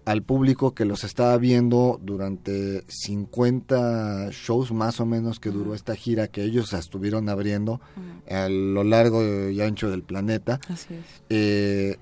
al 0.05 0.23
público 0.23 0.75
que 0.75 0.85
los 0.85 1.05
estaba 1.05 1.37
viendo 1.37 2.01
durante 2.03 2.83
50 2.89 4.31
shows 4.31 4.73
más 4.73 5.01
o 5.01 5.07
menos 5.07 5.39
que 5.39 5.51
duró 5.51 5.75
esta 5.75 5.95
gira 5.95 6.29
que 6.29 6.43
ellos 6.43 6.73
estuvieron 6.73 7.29
abriendo 7.29 7.81
a 8.29 8.49
lo 8.49 8.83
largo 8.85 9.23
y 9.51 9.61
ancho 9.61 9.91
del 9.91 10.03
planeta. 10.03 10.61
Así 10.69 10.95
es. 10.95 11.05
Eh, 11.29 11.99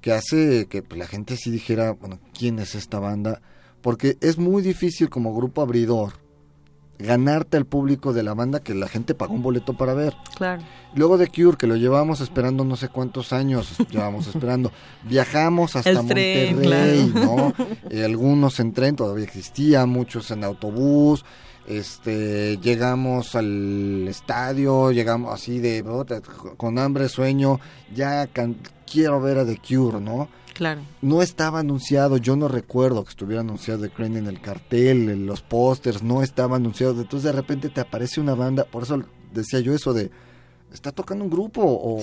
que 0.00 0.12
hace 0.12 0.66
que 0.66 0.82
la 0.96 1.06
gente 1.06 1.36
sí 1.36 1.50
dijera, 1.50 1.92
bueno, 1.92 2.20
¿quién 2.32 2.58
es 2.58 2.74
esta 2.74 2.98
banda? 2.98 3.42
Porque 3.82 4.16
es 4.20 4.38
muy 4.38 4.62
difícil 4.62 5.10
como 5.10 5.34
grupo 5.34 5.60
abridor 5.60 6.14
ganarte 7.00 7.56
al 7.56 7.66
público 7.66 8.12
de 8.12 8.22
la 8.22 8.34
banda 8.34 8.60
que 8.60 8.74
la 8.74 8.88
gente 8.88 9.14
pagó 9.14 9.34
un 9.34 9.42
boleto 9.42 9.74
para 9.74 9.94
ver. 9.94 10.14
Claro. 10.36 10.62
Luego 10.94 11.18
de 11.18 11.28
Cure, 11.28 11.56
que 11.56 11.66
lo 11.66 11.76
llevábamos 11.76 12.20
esperando 12.20 12.64
no 12.64 12.76
sé 12.76 12.88
cuántos 12.88 13.32
años, 13.32 13.76
llevamos 13.90 14.26
esperando. 14.26 14.72
Viajamos 15.04 15.76
hasta 15.76 15.94
Monterrey, 15.94 17.12
¿no? 17.14 17.52
Eh, 17.90 18.04
algunos 18.04 18.60
en 18.60 18.72
tren, 18.72 18.94
todavía 18.94 19.24
existía, 19.24 19.86
muchos 19.86 20.30
en 20.30 20.44
autobús. 20.44 21.24
Este, 21.66 22.58
llegamos 22.58 23.34
al 23.34 24.06
estadio, 24.08 24.90
llegamos 24.90 25.32
así 25.32 25.58
de 25.58 25.84
con 26.56 26.78
hambre, 26.78 27.08
sueño, 27.08 27.60
ya 27.94 28.28
quiero 28.90 29.20
ver 29.20 29.38
a 29.38 29.46
The 29.46 29.58
Cure, 29.58 30.00
¿no? 30.00 30.28
Claro. 30.54 30.82
No 31.00 31.22
estaba 31.22 31.60
anunciado, 31.60 32.16
yo 32.16 32.36
no 32.36 32.48
recuerdo 32.48 33.04
que 33.04 33.10
estuviera 33.10 33.40
anunciado 33.40 33.82
The 33.82 33.90
Crane 33.90 34.18
en 34.18 34.26
el 34.26 34.40
cartel, 34.40 35.08
en 35.08 35.26
los 35.26 35.42
pósters, 35.42 36.02
no 36.02 36.22
estaba 36.22 36.56
anunciado. 36.56 37.00
Entonces 37.00 37.22
de 37.22 37.32
repente 37.32 37.68
te 37.68 37.80
aparece 37.80 38.20
una 38.20 38.34
banda, 38.34 38.64
por 38.64 38.82
eso 38.82 39.02
decía 39.32 39.60
yo 39.60 39.72
eso 39.72 39.94
de, 39.94 40.10
está 40.72 40.92
tocando 40.92 41.24
un 41.24 41.30
grupo 41.30 41.62
o, 41.62 42.00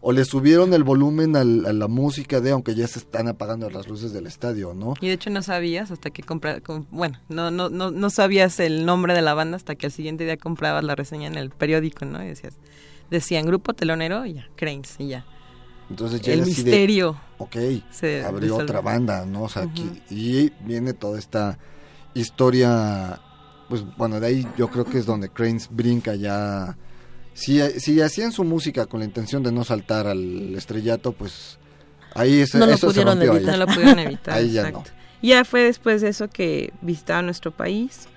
o, 0.00 0.12
le 0.12 0.24
subieron 0.24 0.74
el 0.74 0.84
volumen 0.84 1.36
a 1.36 1.44
la 1.44 1.88
música 1.88 2.40
de 2.40 2.50
aunque 2.50 2.74
ya 2.74 2.86
se 2.86 2.98
están 2.98 3.28
apagando 3.28 3.70
las 3.70 3.88
luces 3.88 4.12
del 4.12 4.26
estadio, 4.26 4.74
¿no? 4.74 4.94
Y 5.00 5.08
de 5.08 5.14
hecho 5.14 5.30
no 5.30 5.42
sabías 5.42 5.90
hasta 5.90 6.10
que 6.10 6.22
compras, 6.22 6.60
bueno, 6.90 7.20
no, 7.28 7.50
no, 7.50 7.68
no, 7.68 7.90
no 7.90 8.10
sabías 8.10 8.58
el 8.60 8.84
nombre 8.84 9.14
de 9.14 9.22
la 9.22 9.34
banda 9.34 9.56
hasta 9.56 9.74
que 9.74 9.86
al 9.86 9.92
siguiente 9.92 10.24
día 10.24 10.36
comprabas 10.36 10.84
la 10.84 10.94
reseña 10.94 11.28
en 11.28 11.36
el 11.36 11.50
periódico, 11.50 12.04
¿no? 12.04 12.22
Y 12.22 12.28
decías, 12.28 12.54
decían 13.10 13.46
grupo 13.46 13.74
telonero 13.74 14.26
y 14.26 14.34
ya, 14.34 14.48
Cranes 14.56 14.96
y 14.98 15.08
ya. 15.08 15.24
Entonces 15.90 16.20
ya 16.20 16.34
el 16.34 16.44
misterio. 16.44 17.18
ok, 17.38 17.56
se 17.90 18.24
abrió 18.24 18.56
otra 18.56 18.80
banda, 18.80 19.24
¿no? 19.24 19.44
O 19.44 19.48
sea, 19.48 19.62
aquí, 19.62 20.02
y 20.10 20.50
viene 20.60 20.92
toda 20.92 21.18
esta 21.18 21.58
historia, 22.14 23.20
pues 23.68 23.84
bueno, 23.96 24.20
de 24.20 24.26
ahí 24.26 24.46
yo 24.56 24.68
creo 24.68 24.84
que 24.84 24.98
es 24.98 25.06
donde 25.06 25.28
Cranes 25.30 25.68
brinca 25.70 26.14
ya. 26.14 26.76
Si, 27.38 27.60
si 27.78 28.00
hacían 28.00 28.32
su 28.32 28.42
música 28.42 28.86
con 28.86 28.98
la 28.98 29.06
intención 29.06 29.44
de 29.44 29.52
no 29.52 29.62
saltar 29.62 30.08
al 30.08 30.56
estrellato, 30.56 31.12
pues 31.12 31.60
ahí 32.14 32.44
no 32.54 32.66
lo 32.66 32.76
pudieron 32.76 33.22
evitar. 33.22 33.56
No 33.56 33.64
lo 33.64 33.66
pudieron 33.66 33.98
evitar. 34.00 34.34
ahí 34.34 34.50
ya 34.50 34.72
no. 34.72 34.82
Ya 35.22 35.44
fue 35.44 35.62
después 35.62 36.02
de 36.02 36.08
eso 36.08 36.28
que 36.28 36.72
visitaron 36.80 37.26
nuestro 37.26 37.52
país 37.52 38.08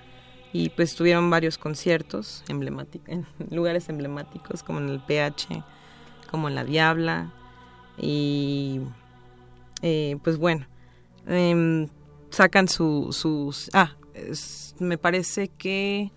y 0.52 0.70
pues 0.70 0.96
tuvieron 0.96 1.30
varios 1.30 1.56
conciertos 1.56 2.42
emblemáticos, 2.48 3.08
en 3.08 3.24
lugares 3.50 3.88
emblemáticos 3.88 4.64
como 4.64 4.80
en 4.80 4.88
el 4.88 5.00
PH, 5.00 5.62
como 6.28 6.48
en 6.48 6.56
La 6.56 6.64
Diabla, 6.64 7.32
y 7.96 8.80
eh, 9.82 10.18
pues 10.24 10.36
bueno, 10.36 10.66
em, 11.28 11.88
sacan 12.30 12.66
su, 12.66 13.10
sus... 13.12 13.70
Ah, 13.72 13.94
me 14.80 14.98
parece 14.98 15.46
que... 15.46 16.10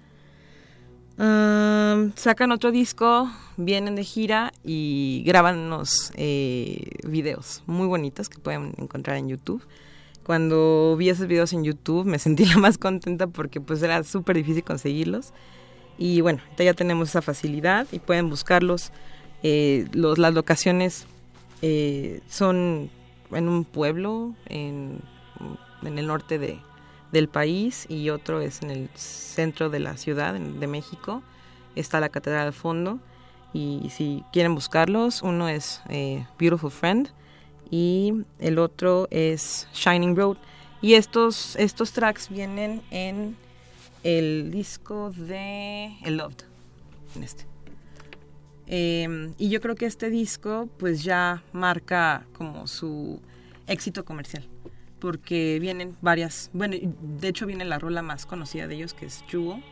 sacan 1.17 2.51
otro 2.51 2.71
disco, 2.71 3.29
vienen 3.57 3.95
de 3.95 4.03
gira 4.03 4.51
y 4.63 5.23
graban 5.25 5.57
unos 5.57 6.11
eh, 6.15 6.89
videos 7.07 7.63
muy 7.65 7.87
bonitos 7.87 8.29
que 8.29 8.39
pueden 8.39 8.73
encontrar 8.77 9.17
en 9.17 9.29
YouTube. 9.29 9.63
Cuando 10.23 10.95
vi 10.97 11.09
esos 11.09 11.27
videos 11.27 11.53
en 11.53 11.63
YouTube 11.63 12.05
me 12.05 12.19
sentí 12.19 12.45
la 12.53 12.57
más 12.57 12.77
contenta 12.77 13.27
porque 13.27 13.61
pues 13.61 13.81
era 13.83 14.03
súper 14.03 14.35
difícil 14.37 14.63
conseguirlos. 14.63 15.33
Y 15.97 16.21
bueno, 16.21 16.41
ya 16.57 16.73
tenemos 16.73 17.09
esa 17.09 17.21
facilidad 17.21 17.87
y 17.91 17.99
pueden 17.99 18.29
buscarlos. 18.29 18.91
Eh, 19.43 19.87
los, 19.93 20.17
las 20.17 20.33
locaciones 20.33 21.05
eh, 21.61 22.21
son 22.27 22.89
en 23.31 23.47
un 23.47 23.63
pueblo 23.63 24.33
en, 24.47 24.99
el 25.83 26.07
norte 26.07 26.39
de, 26.39 26.59
del 27.15 27.29
país 27.29 27.85
y 27.87 28.09
otro 28.09 28.41
es 28.41 28.61
en 28.61 28.71
el 28.71 28.89
centro 28.93 29.69
de 29.69 29.79
la 29.79 29.95
ciudad 29.95 30.33
de 30.33 30.67
México. 30.67 31.23
Está 31.75 32.01
la 32.01 32.09
catedral 32.09 32.47
al 32.47 32.53
fondo 32.53 32.99
y 33.53 33.89
si 33.89 34.21
quieren 34.33 34.53
buscarlos, 34.53 35.21
uno 35.21 35.47
es 35.47 35.81
eh, 35.87 36.27
Beautiful 36.37 36.71
Friend 36.71 37.07
y 37.71 38.25
el 38.39 38.59
otro 38.59 39.07
es 39.11 39.69
Shining 39.73 40.13
Road. 40.17 40.35
Y 40.81 40.95
estos, 40.95 41.55
estos 41.55 41.93
tracks 41.93 42.27
vienen 42.27 42.81
en 42.91 43.37
el 44.03 44.51
disco 44.51 45.11
de 45.11 45.97
El 46.03 46.17
Loved, 46.17 46.43
en 47.15 47.23
este. 47.23 47.45
Em, 48.67 49.33
y 49.37 49.47
yo 49.47 49.61
creo 49.61 49.75
que 49.75 49.85
este 49.85 50.09
disco 50.09 50.67
pues 50.77 51.01
ya 51.03 51.43
marca 51.53 52.25
como 52.33 52.67
su 52.67 53.21
éxito 53.67 54.03
comercial, 54.03 54.45
porque 54.99 55.59
vienen 55.59 55.95
varias, 56.01 56.49
bueno, 56.53 56.75
de 56.79 57.27
hecho 57.27 57.45
viene 57.45 57.65
la 57.65 57.79
rola 57.79 58.01
más 58.01 58.25
conocida 58.25 58.67
de 58.67 58.75
ellos 58.75 58.93
que 58.93 59.05
es 59.05 59.23
Jewel. 59.27 59.63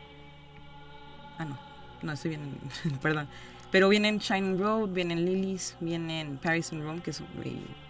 Ah, 1.38 1.46
no, 1.46 1.60
no, 2.02 2.12
estoy 2.12 2.30
bien, 2.30 2.58
perdón. 3.02 3.28
Pero 3.72 3.90
vienen 3.90 4.20
Shining 4.20 4.60
Road, 4.60 4.90
vienen 4.90 5.26
Lilies, 5.26 5.76
vienen 5.80 6.38
Paris 6.38 6.72
and 6.72 6.84
Rome, 6.84 7.02
que, 7.02 7.12
son, 7.12 7.26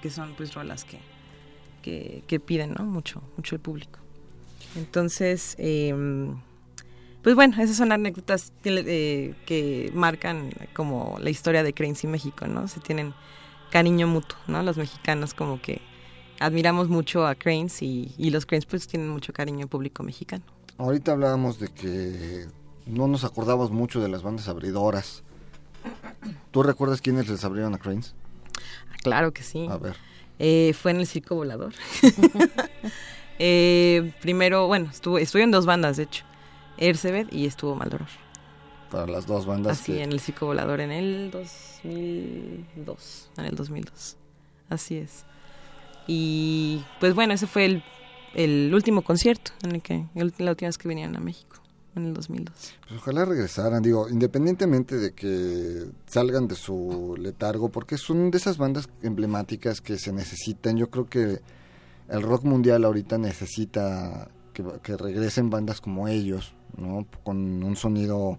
que 0.01 0.09
son 0.09 0.33
pues 0.35 0.53
rolas 0.53 0.85
que, 0.85 2.23
que, 2.25 2.39
piden 2.39 2.73
¿no? 2.77 2.85
mucho, 2.85 3.21
mucho 3.35 3.55
el 3.55 3.61
público. 3.61 3.99
Entonces, 4.77 5.55
eh, 5.59 5.93
pues 7.21 7.35
bueno, 7.35 7.61
esas 7.61 7.75
son 7.75 7.91
anécdotas 7.91 8.53
que, 8.63 8.83
eh, 8.87 9.35
que 9.45 9.91
marcan 9.93 10.51
como 10.73 11.17
la 11.19 11.29
historia 11.29 11.63
de 11.63 11.73
Cranes 11.73 12.03
y 12.05 12.07
México, 12.07 12.47
¿no? 12.47 12.67
Se 12.69 12.79
tienen 12.79 13.13
cariño 13.69 14.07
mutuo, 14.07 14.37
¿no? 14.47 14.63
Los 14.63 14.77
mexicanos 14.77 15.33
como 15.33 15.61
que 15.61 15.81
admiramos 16.39 16.89
mucho 16.89 17.25
a 17.25 17.35
Cranes 17.35 17.81
y, 17.81 18.13
y 18.17 18.29
los 18.29 18.45
Cranes 18.45 18.65
pues 18.65 18.87
tienen 18.87 19.09
mucho 19.09 19.33
cariño 19.33 19.63
al 19.63 19.69
público 19.69 20.03
mexicano. 20.03 20.43
Ahorita 20.77 21.11
hablábamos 21.11 21.59
de 21.59 21.67
que 21.69 22.47
no 22.85 23.07
nos 23.07 23.23
acordamos 23.23 23.71
mucho 23.71 24.01
de 24.01 24.09
las 24.09 24.23
bandas 24.23 24.47
abridoras. 24.47 25.23
¿Tú 26.51 26.63
recuerdas 26.63 27.01
quiénes 27.01 27.27
les 27.27 27.43
abrieron 27.43 27.73
a 27.73 27.77
Cranes? 27.77 28.15
Claro 29.01 29.33
que 29.33 29.43
sí. 29.43 29.67
A 29.69 29.77
ver. 29.77 29.95
Eh, 30.39 30.73
fue 30.73 30.91
en 30.91 30.97
el 30.97 31.07
Circo 31.07 31.35
Volador. 31.35 31.73
eh, 33.39 34.13
primero, 34.21 34.67
bueno, 34.67 34.89
estuvo, 34.89 35.17
estuve 35.17 35.43
en 35.43 35.51
dos 35.51 35.65
bandas, 35.65 35.97
de 35.97 36.03
hecho. 36.03 36.25
Ercebet 36.77 37.31
y 37.31 37.45
estuvo 37.45 37.75
Maldoror. 37.75 38.07
Para 38.89 39.07
las 39.07 39.27
dos 39.27 39.45
bandas. 39.45 39.79
Así, 39.79 39.99
en 39.99 40.11
el 40.11 40.19
Circo 40.19 40.47
Volador 40.47 40.79
en 40.79 40.91
el 40.91 41.31
2002. 41.31 43.29
En 43.37 43.45
el 43.45 43.55
2002. 43.55 44.17
Así 44.69 44.97
es. 44.97 45.25
Y 46.07 46.83
pues 46.99 47.13
bueno, 47.15 47.33
ese 47.33 47.47
fue 47.47 47.65
el, 47.65 47.83
el 48.33 48.73
último 48.73 49.01
concierto 49.01 49.51
en 49.63 49.75
el 49.75 49.81
que, 49.81 50.05
la 50.13 50.23
última 50.23 50.53
vez 50.53 50.77
que 50.77 50.87
vinieron 50.87 51.15
a 51.15 51.19
México 51.19 51.57
en 51.95 52.07
el 52.07 52.13
2002. 52.13 52.73
Pues 52.87 52.99
ojalá 52.99 53.25
regresaran, 53.25 53.83
digo, 53.83 54.09
independientemente 54.09 54.97
de 54.97 55.13
que 55.13 55.85
salgan 56.07 56.47
de 56.47 56.55
su 56.55 57.15
letargo, 57.19 57.69
porque 57.69 57.97
son 57.97 58.31
de 58.31 58.37
esas 58.37 58.57
bandas 58.57 58.89
emblemáticas 59.01 59.81
que 59.81 59.97
se 59.97 60.11
necesitan. 60.11 60.77
Yo 60.77 60.89
creo 60.89 61.07
que 61.07 61.39
el 62.09 62.21
rock 62.21 62.43
mundial 62.43 62.85
ahorita 62.85 63.17
necesita 63.17 64.29
que, 64.53 64.97
regresen 64.97 65.49
bandas 65.49 65.81
como 65.81 66.07
ellos, 66.07 66.53
¿no? 66.77 67.05
Con 67.23 67.63
un 67.63 67.75
sonido 67.75 68.37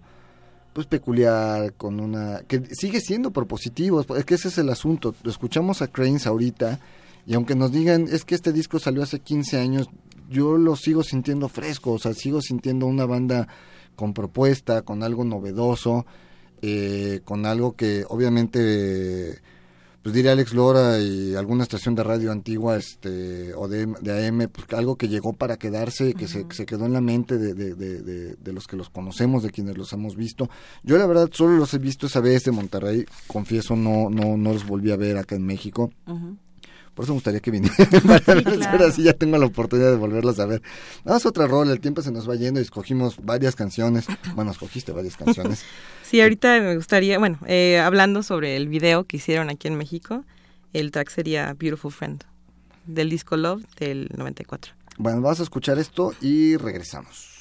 pues 0.73 0.87
peculiar, 0.87 1.73
con 1.73 2.01
una 2.01 2.41
que 2.47 2.61
sigue 2.73 2.99
siendo 2.99 3.31
propositivo, 3.31 4.01
es 4.17 4.25
que 4.25 4.35
ese 4.35 4.49
es 4.49 4.57
el 4.57 4.69
asunto. 4.69 5.15
Escuchamos 5.23 5.81
a 5.81 5.87
Cranes 5.87 6.27
ahorita 6.27 6.79
y 7.25 7.33
aunque 7.33 7.55
nos 7.55 7.71
digan 7.71 8.07
es 8.11 8.23
que 8.25 8.35
este 8.35 8.53
disco 8.53 8.79
salió 8.79 9.03
hace 9.03 9.19
15 9.19 9.59
años, 9.59 9.89
yo 10.29 10.57
lo 10.57 10.75
sigo 10.75 11.03
sintiendo 11.03 11.49
fresco, 11.49 11.93
o 11.93 11.99
sea, 11.99 12.13
sigo 12.13 12.41
sintiendo 12.41 12.85
una 12.85 13.05
banda 13.05 13.47
con 13.95 14.13
propuesta, 14.13 14.81
con 14.83 15.03
algo 15.03 15.23
novedoso, 15.23 16.05
eh, 16.61 17.21
con 17.23 17.45
algo 17.45 17.75
que 17.75 18.05
obviamente, 18.09 19.39
pues 20.01 20.13
diría 20.13 20.33
Alex 20.33 20.53
Lora 20.53 20.99
y 20.99 21.35
alguna 21.35 21.63
estación 21.63 21.95
de 21.95 22.03
radio 22.03 22.31
antigua 22.31 22.77
este 22.77 23.53
o 23.53 23.67
de, 23.67 23.87
de 24.01 24.27
AM, 24.27 24.49
pues 24.49 24.67
algo 24.73 24.95
que 24.95 25.07
llegó 25.07 25.33
para 25.33 25.57
quedarse, 25.57 26.13
que, 26.13 26.27
se, 26.27 26.45
se, 26.51 26.65
quedó 26.65 26.85
en 26.85 26.93
la 26.93 27.01
mente 27.01 27.37
de, 27.37 27.53
de, 27.53 27.73
de, 27.75 28.35
de, 28.35 28.53
los 28.53 28.67
que 28.67 28.77
los 28.77 28.89
conocemos, 28.89 29.43
de 29.43 29.51
quienes 29.51 29.77
los 29.77 29.91
hemos 29.93 30.15
visto. 30.15 30.49
Yo 30.83 30.97
la 30.97 31.07
verdad 31.07 31.29
solo 31.31 31.57
los 31.57 31.73
he 31.73 31.79
visto 31.79 32.07
esa 32.07 32.19
vez 32.19 32.43
de 32.43 32.51
Monterrey, 32.51 33.05
confieso, 33.27 33.75
no, 33.75 34.09
no, 34.09 34.37
no 34.37 34.53
los 34.53 34.65
volví 34.67 34.91
a 34.91 34.97
ver 34.97 35.17
acá 35.17 35.35
en 35.35 35.45
México. 35.45 35.91
Por 36.95 37.03
eso 37.03 37.11
me 37.11 37.17
gustaría 37.17 37.41
que 37.41 37.51
vinieran 37.51 37.87
para 38.03 38.87
así 38.87 39.03
ya 39.03 39.13
tengo 39.13 39.37
la 39.37 39.45
oportunidad 39.45 39.91
de 39.91 39.97
volverlos 39.97 40.39
a 40.39 40.45
ver. 40.45 40.61
Vamos 41.03 41.25
a 41.25 41.29
otra 41.29 41.45
rol, 41.45 41.69
el 41.69 41.81
tiempo 41.81 42.01
se 42.01 42.11
nos 42.11 42.27
va 42.27 42.35
yendo 42.35 42.61
y 42.61 42.63
escogimos 42.63 43.17
varias 43.23 43.55
canciones. 43.55 44.05
Bueno, 44.33 44.51
escogiste 44.51 44.93
varias 44.93 45.17
canciones. 45.17 45.65
sí, 46.03 46.21
ahorita 46.21 46.61
me 46.61 46.75
gustaría, 46.77 47.19
bueno, 47.19 47.37
eh, 47.47 47.79
hablando 47.79 48.23
sobre 48.23 48.55
el 48.55 48.69
video 48.69 49.03
que 49.03 49.17
hicieron 49.17 49.49
aquí 49.49 49.67
en 49.67 49.75
México, 49.75 50.23
el 50.71 50.91
track 50.91 51.09
sería 51.09 51.53
Beautiful 51.53 51.91
Friend, 51.91 52.23
del 52.85 53.09
disco 53.09 53.35
Love 53.35 53.63
del 53.77 54.09
94. 54.15 54.73
Bueno, 54.97 55.19
vamos 55.19 55.41
a 55.41 55.43
escuchar 55.43 55.77
esto 55.77 56.13
y 56.21 56.55
regresamos. 56.55 57.34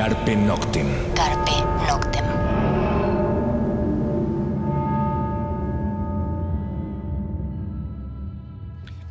Carpe 0.00 0.34
Noctem. 0.34 0.86
Carpe 1.14 1.52
Noctem. 1.86 2.24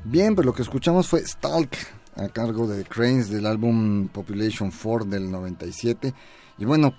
Bien, 0.04 0.34
pues 0.34 0.48
lo 0.48 0.54
que 0.56 0.64
escuchamos 0.64 1.08
fue 1.08 1.20
Stalk 1.24 1.78
a 2.16 2.30
cargo 2.30 2.66
de 2.66 2.86
Cranes 2.86 3.30
del 3.30 3.46
álbum 3.46 4.08
Population 4.08 4.72
4 4.72 5.08
del 5.08 5.30
97. 5.30 6.12
Y 6.58 6.66
bueno, 6.66 6.96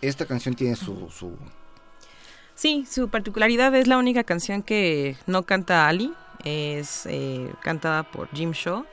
esta 0.00 0.26
canción 0.26 0.56
tiene 0.56 0.74
su, 0.74 1.08
su... 1.08 1.38
Sí, 2.56 2.84
su 2.90 3.10
particularidad 3.10 3.72
es 3.76 3.86
la 3.86 3.98
única 3.98 4.24
canción 4.24 4.64
que 4.64 5.16
no 5.28 5.44
canta 5.44 5.86
Ali, 5.86 6.12
es 6.44 7.06
eh, 7.06 7.48
cantada 7.62 8.02
por 8.02 8.28
Jim 8.30 8.50
Shaw 8.50 8.84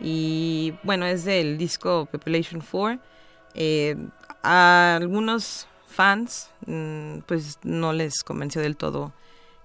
y 0.00 0.74
bueno, 0.82 1.06
es 1.06 1.24
del 1.24 1.56
disco 1.56 2.06
Population 2.12 2.62
4 2.70 3.00
eh, 3.54 3.96
a 4.42 4.96
algunos 4.96 5.66
fans 5.86 6.50
mm, 6.66 7.18
pues 7.26 7.58
no 7.62 7.92
les 7.92 8.22
convenció 8.22 8.62
del 8.62 8.76
todo 8.76 9.12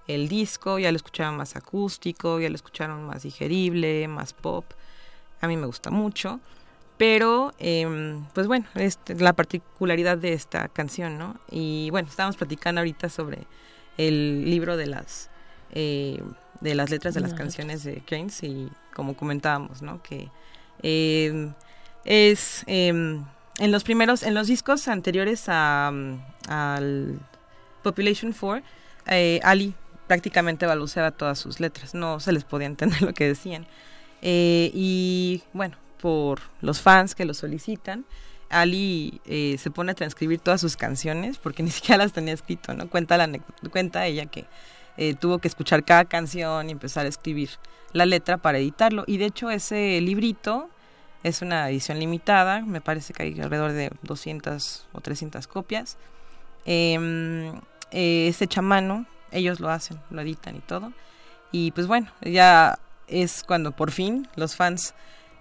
el 0.06 0.28
disco, 0.28 0.78
ya 0.78 0.92
lo 0.92 0.96
escucharon 0.96 1.36
más 1.36 1.56
acústico, 1.56 2.38
ya 2.40 2.48
lo 2.48 2.54
escucharon 2.54 3.04
más 3.06 3.22
digerible, 3.22 4.06
más 4.08 4.32
pop. 4.32 4.64
A 5.40 5.48
mí 5.48 5.56
me 5.56 5.66
gusta 5.66 5.90
mucho, 5.90 6.40
Pero, 6.98 7.52
em, 7.58 8.24
pues 8.32 8.46
bueno, 8.46 8.66
es 8.74 8.98
la 9.18 9.34
particularidad 9.34 10.16
de 10.16 10.32
esta 10.32 10.68
canción, 10.68 11.18
¿no? 11.18 11.36
Y 11.50 11.90
bueno, 11.90 12.08
estábamos 12.08 12.36
platicando 12.36 12.80
ahorita 12.80 13.10
sobre 13.10 13.46
el 13.98 14.48
libro 14.48 14.78
de 14.78 14.86
las, 14.86 15.28
eh, 15.72 16.22
de 16.62 16.74
las 16.74 16.88
letras 16.90 17.12
de 17.14 17.20
las 17.20 17.34
canciones 17.34 17.84
de 17.84 18.00
Keynes 18.00 18.42
y 18.42 18.70
como 18.94 19.14
comentábamos, 19.14 19.82
¿no? 19.82 20.02
Que 20.02 20.30
em, 20.82 21.52
es 22.06 22.64
em, 22.66 23.26
en 23.58 23.72
los 23.72 23.84
primeros, 23.84 24.22
en 24.22 24.34
los 24.34 24.46
discos 24.46 24.88
anteriores 24.88 25.44
a, 25.48 25.92
al 26.48 27.18
Population 27.82 28.34
4, 28.38 28.62
eh, 29.08 29.40
Ali 29.42 29.74
prácticamente 30.06 30.66
balbuceaba 30.66 31.10
todas 31.10 31.38
sus 31.38 31.60
letras, 31.60 31.94
no 31.94 32.20
se 32.20 32.32
les 32.32 32.44
podía 32.44 32.66
entender 32.66 33.02
lo 33.02 33.12
que 33.12 33.26
decían. 33.26 33.66
Eh, 34.22 34.70
y 34.74 35.42
bueno, 35.52 35.76
por 36.00 36.40
los 36.60 36.80
fans 36.80 37.14
que 37.14 37.24
lo 37.24 37.34
solicitan, 37.34 38.04
Ali 38.48 39.20
eh, 39.24 39.56
se 39.58 39.70
pone 39.70 39.92
a 39.92 39.94
transcribir 39.94 40.38
todas 40.40 40.60
sus 40.60 40.76
canciones 40.76 41.38
porque 41.38 41.62
ni 41.64 41.70
siquiera 41.70 41.98
las 42.04 42.12
tenía 42.12 42.34
escrito, 42.34 42.74
¿no? 42.74 42.88
Cuenta, 42.88 43.16
la, 43.16 43.28
cuenta 43.70 44.06
ella 44.06 44.26
que 44.26 44.46
eh, 44.96 45.14
tuvo 45.14 45.38
que 45.38 45.48
escuchar 45.48 45.84
cada 45.84 46.04
canción 46.04 46.68
y 46.68 46.72
empezar 46.72 47.06
a 47.06 47.08
escribir 47.08 47.50
la 47.92 48.06
letra 48.06 48.38
para 48.38 48.58
editarlo. 48.58 49.04
Y 49.06 49.18
de 49.18 49.26
hecho 49.26 49.50
ese 49.50 50.00
librito 50.00 50.70
es 51.22 51.42
una 51.42 51.68
edición 51.68 51.98
limitada, 51.98 52.60
me 52.60 52.80
parece 52.80 53.12
que 53.12 53.24
hay 53.24 53.40
alrededor 53.40 53.72
de 53.72 53.90
200 54.02 54.88
o 54.92 55.00
300 55.00 55.46
copias. 55.46 55.96
Eh, 56.64 57.52
eh, 57.90 58.32
mano, 58.62 59.06
ellos 59.30 59.60
lo 59.60 59.70
hacen, 59.70 59.98
lo 60.10 60.20
editan 60.20 60.56
y 60.56 60.60
todo. 60.60 60.92
Y 61.52 61.70
pues 61.72 61.86
bueno, 61.86 62.08
ya 62.22 62.78
es 63.08 63.42
cuando 63.44 63.72
por 63.72 63.90
fin 63.90 64.28
los 64.36 64.56
fans 64.56 64.94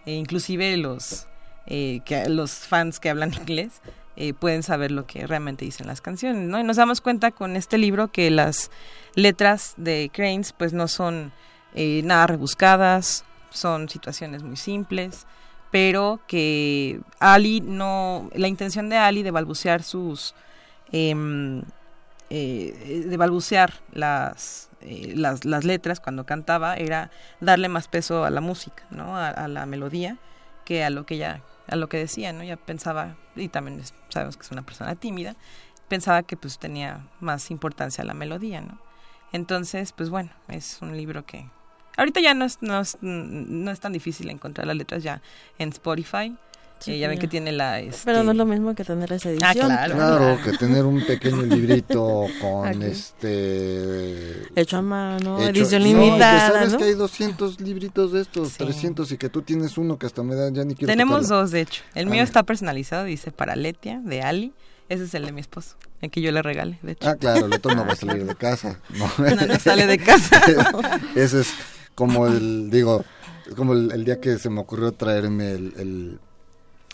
e 0.05 0.13
inclusive 0.13 0.77
los, 0.77 1.27
eh, 1.65 2.01
que, 2.05 2.29
los 2.29 2.51
fans 2.51 2.99
que 2.99 3.09
hablan 3.09 3.33
inglés 3.41 3.81
eh, 4.15 4.33
pueden 4.33 4.63
saber 4.63 4.91
lo 4.91 5.05
que 5.05 5.27
realmente 5.27 5.65
dicen 5.65 5.87
las 5.87 6.01
canciones, 6.01 6.47
¿no? 6.47 6.59
Y 6.59 6.63
nos 6.63 6.77
damos 6.77 7.01
cuenta 7.01 7.31
con 7.31 7.55
este 7.55 7.77
libro 7.77 8.11
que 8.11 8.31
las 8.31 8.71
letras 9.15 9.73
de 9.77 10.09
Cranes 10.13 10.53
pues 10.53 10.71
no 10.73 10.87
son 10.87 11.33
eh, 11.73 12.01
nada 12.05 12.27
rebuscadas, 12.27 13.25
son 13.49 13.89
situaciones 13.89 14.43
muy 14.43 14.55
simples, 14.55 15.25
pero 15.75 16.21
que 16.25 17.01
Ali 17.19 17.59
no, 17.59 18.29
la 18.33 18.47
intención 18.47 18.87
de 18.87 18.95
Ali 18.95 19.23
de 19.23 19.31
balbucear 19.31 19.83
sus, 19.83 20.33
em, 20.93 21.63
de 22.29 23.15
balbucear 23.17 23.73
las, 23.91 24.69
eh, 24.79 25.11
las, 25.17 25.43
las, 25.43 25.65
letras 25.65 25.99
cuando 25.99 26.25
cantaba 26.25 26.75
era 26.75 27.11
darle 27.41 27.67
más 27.67 27.89
peso 27.89 28.23
a 28.23 28.29
la 28.29 28.39
música, 28.39 28.85
¿no? 28.89 29.17
A, 29.17 29.49
la 29.49 29.65
melodía 29.65 30.17
que 30.63 30.85
a 30.85 30.89
lo 30.89 31.05
que 31.05 31.15
ella 31.15 31.41
a 31.67 31.75
lo 31.75 31.89
que 31.89 31.97
decía, 31.97 32.31
¿no? 32.31 32.45
Ya 32.45 32.55
pensaba 32.55 33.17
y 33.35 33.49
también 33.49 33.81
sabemos 34.07 34.37
que 34.37 34.43
es 34.43 34.51
una 34.53 34.65
persona 34.65 34.95
tímida, 34.95 35.35
pensaba 35.89 36.23
que 36.23 36.37
pues 36.37 36.57
tenía 36.57 37.05
más 37.19 37.51
importancia 37.51 38.05
la 38.05 38.13
melodía, 38.13 38.61
¿no? 38.61 38.79
Entonces, 39.33 39.91
pues 39.91 40.09
bueno, 40.09 40.31
es 40.47 40.77
un 40.81 40.95
libro 40.95 41.25
que 41.25 41.49
ahorita 41.97 42.19
ya 42.19 42.33
no 42.33 42.45
es, 42.45 42.57
no 42.61 42.79
es, 42.79 42.97
no 43.01 43.71
es 43.71 43.79
tan 43.79 43.93
difícil 43.93 44.29
encontrar 44.29 44.67
las 44.67 44.75
letras 44.75 45.03
ya 45.03 45.21
en 45.57 45.69
Spotify 45.69 46.35
ya 46.93 47.07
ven 47.07 47.19
que 47.19 47.27
tiene 47.27 47.51
la... 47.51 47.79
Este... 47.79 48.01
Pero 48.05 48.23
no 48.23 48.31
es 48.31 48.37
lo 48.37 48.45
mismo 48.45 48.75
que 48.75 48.83
tener 48.83 49.11
esa 49.11 49.29
edición. 49.29 49.71
Ah, 49.71 49.85
claro. 49.85 49.95
Claro, 49.95 50.39
que 50.43 50.57
tener 50.57 50.85
un 50.85 51.03
pequeño 51.03 51.41
librito 51.43 52.25
con 52.41 52.83
este... 52.83 54.43
Hecho 54.55 54.77
a 54.77 54.81
mano, 54.81 55.41
edición 55.41 55.83
limitada, 55.83 56.59
que 56.59 56.69
sabes 56.69 56.75
que 56.75 56.83
hay 56.83 56.93
200 56.93 57.61
libritos 57.61 58.11
de 58.11 58.21
estos, 58.21 58.53
300, 58.53 59.11
y 59.11 59.17
que 59.17 59.29
tú 59.29 59.41
tienes 59.41 59.77
uno 59.77 59.97
que 59.97 60.05
hasta 60.05 60.23
me 60.23 60.35
da, 60.35 60.49
ya 60.51 60.63
ni 60.63 60.75
quiero 60.75 60.91
Tenemos 60.91 61.27
dos, 61.27 61.51
de 61.51 61.61
hecho. 61.61 61.83
El 61.95 62.07
mío 62.07 62.23
está 62.23 62.43
personalizado, 62.43 63.05
dice 63.05 63.31
para 63.31 63.55
Letia, 63.55 63.99
de 64.03 64.21
Ali. 64.21 64.53
Ese 64.87 65.05
es 65.05 65.15
el 65.15 65.25
de 65.25 65.31
mi 65.31 65.41
esposo, 65.41 65.77
el 66.01 66.11
que 66.11 66.21
yo 66.21 66.31
le 66.31 66.43
regale, 66.43 66.77
de 66.83 66.91
hecho. 66.91 67.09
Ah, 67.09 67.15
claro, 67.15 67.47
el 67.47 67.53
otro 67.53 67.73
no 67.73 67.87
va 67.87 67.93
a 67.93 67.95
salir 67.95 68.23
de 68.23 68.35
casa. 68.35 68.79
No, 68.91 69.09
no, 69.17 69.59
sale 69.59 69.87
de 69.87 69.97
casa. 69.97 70.39
Ese 71.15 71.41
es 71.41 71.47
como 71.95 72.27
el, 72.27 72.69
digo, 72.69 73.03
como 73.55 73.73
el, 73.73 74.03
día 74.05 74.19
que 74.19 74.37
se 74.37 74.49
me 74.49 74.59
ocurrió 74.59 74.91
traerme 74.91 75.53
el 75.53 76.19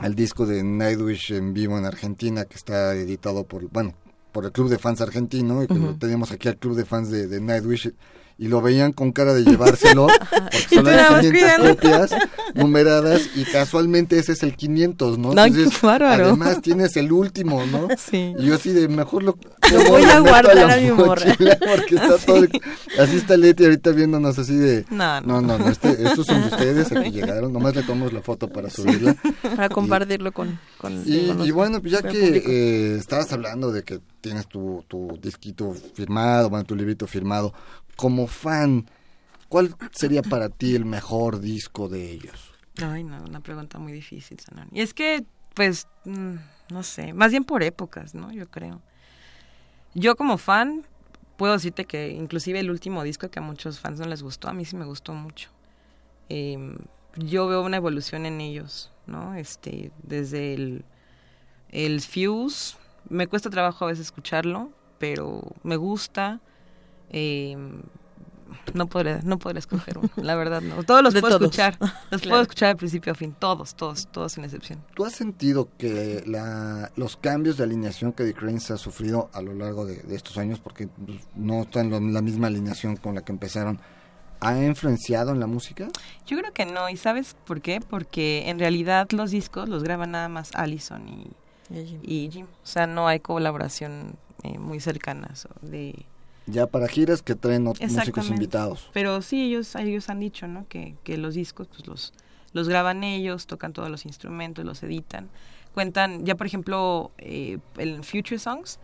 al 0.02 0.16
disco 0.16 0.46
de 0.48 0.64
Nightwish 0.64 1.32
en 1.32 1.54
vivo 1.54 1.78
en 1.78 1.86
Argentina 1.86 2.46
que 2.46 2.56
está 2.56 2.96
editado 2.96 3.44
por, 3.44 3.70
bueno, 3.70 3.94
por 4.32 4.46
el 4.46 4.52
club 4.52 4.70
de 4.70 4.80
fans 4.80 5.00
argentino 5.00 5.64
y 5.64 5.68
que 5.68 5.80
tenemos 6.00 6.32
aquí 6.32 6.48
al 6.48 6.58
club 6.58 6.76
de 6.76 6.86
fans 6.86 7.12
de, 7.12 7.28
de 7.28 7.40
Nightwish 7.40 7.94
y 8.42 8.48
lo 8.48 8.60
veían 8.60 8.92
con 8.92 9.12
cara 9.12 9.36
de 9.36 9.44
llevárselo, 9.44 10.08
porque 10.32 10.76
son 10.76 10.86
las 10.86 11.22
500 11.22 11.70
copias 11.70 12.16
numeradas 12.56 13.30
y 13.36 13.44
casualmente 13.44 14.18
ese 14.18 14.32
es 14.32 14.42
el 14.42 14.56
500, 14.56 15.20
¿no? 15.20 15.30
Entonces, 15.30 15.80
además 15.84 16.60
tienes 16.60 16.98
el 16.98 17.12
último, 17.12 17.64
¿no? 17.68 17.88
Sí. 18.00 18.34
Y 18.40 18.48
yo 18.48 18.56
así 18.56 18.72
de, 18.72 18.88
mejor 18.88 19.22
lo, 19.22 19.38
lo 19.72 19.84
voy 19.84 20.02
a 20.06 20.20
guardar 20.22 20.72
a, 20.72 20.78
mi 20.78 20.90
morra. 20.90 21.36
Porque 21.38 21.94
está 21.94 22.18
todo, 22.18 22.48
así 23.00 23.18
está 23.18 23.38
Leti 23.38 23.64
ahorita 23.64 23.92
viéndonos 23.92 24.40
así 24.40 24.56
de, 24.56 24.88
no, 24.90 25.22
no, 25.22 25.40
no, 25.40 25.70
este, 25.70 25.92
estos 26.04 26.26
son 26.26 26.42
ustedes, 26.42 26.92
aquí 26.92 27.12
llegaron, 27.12 27.54
nomás 27.54 27.76
le 27.76 27.84
tomamos 27.84 28.12
la 28.12 28.24
foto 28.24 28.48
para 28.48 28.72
subirla. 28.72 29.16
Para 29.56 29.70
compartirlo 29.70 30.32
con, 30.32 30.60
con, 30.80 31.04
y, 31.06 31.52
bueno, 31.52 31.80
pues 31.80 31.94
ya 31.94 32.02
que 32.02 32.38
eh, 32.38 32.96
estabas 32.98 33.32
hablando 33.34 33.72
de 33.72 33.84
que 33.84 34.00
tienes 34.22 34.48
tu, 34.48 34.84
tu 34.88 35.20
disquito 35.22 35.76
firmado, 35.94 36.50
bueno, 36.50 36.64
tu 36.64 36.76
librito 36.76 37.06
firmado, 37.06 37.54
como 38.02 38.26
fan, 38.26 38.88
¿cuál 39.48 39.76
sería 39.92 40.24
para 40.24 40.50
ti 40.50 40.74
el 40.74 40.86
mejor 40.86 41.40
disco 41.40 41.88
de 41.88 42.12
ellos? 42.12 42.52
Ay, 42.82 43.04
no, 43.04 43.24
una 43.24 43.42
pregunta 43.42 43.78
muy 43.78 43.92
difícil, 43.92 44.40
Sanan. 44.40 44.70
Y 44.72 44.82
es 44.82 44.96
que, 44.96 45.24
pues, 45.54 45.88
mm, 46.06 46.34
no 46.72 46.82
sé, 46.82 47.14
más 47.14 47.30
bien 47.30 47.44
por 47.44 47.62
épocas, 47.62 48.16
¿no? 48.16 48.32
Yo 48.32 48.50
creo. 48.50 48.82
Yo 49.94 50.16
como 50.16 50.40
fan, 50.40 50.84
puedo 51.38 51.54
decirte 51.54 51.86
que 51.86 52.10
inclusive 52.10 52.60
el 52.60 52.72
último 52.72 53.04
disco 53.04 53.30
que 53.30 53.38
a 53.38 53.44
muchos 53.44 53.80
fans 53.80 54.00
no 54.00 54.08
les 54.08 54.24
gustó, 54.24 54.50
a 54.50 54.54
mí 54.54 54.66
sí 54.66 54.76
me 54.76 54.86
gustó 54.86 55.14
mucho. 55.14 55.52
Em, 56.28 56.78
yo 57.18 57.46
veo 57.46 57.62
una 57.62 57.78
evolución 57.78 58.26
en 58.26 58.42
ellos, 58.42 58.92
¿no? 59.06 59.36
Este, 59.36 59.92
desde 60.02 60.56
el, 60.56 60.86
el 61.70 62.02
Fuse, 62.02 62.78
me 63.10 63.28
cuesta 63.28 63.52
trabajo 63.52 63.86
a 63.86 63.90
veces 63.90 64.08
escucharlo, 64.08 64.72
pero 64.98 65.44
me 65.62 65.76
gusta. 65.76 66.42
Eh, 67.12 67.56
no 68.74 68.88
podría, 68.88 69.20
no 69.24 69.38
podría 69.38 69.60
escoger 69.60 69.98
uno, 69.98 70.10
la 70.18 70.36
verdad 70.36 70.62
no. 70.62 70.84
Todos 70.84 71.04
los 71.04 71.14
puedo 71.16 71.38
escuchar, 71.38 71.78
los 72.12 72.22
puedo 72.22 72.42
escuchar 72.42 72.70
de 72.70 72.76
principio 72.76 73.12
a 73.12 73.16
fin, 73.16 73.36
todos, 73.38 73.76
todos, 73.76 74.08
todos 74.08 74.34
sin 74.34 74.44
excepción. 74.44 74.84
¿Tú 74.96 75.06
has 75.06 75.14
sentido 75.14 75.70
que 75.78 76.24
la, 76.26 76.92
los 76.96 77.18
cambios 77.18 77.58
de 77.58 77.64
alineación 77.64 78.14
que 78.14 78.24
The 78.24 78.34
Cranes 78.34 78.72
ha 78.72 78.78
sufrido 78.78 79.30
a 79.34 79.42
lo 79.42 79.54
largo 79.54 79.86
de, 79.86 80.02
estos 80.16 80.38
años, 80.38 80.60
porque 80.60 80.90
no 81.36 81.64
están 81.64 81.94
en 81.94 82.14
la 82.14 82.22
misma 82.22 82.48
alineación 82.48 82.96
con 82.96 83.16
la 83.16 83.22
que 83.24 83.32
empezaron, 83.32 83.80
ha 84.40 84.58
influenciado 84.58 85.32
en 85.32 85.40
la 85.40 85.48
música? 85.48 85.88
Yo 86.26 86.38
creo 86.38 86.54
que 86.54 86.66
no, 86.66 86.90
¿y 86.90 86.98
sabes 86.98 87.36
por 87.46 87.62
qué? 87.62 87.82
Porque 87.82 88.50
en 88.50 88.60
realidad 88.60 89.08
los 89.12 89.32
discos 89.32 89.70
los 89.70 89.84
graba 89.84 90.06
nada 90.06 90.30
más 90.30 90.52
Allison 90.56 91.08
y, 91.08 91.32
y, 92.04 92.30
Jim. 92.32 92.48
O 92.64 92.68
sea, 92.68 92.88
no 92.88 93.08
hay 93.08 93.20
colaboración 93.20 94.16
eh, 94.44 94.58
muy 94.58 94.80
cercanas 94.80 95.48
de 95.62 96.06
ya 96.52 96.68
para 96.68 96.88
giras 96.88 97.22
que 97.22 97.36
traen 97.36 97.64
músicos 97.64 98.30
invitados. 98.30 98.90
Pero 98.94 99.22
sí, 99.22 99.44
ellos, 99.44 99.76
ellos 99.76 100.10
han 100.10 100.20
dicho, 100.20 100.48
¿no? 100.48 100.68
Que, 100.68 100.96
que 101.04 101.18
los 101.18 101.34
discos, 101.34 101.68
pues 101.68 101.88
los, 101.88 102.14
los 102.54 102.68
graban 102.68 103.04
ellos, 103.04 103.48
tocan 103.48 103.74
todos 103.74 103.90
los 103.90 104.06
instrumentos, 104.06 104.66
los 104.66 104.84
editan. 104.84 105.30
Cuentan, 105.74 106.26
ya 106.26 106.36
por 106.36 106.48
ejemplo, 106.48 107.12
eh, 107.18 107.60
en 107.78 108.04
Future 108.04 108.38
Songs, 108.38 108.80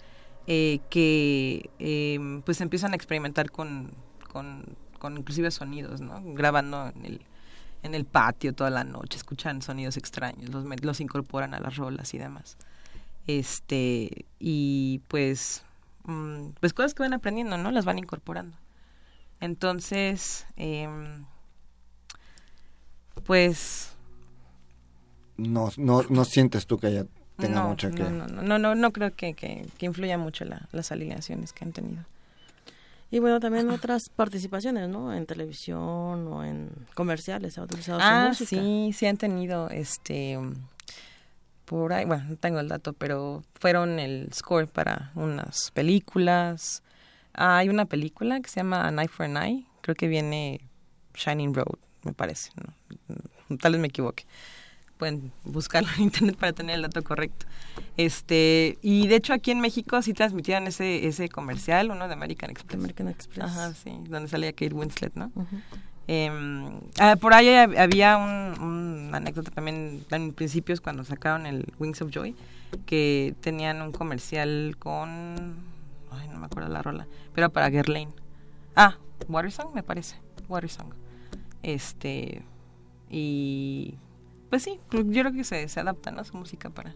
eh, 0.47 0.79
que 0.89 1.69
eh, 1.79 2.41
pues 2.45 2.61
empiezan 2.61 2.93
a 2.93 2.95
experimentar 2.95 3.51
con, 3.51 3.91
con, 4.31 4.63
con, 4.97 5.17
inclusive 5.17 5.51
sonidos, 5.51 5.99
¿no? 5.99 6.21
Grabando 6.33 6.91
en 6.95 7.05
el, 7.05 7.21
en 7.83 7.93
el 7.93 8.05
patio 8.05 8.53
toda 8.53 8.69
la 8.69 8.85
noche, 8.85 9.17
escuchan 9.17 9.61
sonidos 9.61 9.97
extraños, 9.97 10.49
los, 10.49 10.63
los 10.81 11.01
incorporan 11.01 11.53
a 11.53 11.59
las 11.59 11.75
rolas 11.75 12.13
y 12.13 12.17
demás. 12.17 12.57
Este, 13.27 14.25
y 14.39 15.01
pues 15.09 15.65
pues 16.59 16.73
cosas 16.73 16.93
que 16.93 17.03
van 17.03 17.13
aprendiendo, 17.13 17.57
¿no? 17.57 17.71
Las 17.71 17.85
van 17.85 17.99
incorporando. 17.99 18.57
Entonces, 19.39 20.45
em, 20.55 21.25
pues... 23.25 23.91
No, 25.37 25.69
no, 25.77 26.03
no 26.09 26.25
sientes 26.25 26.65
tú 26.65 26.79
que 26.79 26.87
haya 26.87 27.05
tenga 27.37 27.61
no, 27.61 27.69
mucho 27.69 27.91
que... 27.91 28.03
No, 28.03 28.27
no, 28.27 28.57
no, 28.57 28.75
no, 28.75 28.91
creo 28.91 29.13
que, 29.13 29.33
que, 29.33 29.67
influya 29.81 30.17
mucho 30.17 30.45
las 30.71 30.91
alineaciones 30.91 31.53
que 31.53 31.65
han 31.65 31.73
tenido. 31.73 32.03
Y 33.11 33.19
bueno, 33.19 33.39
también 33.39 33.69
otras 33.69 34.09
participaciones, 34.09 34.89
¿no? 34.89 35.13
En 35.13 35.25
televisión 35.25 36.27
o 36.27 36.43
en 36.43 36.71
comerciales 36.93 37.57
ha 37.57 37.63
utilizado 37.63 37.99
ah, 38.01 38.33
su 38.33 38.43
música. 38.43 38.61
sí, 38.61 38.91
sí 38.93 39.05
han 39.05 39.17
tenido, 39.17 39.69
este 39.69 40.37
por 41.67 41.91
ahí, 41.91 42.05
bueno, 42.05 42.23
no 42.29 42.37
tengo 42.37 42.61
el 42.61 42.69
dato, 42.69 42.93
pero 42.93 43.43
fueron 43.59 43.99
el 43.99 44.29
score 44.33 44.67
para 44.67 45.11
unas 45.15 45.69
películas. 45.71 46.81
Ah, 47.33 47.57
hay 47.57 47.67
una 47.67 47.83
película 47.85 48.39
que 48.39 48.49
se 48.49 48.61
llama 48.61 48.87
A 48.87 48.91
Eye 48.91 49.09
for 49.09 49.25
an 49.25 49.35
Eye, 49.35 49.65
creo 49.81 49.93
que 49.93 50.07
viene 50.07 50.61
Shining 51.13 51.53
Road, 51.53 51.77
me 52.03 52.13
parece, 52.13 52.51
¿no? 52.55 53.57
tal 53.57 53.73
vez 53.73 53.81
me 53.81 53.87
equivoque. 53.89 54.25
pueden 54.97 55.33
buscarlo 55.43 55.89
en 55.97 56.03
internet 56.03 56.37
para 56.37 56.53
tener 56.53 56.75
el 56.75 56.83
dato 56.83 57.03
correcto. 57.03 57.45
Este, 57.97 58.77
y 58.81 59.07
de 59.07 59.17
hecho 59.17 59.33
aquí 59.33 59.51
en 59.51 59.59
México 59.59 60.01
sí 60.01 60.13
transmitieron 60.13 60.67
ese 60.67 61.05
ese 61.05 61.27
comercial, 61.27 61.91
uno 61.91 62.07
de 62.07 62.13
American 62.13 62.49
Express. 62.49 62.79
American 62.79 63.09
Express. 63.09 63.43
Ajá, 63.43 63.73
sí, 63.73 63.91
donde 64.07 64.29
salía 64.29 64.53
Kate 64.53 64.73
Winslet, 64.73 65.15
¿no? 65.15 65.33
Ah, 66.09 67.17
por 67.19 67.33
ahí 67.33 67.49
había 67.49 68.17
un, 68.17 68.61
un, 68.61 69.09
anécdota 69.13 69.51
también 69.51 70.05
en 70.09 70.33
principios 70.33 70.79
cuando 70.79 71.03
sacaron 71.03 71.45
el 71.45 71.65
Wings 71.79 72.01
of 72.01 72.11
Joy, 72.11 72.33
que 72.85 73.35
tenían 73.41 73.81
un 73.81 73.91
comercial 73.91 74.77
con... 74.79 75.55
Ay, 76.11 76.29
no 76.29 76.39
me 76.39 76.45
acuerdo 76.45 76.69
la 76.69 76.81
rola, 76.81 77.07
pero 77.33 77.49
para 77.49 77.69
Guerlain. 77.69 78.09
Ah, 78.75 78.97
Watersong 79.27 79.73
me 79.73 79.83
parece, 79.83 80.15
Watersong. 80.47 80.93
Este, 81.61 82.41
y 83.09 83.95
pues 84.49 84.63
sí, 84.63 84.79
pues 84.89 85.03
yo 85.07 85.23
creo 85.23 85.33
que 85.33 85.43
se, 85.43 85.67
se 85.67 85.79
adapta, 85.81 86.11
¿no? 86.11 86.23
Su 86.23 86.37
música 86.37 86.69
para, 86.69 86.93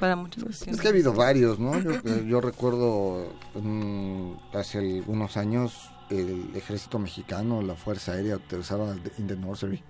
para 0.00 0.16
muchas 0.16 0.42
cuestiones. 0.42 0.76
Es 0.76 0.80
que 0.80 0.88
ha 0.88 0.90
habido 0.90 1.12
varios, 1.12 1.58
¿no? 1.58 1.78
Yo, 1.78 1.90
eh, 1.90 2.24
yo 2.26 2.40
recuerdo 2.40 3.34
hace 4.54 4.78
algunos 4.78 5.36
años 5.36 5.91
el 6.20 6.50
ejército 6.54 6.98
mexicano, 6.98 7.62
la 7.62 7.74
Fuerza 7.74 8.12
Aérea, 8.12 8.36
utilizaba 8.36 8.94
In 9.18 9.26
the 9.26 9.36
Nursery. 9.36 9.82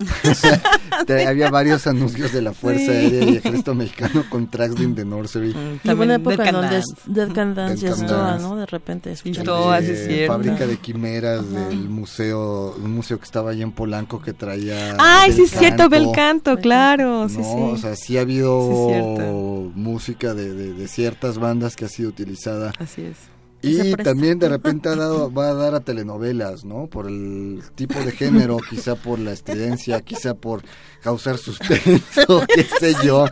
había 1.26 1.50
varios 1.50 1.86
anuncios 1.86 2.32
de 2.32 2.40
la 2.40 2.52
Fuerza 2.54 2.92
Aérea 2.92 3.24
y 3.24 3.36
Ejército 3.36 3.74
Mexicano 3.74 4.24
con 4.30 4.48
tracks 4.48 4.76
de 4.76 4.84
In 4.84 4.94
the 4.94 5.04
Nursery. 5.04 5.54
Mm, 5.54 6.00
una 6.00 6.14
época 6.14 6.48
en 6.48 6.52
donde 6.52 6.82
Dead 7.06 7.32
Can 7.32 7.54
Dance 7.54 7.86
ya 7.86 7.90
estaba, 7.90 8.38
¿no? 8.38 8.56
De 8.56 8.66
repente 8.66 9.10
de 9.10 10.26
Fábrica 10.26 10.66
de 10.66 10.76
Quimeras 10.78 11.50
del 11.50 11.88
museo, 11.88 12.74
un 12.82 12.92
museo 12.94 13.18
que 13.18 13.24
estaba 13.24 13.50
allá 13.50 13.62
en 13.62 13.72
Polanco 13.72 14.20
que 14.22 14.32
traía 14.32 14.96
Ay, 14.98 15.32
sí 15.32 15.42
es 15.42 15.50
cierto, 15.50 15.88
Belcanto, 15.88 16.56
claro, 16.56 17.28
sí, 17.28 17.38
no, 17.38 17.66
o 17.66 17.76
sea, 17.76 17.96
sí 17.96 18.16
ha 18.16 18.22
habido 18.22 19.70
música 19.74 20.34
de, 20.34 20.54
de, 20.54 20.72
de 20.72 20.88
ciertas 20.88 21.38
bandas 21.38 21.76
que 21.76 21.84
ha 21.84 21.88
sido 21.88 22.08
utilizada. 22.08 22.72
Así 22.78 23.02
es 23.02 23.29
y 23.62 23.94
también 23.94 24.38
de 24.38 24.48
repente 24.50 24.88
ha 24.88 24.96
dado, 24.96 25.32
va 25.32 25.50
a 25.50 25.54
dar 25.54 25.74
a 25.74 25.80
telenovelas, 25.80 26.64
¿no? 26.64 26.86
Por 26.86 27.08
el 27.08 27.62
tipo 27.74 27.98
de 28.00 28.12
género, 28.12 28.58
quizá 28.58 28.96
por 28.96 29.18
la 29.18 29.32
estridencia, 29.32 30.00
quizá 30.00 30.34
por 30.34 30.62
causar 31.02 31.38
suspenso, 31.38 32.44
qué 32.54 32.64
sé 32.78 32.94
yo. 33.04 33.26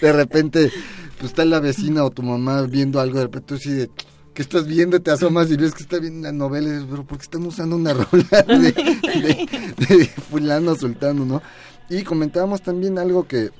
De 0.00 0.12
repente, 0.12 0.70
pues 1.18 1.32
está 1.32 1.44
la 1.44 1.60
vecina 1.60 2.04
o 2.04 2.10
tu 2.10 2.22
mamá 2.22 2.62
viendo 2.62 3.00
algo, 3.00 3.18
de 3.18 3.24
repente 3.24 3.46
tú 3.46 3.58
sí 3.58 3.70
de, 3.70 3.90
¿qué 4.32 4.42
estás 4.42 4.66
viendo? 4.66 5.00
Te 5.00 5.10
asomas 5.10 5.50
y 5.50 5.56
ves 5.56 5.74
que 5.74 5.82
está 5.82 5.98
viendo 5.98 6.20
una 6.20 6.32
novela 6.32 6.68
y 6.68 6.72
dices, 6.72 6.86
pero 6.90 7.04
¿por 7.04 7.18
qué 7.18 7.22
están 7.22 7.44
usando 7.44 7.76
una 7.76 7.92
rola 7.94 8.42
de, 8.42 8.72
de, 8.72 9.96
de 9.96 10.06
fulano 10.06 10.74
sultano, 10.74 11.24
no? 11.24 11.42
Y 11.90 12.02
comentábamos 12.02 12.62
también 12.62 12.98
algo 12.98 13.26
que 13.26 13.50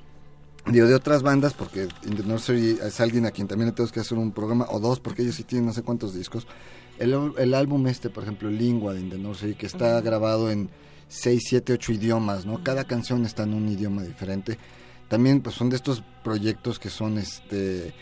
digo, 0.66 0.86
de 0.86 0.94
otras 0.94 1.22
bandas, 1.22 1.52
porque 1.54 1.88
In 2.06 2.16
the 2.16 2.22
Nursery 2.22 2.78
es 2.82 3.00
alguien 3.00 3.26
a 3.26 3.30
quien 3.30 3.48
también 3.48 3.68
le 3.68 3.72
tenemos 3.72 3.92
que 3.92 4.00
hacer 4.00 4.18
un 4.18 4.32
programa, 4.32 4.66
o 4.70 4.80
dos, 4.80 5.00
porque 5.00 5.22
ellos 5.22 5.34
sí 5.34 5.44
tienen 5.44 5.66
no 5.66 5.72
sé 5.72 5.82
cuántos 5.82 6.14
discos. 6.14 6.46
El, 6.98 7.32
el 7.38 7.54
álbum 7.54 7.86
este, 7.86 8.10
por 8.10 8.22
ejemplo, 8.22 8.50
Lingua 8.50 8.94
de 8.94 9.00
In 9.00 9.10
the 9.10 9.18
Nursery, 9.18 9.54
que 9.54 9.66
está 9.66 10.00
grabado 10.00 10.50
en 10.50 10.70
6, 11.08 11.42
7, 11.48 11.72
8 11.74 11.92
idiomas, 11.92 12.46
¿no? 12.46 12.62
Cada 12.62 12.84
canción 12.84 13.24
está 13.24 13.42
en 13.42 13.54
un 13.54 13.68
idioma 13.68 14.02
diferente. 14.02 14.58
También, 15.08 15.42
pues, 15.42 15.54
son 15.54 15.70
de 15.70 15.76
estos 15.76 16.02
proyectos 16.22 16.78
que 16.78 16.90
son, 16.90 17.18
este 17.18 17.94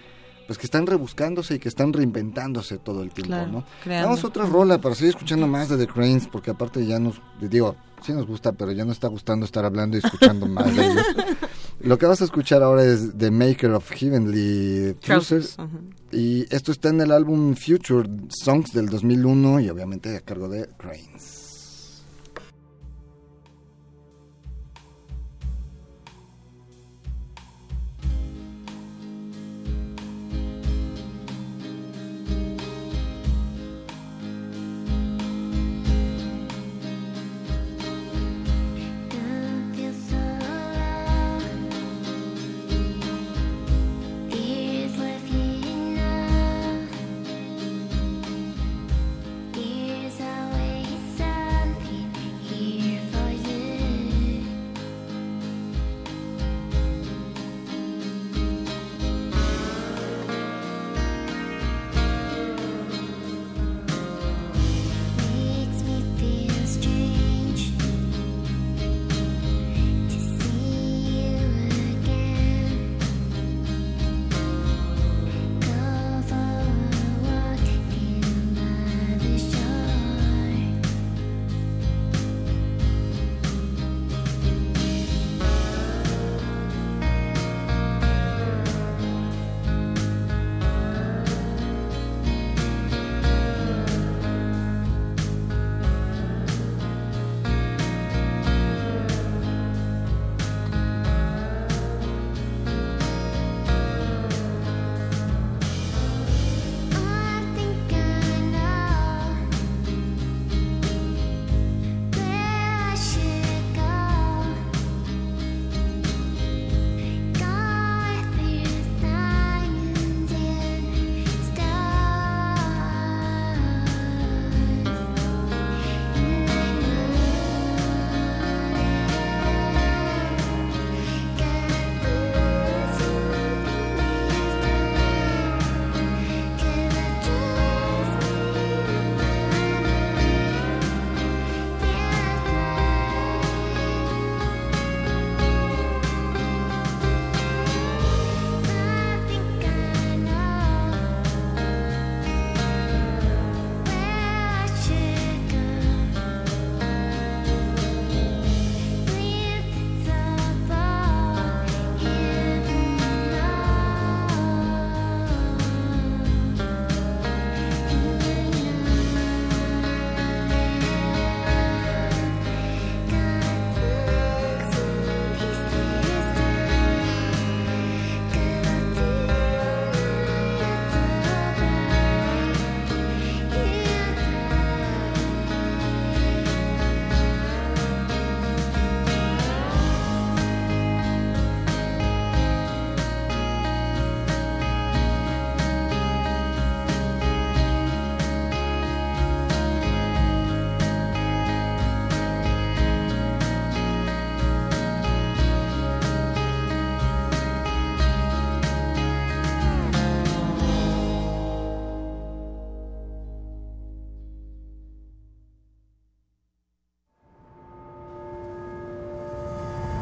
pues 0.47 0.59
que 0.59 0.67
están 0.67 0.87
rebuscándose 0.87 1.55
y 1.55 1.59
que 1.59 1.69
están 1.69 1.93
reinventándose 1.93 2.79
todo 2.79 3.03
el 3.03 3.11
tiempo, 3.11 3.35
¿no? 3.47 3.65
Vamos 3.87 4.25
otra 4.25 4.47
rola 4.47 4.79
para 4.79 4.95
seguir 4.95 5.11
escuchando 5.11 5.47
más 5.47 5.69
de 5.69 5.77
The 5.77 5.87
Cranes, 5.87 6.29
porque 6.29 6.51
aparte 6.51 6.85
ya 6.87 6.99
nos, 6.99 7.21
digo, 7.41 7.77
sí 8.03 8.13
nos 8.13 8.27
gusta, 8.27 8.53
pero 8.53 8.73
ya 8.73 8.85
nos 8.85 8.95
está 8.95 9.09
gustando 9.09 9.47
estar 9.47 9.65
hablando 9.65 9.97
y 9.97 10.01
escuchando 10.05 10.47
más 10.47 10.75
de 10.75 10.87
ellos. 10.87 11.07
Lo 11.81 11.99
que 11.99 12.07
vas 12.07 12.21
a 12.21 12.25
escuchar 12.25 12.63
ahora 12.63 12.85
es 12.85 13.17
The 13.17 13.31
Maker 13.31 13.73
of 13.73 13.91
Heavenly 13.91 14.95
Trousers. 15.01 15.57
Y 16.13 16.43
esto 16.55 16.71
está 16.71 16.91
en 16.91 17.01
el 17.01 17.11
álbum 17.11 17.55
Future 17.55 18.09
Songs 18.29 18.73
del 18.73 18.89
2001 18.89 19.61
y 19.61 19.71
obviamente 19.71 20.17
a 20.17 20.21
cargo 20.21 20.49
de 20.49 20.69
Cranes. 20.77 21.42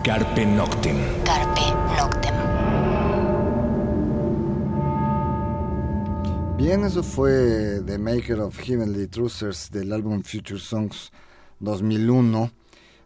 Carpe 0.04 0.46
Noctem. 0.46 0.96
Carpe 1.24 1.60
Noctem. 1.96 2.34
Bien, 6.56 6.84
eso 6.84 7.02
fue 7.02 7.80
The 7.86 7.98
Maker 7.98 8.40
of 8.40 8.58
Heavenly 8.58 9.06
Truthers 9.08 9.70
del 9.70 9.92
álbum 9.92 10.22
Future 10.22 10.58
Songs 10.60 11.10
2001 11.60 12.50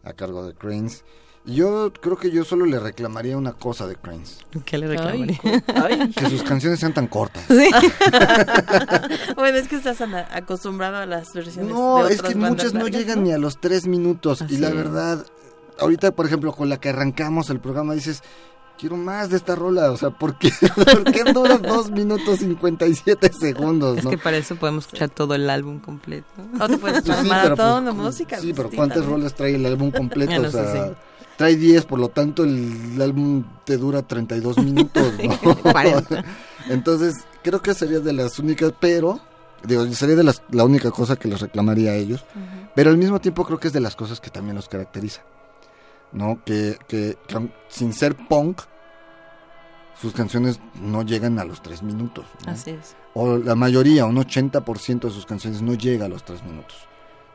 a 0.03 0.13
cargo 0.13 0.45
de 0.45 0.53
Cranes. 0.53 1.03
Y 1.47 1.55
yo 1.55 1.93
creo 1.93 2.17
que 2.17 2.31
yo 2.31 2.43
solo 2.43 2.65
le 2.65 2.79
reclamaría 2.79 3.37
una 3.37 3.53
cosa 3.53 3.85
de 3.87 3.95
Cranes. 3.95 4.39
¿Qué 4.65 4.77
le 4.79 4.87
reclamaría? 4.87 5.39
Que 6.15 6.29
sus 6.29 6.41
canciones 6.43 6.79
sean 6.79 6.93
tan 6.93 7.07
cortas. 7.07 7.43
bueno, 9.35 9.57
es 9.57 9.67
que 9.67 9.75
estás 9.75 10.01
acostumbrado 10.31 10.97
a 10.97 11.05
las 11.05 11.31
versiones 11.33 11.71
No, 11.71 12.03
de 12.05 12.13
es 12.13 12.19
otras 12.19 12.33
que 12.33 12.39
bandas 12.39 12.65
muchas 12.65 12.73
no 12.73 12.87
llegan 12.87 13.23
ni 13.23 13.31
a 13.31 13.37
los 13.37 13.59
tres 13.61 13.85
minutos. 13.87 14.43
y 14.49 14.57
la 14.57 14.69
es. 14.69 14.75
verdad, 14.75 15.25
ahorita, 15.79 16.11
por 16.11 16.25
ejemplo, 16.25 16.51
con 16.53 16.69
la 16.69 16.77
que 16.77 16.89
arrancamos 16.89 17.49
el 17.49 17.59
programa, 17.59 17.93
dices, 17.93 18.21
quiero 18.77 18.97
más 18.97 19.29
de 19.29 19.37
esta 19.37 19.55
rola. 19.55 19.91
O 19.91 19.97
sea, 19.97 20.09
¿por 20.09 20.37
qué, 20.37 20.51
¿Por 20.75 21.03
qué 21.11 21.23
dura 21.33 21.57
dos 21.57 21.91
minutos 21.91 22.39
57 22.39 23.31
segundos? 23.33 23.99
Es 23.99 24.03
¿no? 24.03 24.09
que 24.09 24.17
para 24.17 24.37
eso 24.37 24.55
podemos 24.55 24.85
escuchar 24.85 25.09
todo 25.09 25.35
el 25.35 25.49
álbum 25.49 25.79
completo. 25.79 26.27
O 26.59 26.67
te 26.67 26.77
puedes 26.77 27.01
Pues 27.03 27.05
echar 27.05 27.23
sí, 27.23 27.29
pero, 27.29 27.41
maratón 27.43 27.83
pues, 27.85 27.95
de 27.95 28.01
música. 28.03 28.37
Sí, 28.39 28.53
pues, 28.53 28.55
pero 28.57 28.69
¿cuántas 28.75 28.97
también. 28.99 29.19
rolas 29.19 29.33
trae 29.35 29.55
el 29.55 29.65
álbum 29.65 29.91
completo? 29.91 30.31
No 30.41 30.47
o 30.47 30.51
sé, 30.51 30.63
sea, 30.63 30.87
sí. 30.87 30.93
trae 31.37 31.55
10, 31.55 31.85
por 31.85 31.99
lo 31.99 32.09
tanto 32.09 32.43
el 32.43 33.01
álbum 33.01 33.43
te 33.65 33.77
dura 33.77 34.01
32 34.01 34.57
minutos. 34.59 35.13
¿no? 35.43 35.55
40. 35.71 36.23
Entonces, 36.69 37.15
creo 37.43 37.61
que 37.61 37.73
sería 37.73 37.99
de 37.99 38.13
las 38.13 38.39
únicas, 38.39 38.73
pero, 38.79 39.19
digo, 39.63 39.85
sería 39.93 40.15
de 40.15 40.23
las, 40.23 40.41
la 40.49 40.63
única 40.63 40.91
cosa 40.91 41.15
que 41.15 41.27
les 41.27 41.39
reclamaría 41.41 41.91
a 41.91 41.95
ellos. 41.95 42.25
Pero 42.75 42.89
al 42.89 42.97
mismo 42.97 43.19
tiempo 43.21 43.45
creo 43.45 43.59
que 43.59 43.67
es 43.67 43.73
de 43.73 43.79
las 43.81 43.95
cosas 43.95 44.19
que 44.19 44.29
también 44.29 44.55
los 44.55 44.67
caracteriza. 44.67 45.21
¿No? 46.15 46.41
Que, 46.43 46.77
que, 46.87 47.17
sin 47.67 47.93
ser 47.93 48.15
punk, 48.15 48.61
sus 49.99 50.13
canciones 50.13 50.59
no 50.81 51.03
llegan 51.03 51.39
a 51.39 51.45
los 51.45 51.61
3 51.61 51.83
minutos. 51.83 52.25
¿no? 52.45 52.51
Así 52.51 52.71
es. 52.71 52.95
o 53.13 53.37
la 53.37 53.55
mayoría, 53.55 54.05
un 54.05 54.17
80% 54.17 55.01
de 55.01 55.09
sus 55.09 55.25
canciones 55.25 55.61
no 55.61 55.73
llega 55.73 56.05
a 56.05 56.09
los 56.09 56.23
tres 56.23 56.43
minutos. 56.43 56.87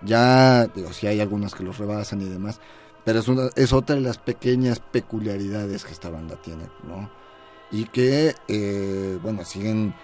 Ya, 0.02 0.66
digo, 0.66 0.92
sí 0.92 1.06
hay 1.06 1.20
algunas 1.20 1.54
que 1.54 1.62
los 1.62 1.78
rebasan 1.78 2.22
y 2.22 2.26
demás, 2.26 2.60
pero 3.04 3.18
es, 3.20 3.28
una, 3.28 3.50
es 3.56 3.72
otra 3.72 3.96
de 3.96 4.02
las 4.02 4.18
pequeñas 4.18 4.80
peculiaridades 4.80 5.84
que 5.84 5.92
esta 5.92 6.10
banda 6.10 6.36
tiene, 6.36 6.64
¿no? 6.86 7.10
Y 7.70 7.84
que, 7.84 8.34
eh, 8.48 9.18
bueno, 9.22 9.44
siguen... 9.44 9.94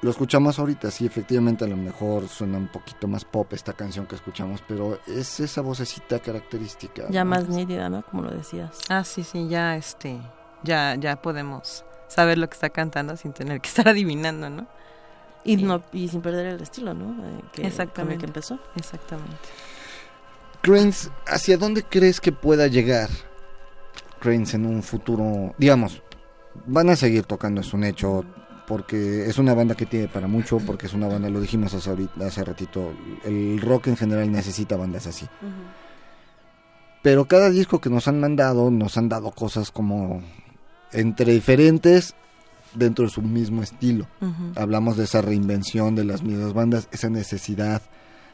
Lo 0.00 0.10
escuchamos 0.10 0.58
ahorita, 0.58 0.90
sí, 0.92 1.06
efectivamente 1.06 1.64
a 1.64 1.68
lo 1.68 1.76
mejor 1.76 2.28
suena 2.28 2.56
un 2.58 2.68
poquito 2.68 3.08
más 3.08 3.24
pop 3.24 3.52
esta 3.52 3.72
canción 3.72 4.06
que 4.06 4.14
escuchamos, 4.14 4.62
pero 4.66 5.00
es 5.08 5.40
esa 5.40 5.60
vocecita 5.60 6.20
característica. 6.20 7.08
Ya 7.10 7.24
¿no? 7.24 7.30
más 7.30 7.48
nítida, 7.48 7.88
¿no? 7.88 8.02
Como 8.02 8.22
lo 8.22 8.30
decías. 8.30 8.78
Ah, 8.88 9.02
sí, 9.02 9.24
sí, 9.24 9.48
ya 9.48 9.74
este, 9.76 10.20
ya, 10.62 10.94
ya 10.94 11.20
podemos 11.20 11.84
saber 12.06 12.38
lo 12.38 12.48
que 12.48 12.54
está 12.54 12.70
cantando 12.70 13.16
sin 13.16 13.32
tener 13.32 13.60
que 13.60 13.68
estar 13.68 13.88
adivinando, 13.88 14.48
¿no? 14.50 14.66
Y, 15.44 15.56
Sí. 15.56 15.62
no, 15.64 15.82
y 15.92 16.06
sin 16.08 16.20
perder 16.20 16.46
el 16.46 16.60
estilo, 16.60 16.94
¿no? 16.94 17.10
Eh, 17.26 17.40
que, 17.52 17.66
Exactamente. 17.66 17.94
Con 18.02 18.12
el 18.12 18.18
que 18.18 18.26
empezó. 18.26 18.58
Exactamente. 18.76 19.36
Cranes, 20.62 21.10
¿hacia 21.26 21.56
dónde 21.56 21.82
crees 21.84 22.20
que 22.20 22.32
pueda 22.32 22.66
llegar 22.66 23.08
Cranes 24.20 24.54
en 24.54 24.66
un 24.66 24.82
futuro? 24.82 25.54
Digamos, 25.58 26.02
van 26.66 26.90
a 26.90 26.96
seguir 26.96 27.24
tocando, 27.24 27.60
es 27.60 27.72
un 27.72 27.84
hecho, 27.84 28.24
porque 28.68 29.26
es 29.26 29.38
una 29.38 29.54
banda 29.54 29.74
que 29.74 29.86
tiene 29.86 30.06
para 30.08 30.28
mucho, 30.28 30.58
porque 30.58 30.86
es 30.86 30.92
una 30.94 31.08
banda, 31.08 31.28
lo 31.30 31.40
dijimos 31.40 31.72
hace, 31.74 31.88
ahorita- 31.90 32.26
hace 32.26 32.44
ratito, 32.44 32.92
el 33.24 33.60
rock 33.60 33.86
en 33.88 33.96
general 33.96 34.30
necesita 34.30 34.76
bandas 34.76 35.06
así. 35.06 35.26
Pero 37.02 37.26
cada 37.26 37.50
disco 37.50 37.80
que 37.80 37.90
nos 37.90 38.08
han 38.08 38.20
mandado, 38.20 38.70
nos 38.70 38.96
han 38.98 39.08
dado 39.08 39.30
cosas 39.30 39.70
como 39.70 40.22
entre 40.92 41.32
diferentes 41.32 42.14
dentro 42.74 43.04
de 43.06 43.10
su 43.10 43.22
mismo 43.22 43.62
estilo 43.62 44.06
hablamos 44.56 44.96
de 44.98 45.04
esa 45.04 45.22
reinvención 45.22 45.94
de 45.94 46.04
las 46.04 46.22
mismas 46.22 46.52
bandas, 46.52 46.88
esa 46.92 47.08
necesidad 47.08 47.80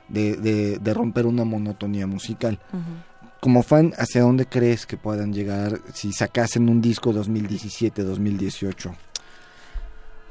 de, 0.08 0.36
de- 0.36 0.78
de 0.78 0.94
romper 0.94 1.26
una 1.26 1.44
monotonía 1.44 2.06
musical. 2.06 2.58
Como 3.40 3.62
fan, 3.62 3.92
¿hacia 3.98 4.22
dónde 4.22 4.46
crees 4.46 4.86
que 4.86 4.96
puedan 4.96 5.32
llegar 5.32 5.80
si 5.92 6.12
sacasen 6.12 6.68
un 6.68 6.80
disco 6.80 7.12
2017-2018? 7.12 8.94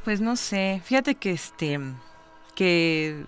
Pues 0.03 0.19
no 0.19 0.35
sé, 0.35 0.81
fíjate 0.83 1.15
que 1.15 1.31
este, 1.31 1.79
que, 2.55 3.25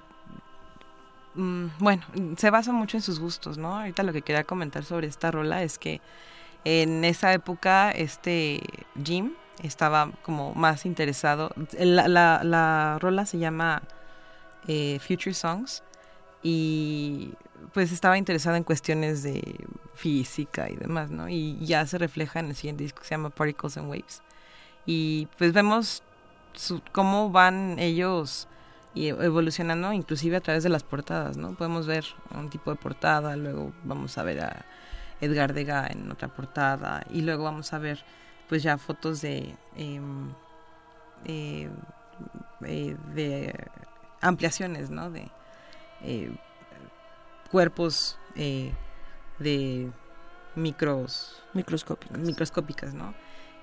mm, 1.35 1.67
bueno, 1.79 2.03
se 2.37 2.49
basa 2.49 2.71
mucho 2.73 2.97
en 2.97 3.01
sus 3.03 3.19
gustos, 3.19 3.57
¿no? 3.57 3.77
Ahorita 3.77 4.03
lo 4.03 4.11
que 4.13 4.21
quería 4.21 4.43
comentar 4.43 4.83
sobre 4.83 5.07
esta 5.07 5.31
rola 5.31 5.63
es 5.63 5.79
que 5.79 6.01
en 6.65 7.05
esa 7.05 7.33
época 7.33 7.91
este 7.91 8.61
Jim 9.03 9.33
estaba 9.63 10.11
como 10.23 10.53
más 10.55 10.85
interesado, 10.85 11.51
la, 11.79 12.07
la, 12.09 12.41
la 12.43 12.97
rola 13.01 13.25
se 13.25 13.39
llama 13.39 13.83
eh, 14.67 14.99
Future 14.99 15.33
Songs 15.33 15.83
y 16.43 17.33
pues 17.73 17.91
estaba 17.91 18.17
interesado 18.17 18.55
en 18.57 18.63
cuestiones 18.63 19.23
de 19.23 19.65
física 19.95 20.69
y 20.69 20.75
demás, 20.75 21.11
¿no? 21.11 21.29
Y 21.29 21.57
ya 21.65 21.85
se 21.87 21.97
refleja 21.97 22.39
en 22.39 22.47
el 22.47 22.55
siguiente 22.55 22.83
disco 22.83 23.01
que 23.01 23.07
se 23.07 23.15
llama 23.15 23.29
Particles 23.31 23.77
and 23.77 23.89
Waves. 23.89 24.21
Y 24.85 25.27
pues 25.37 25.53
vemos 25.53 26.03
su- 26.55 26.81
cómo 26.91 27.29
van 27.31 27.77
ellos 27.79 28.47
y 28.93 29.07
e- 29.07 29.09
evolucionando 29.25 29.91
inclusive 29.93 30.37
a 30.37 30.41
través 30.41 30.63
de 30.63 30.69
las 30.69 30.83
portadas, 30.83 31.37
¿no? 31.37 31.53
Podemos 31.55 31.85
ver 31.87 32.05
un 32.31 32.49
tipo 32.49 32.71
de 32.71 32.77
portada, 32.77 33.35
luego 33.35 33.73
vamos 33.83 34.17
a 34.17 34.23
ver 34.23 34.41
a 34.41 34.65
Edgar 35.21 35.53
Degas 35.53 35.91
en 35.91 36.11
otra 36.11 36.27
portada 36.27 37.03
y 37.09 37.21
luego 37.21 37.43
vamos 37.45 37.73
a 37.73 37.77
ver 37.79 38.03
pues 38.49 38.63
ya 38.63 38.77
fotos 38.77 39.21
de 39.21 39.55
em, 39.75 40.29
eh, 41.25 41.69
eh, 42.63 42.95
de 43.13 43.67
ampliaciones, 44.21 44.89
¿no? 44.89 45.09
De 45.11 45.29
eh, 46.01 46.31
cuerpos 47.51 48.17
de 48.35 49.91
micros 50.55 51.41
Microscópicos. 51.53 52.17
microscópicas, 52.19 52.93
¿no? 52.93 53.13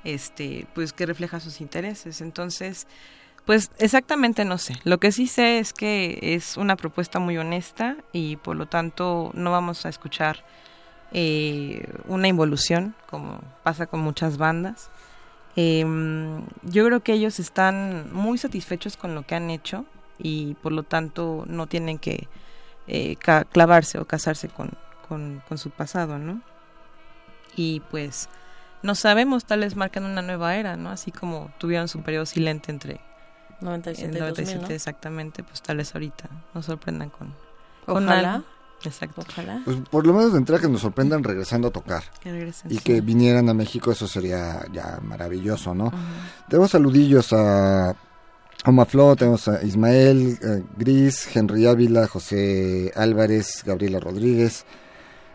Este, 0.04 0.66
pues 0.74 0.92
que 0.92 1.06
refleja 1.06 1.40
sus 1.40 1.60
intereses. 1.60 2.20
Entonces, 2.20 2.86
pues 3.44 3.70
exactamente 3.78 4.44
no 4.44 4.58
sé. 4.58 4.74
Lo 4.84 4.98
que 4.98 5.12
sí 5.12 5.26
sé 5.26 5.58
es 5.58 5.72
que 5.72 6.18
es 6.22 6.56
una 6.56 6.76
propuesta 6.76 7.18
muy 7.18 7.36
honesta 7.38 7.96
y 8.12 8.36
por 8.36 8.56
lo 8.56 8.66
tanto 8.66 9.30
no 9.34 9.50
vamos 9.50 9.84
a 9.84 9.88
escuchar 9.88 10.44
eh, 11.12 11.86
una 12.06 12.28
involución 12.28 12.94
como 13.10 13.40
pasa 13.62 13.86
con 13.86 14.00
muchas 14.00 14.38
bandas. 14.38 14.90
Em, 15.56 16.44
yo 16.62 16.86
creo 16.86 17.00
que 17.00 17.12
ellos 17.12 17.38
están 17.40 18.12
muy 18.12 18.38
satisfechos 18.38 18.96
con 18.96 19.14
lo 19.14 19.26
que 19.26 19.34
han 19.34 19.50
hecho 19.50 19.84
y 20.18 20.54
por 20.62 20.72
lo 20.72 20.84
tanto 20.84 21.44
no 21.46 21.66
tienen 21.66 21.98
que 21.98 22.28
eh, 22.86 23.16
clavarse 23.52 23.98
o 23.98 24.06
casarse 24.06 24.48
con, 24.48 24.70
con, 25.08 25.42
con 25.48 25.58
su 25.58 25.70
pasado, 25.70 26.18
¿no? 26.18 26.40
Y 27.56 27.80
pues 27.90 28.28
no 28.82 28.94
sabemos, 28.94 29.44
tal 29.44 29.60
vez 29.60 29.76
marcan 29.76 30.04
una 30.04 30.22
nueva 30.22 30.56
era, 30.56 30.76
¿no? 30.76 30.90
Así 30.90 31.10
como 31.12 31.50
tuvieron 31.58 31.88
su 31.88 32.02
periodo 32.02 32.26
silente 32.26 32.70
entre 32.70 33.00
97 33.60 34.10
el 34.10 34.16
y 34.16 34.20
97 34.20 34.58
2000, 34.58 34.68
¿no? 34.68 34.74
exactamente, 34.74 35.42
pues 35.42 35.62
tal 35.62 35.76
vez 35.76 35.94
ahorita 35.94 36.28
nos 36.54 36.66
sorprendan 36.66 37.10
con, 37.10 37.34
con 37.86 38.04
Ojalá. 38.04 38.42
Exacto. 38.84 39.22
Ojalá. 39.28 39.62
Pues 39.64 39.76
por 39.90 40.04
lo 40.04 40.12
menos 40.12 40.32
de 40.32 40.38
entrada 40.38 40.60
que 40.60 40.68
nos 40.68 40.80
sorprendan 40.80 41.22
regresando 41.22 41.68
a 41.68 41.70
tocar 41.70 42.02
Que 42.20 42.32
regresen. 42.32 42.72
y 42.72 42.78
sí. 42.78 42.80
que 42.82 43.00
vinieran 43.00 43.48
a 43.48 43.54
México, 43.54 43.92
eso 43.92 44.08
sería 44.08 44.60
ya 44.72 44.98
maravilloso, 45.02 45.72
¿no? 45.72 45.92
Tenemos 46.48 46.72
saludillos 46.72 47.32
a 47.32 47.94
Omaflo, 48.64 49.14
tenemos 49.16 49.46
a 49.46 49.62
Ismael, 49.64 50.38
eh, 50.42 50.64
Gris, 50.76 51.28
Henry 51.34 51.66
Ávila, 51.66 52.08
José 52.08 52.92
Álvarez, 52.96 53.62
Gabriela 53.64 54.00
Rodríguez, 54.00 54.64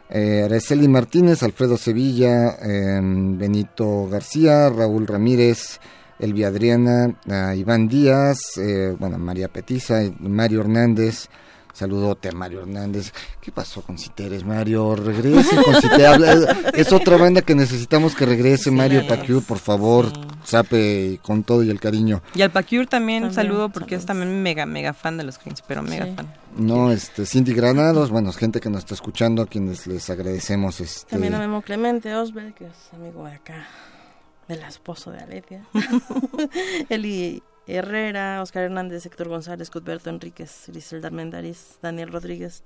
eh, 0.09 0.87
Martínez, 0.87 1.43
Alfredo 1.43 1.77
Sevilla, 1.77 2.57
eh, 2.61 2.99
Benito 3.01 4.07
García, 4.07 4.69
Raúl 4.69 5.07
Ramírez, 5.07 5.79
Elvia 6.19 6.47
Adriana, 6.47 7.15
a 7.29 7.55
Iván 7.55 7.87
Díaz, 7.87 8.37
eh, 8.57 8.95
bueno, 8.97 9.17
María 9.17 9.47
Petiza, 9.49 10.01
Mario 10.19 10.61
Hernández. 10.61 11.29
Saludote 11.77 12.29
a 12.29 12.31
Mario 12.31 12.61
Hernández. 12.61 13.13
¿Qué 13.39 13.51
pasó 13.51 13.83
con 13.83 13.99
Citeres, 13.99 14.43
Mario? 14.43 14.95
Regrese 14.95 15.55
con 15.63 15.75
Citeres. 15.79 16.47
Es 16.73 16.91
otra 16.91 17.17
banda 17.17 17.43
que 17.43 17.53
necesitamos 17.53 18.15
que 18.15 18.25
regrese, 18.25 18.65
Sí, 18.65 18.71
Mario. 18.71 19.05
Paquiur, 19.07 19.43
por 19.43 19.59
favor. 19.59 20.07
Sí. 20.07 20.13
Sape 20.43 21.19
con 21.21 21.43
todo 21.43 21.61
y 21.61 21.69
el 21.69 21.79
cariño. 21.79 22.23
Y 22.33 22.41
al 22.41 22.49
Pacure 22.51 22.87
también, 22.87 23.21
También, 23.23 23.33
saludo 23.35 23.69
porque 23.69 23.93
es 23.93 24.07
también 24.07 24.41
mega, 24.41 24.65
mega 24.65 24.93
fan 24.93 25.17
de 25.17 25.23
los 25.23 25.37
Queens, 25.37 25.61
pero 25.67 25.83
mega 25.83 26.05
Sí. 26.05 26.13
fan. 26.15 26.33
No, 26.57 26.91
este, 26.91 27.27
Cindy 27.27 27.53
Granados, 27.53 28.09
bueno, 28.09 28.31
gente 28.33 28.59
que 28.59 28.71
nos 28.71 28.79
está 28.79 28.95
escuchando, 28.95 29.43
a 29.43 29.45
quienes 29.47 29.85
les 29.85 30.09
agradecemos, 30.09 30.79
este, 30.81 31.11
También 31.11 31.35
a 31.35 31.39
Memo 31.39 31.61
Clemente 31.61 32.15
Osberg, 32.15 32.55
que 32.55 32.65
es 32.65 32.93
amigo 32.93 33.23
de 33.25 33.33
acá, 33.33 33.67
del 34.47 34.61
esposo 34.63 35.11
de 35.11 35.19
Aletia. 35.19 35.63
Eli 36.89 37.43
Herrera, 37.67 38.41
Oscar 38.41 38.63
Hernández, 38.63 39.05
Héctor 39.05 39.29
González, 39.29 39.69
Cudberto 39.69 40.09
Enríquez, 40.09 40.65
Griselda 40.67 41.07
Armendariz, 41.07 41.79
Daniel 41.81 42.11
Rodríguez, 42.11 42.63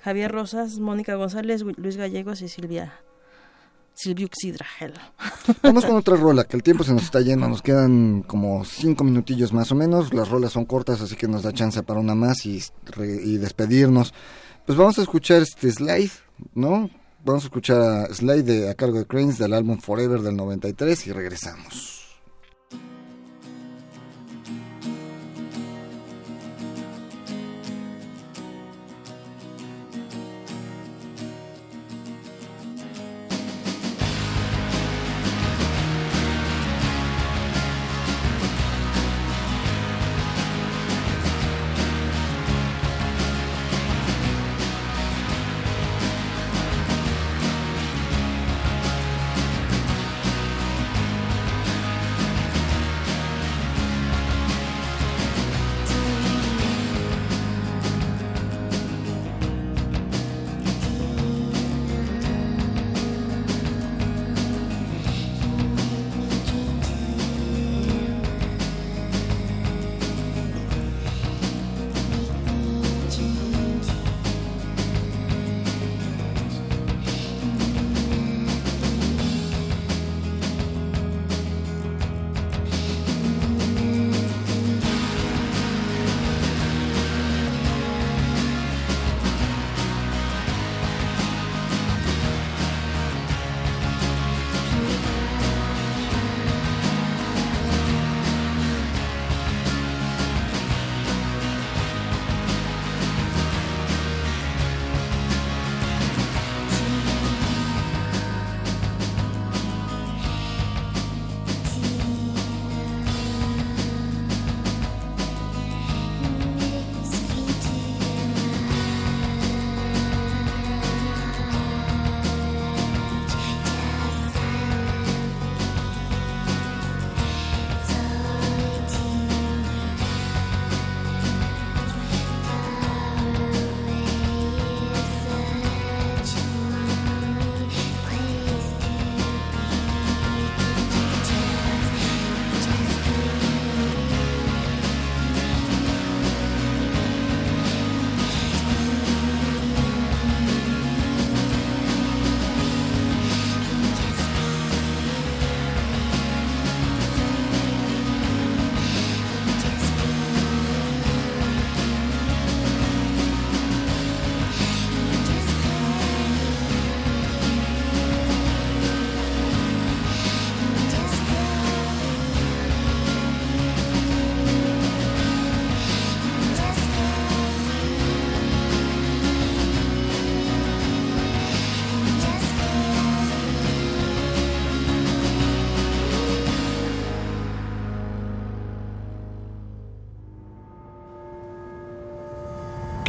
Javier 0.00 0.30
Rosas, 0.30 0.78
Mónica 0.78 1.14
González, 1.14 1.62
Luis 1.62 1.96
Gallegos 1.96 2.42
y 2.42 2.48
Silvia 2.48 2.92
Silviuxidragel. 3.94 4.92
Vamos 5.62 5.86
con 5.86 5.96
otra 5.96 6.16
rola, 6.16 6.44
que 6.44 6.56
el 6.56 6.62
tiempo 6.62 6.84
se 6.84 6.92
nos 6.92 7.04
está 7.04 7.20
yendo, 7.20 7.48
nos 7.48 7.62
quedan 7.62 8.22
como 8.22 8.64
cinco 8.64 9.04
minutillos 9.04 9.52
más 9.52 9.70
o 9.72 9.74
menos, 9.74 10.12
las 10.12 10.28
rolas 10.28 10.52
son 10.52 10.64
cortas, 10.64 11.00
así 11.00 11.16
que 11.16 11.28
nos 11.28 11.42
da 11.42 11.52
chance 11.52 11.82
para 11.82 12.00
una 12.00 12.14
más 12.14 12.44
y, 12.44 12.60
y 12.98 13.38
despedirnos. 13.38 14.12
Pues 14.66 14.76
vamos 14.76 14.98
a 14.98 15.02
escuchar 15.02 15.42
este 15.42 15.70
Slide, 15.70 16.10
¿no? 16.54 16.90
Vamos 17.24 17.44
a 17.44 17.46
escuchar 17.46 17.80
a 17.80 18.06
Slide 18.12 18.68
a 18.68 18.74
cargo 18.74 18.98
de 18.98 19.06
Cranes 19.06 19.38
del 19.38 19.54
álbum 19.54 19.78
Forever 19.78 20.20
del 20.20 20.36
93 20.36 21.06
y 21.06 21.12
regresamos. 21.12 22.03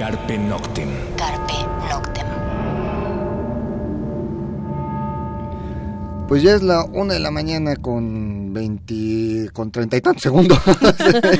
Carpe 0.05 0.37
Noctem. 0.37 0.89
Carpe 1.17 1.53
Noctem. 1.89 2.27
Pues 6.27 6.43
ya 6.43 6.53
es 6.53 6.61
la 6.61 6.83
una 6.85 7.15
de 7.15 7.19
la 7.19 7.31
mañana 7.31 7.75
con 7.75 8.53
20, 8.53 9.49
con 9.51 9.71
treinta 9.71 9.97
y 9.97 10.01
tantos 10.01 10.21
segundos. 10.21 10.59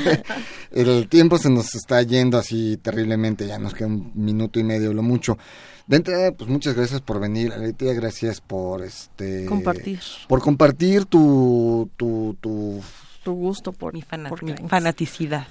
el 0.72 1.07
tiempo 1.09 1.38
se 1.38 1.51
nos 1.51 1.76
está 1.76 2.01
yendo 2.01 2.39
así 2.39 2.78
terriblemente, 2.78 3.45
ya 3.45 3.59
nos 3.59 3.76
queda 3.76 3.86
un 3.86 4.11
minuto 4.16 4.59
y 4.59 4.63
medio, 4.63 4.93
lo 4.93 5.03
mucho. 5.03 5.38
De 5.86 5.97
entrada, 5.97 6.32
pues 6.32 6.49
muchas 6.49 6.74
gracias 6.74 7.01
por 7.01 7.20
venir, 7.20 7.53
Aletia, 7.53 7.93
gracias 7.93 8.41
por 8.41 8.82
este 8.82 9.45
compartir. 9.45 9.99
Por 10.28 10.41
compartir 10.41 11.05
tu 11.05 11.88
tu 11.97 12.36
tu, 12.41 12.82
tu 13.24 13.34
gusto 13.36 13.72
por 13.74 13.93
mi, 13.93 14.01
fanaticidad 14.01 15.45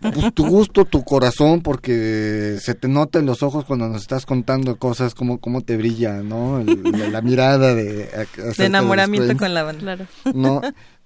pues, 0.00 0.34
tu 0.34 0.46
gusto, 0.46 0.84
tu 0.84 1.04
corazón, 1.04 1.60
porque 1.60 2.58
se 2.60 2.74
te 2.74 2.88
nota 2.88 3.18
en 3.18 3.26
los 3.26 3.42
ojos 3.42 3.64
cuando 3.64 3.88
nos 3.88 4.02
estás 4.02 4.26
contando 4.26 4.76
cosas, 4.76 5.14
como 5.14 5.38
cómo 5.38 5.62
te 5.62 5.76
brilla, 5.76 6.22
¿no? 6.22 6.62
la, 6.64 7.20
mirada 7.20 7.74
de... 7.74 8.08
De 8.56 8.64
enamoramiento 8.64 9.36
con 9.36 9.54
la 9.54 9.62
banda. 9.62 9.80
Claro. 9.80 10.06
¿No? 10.34 10.60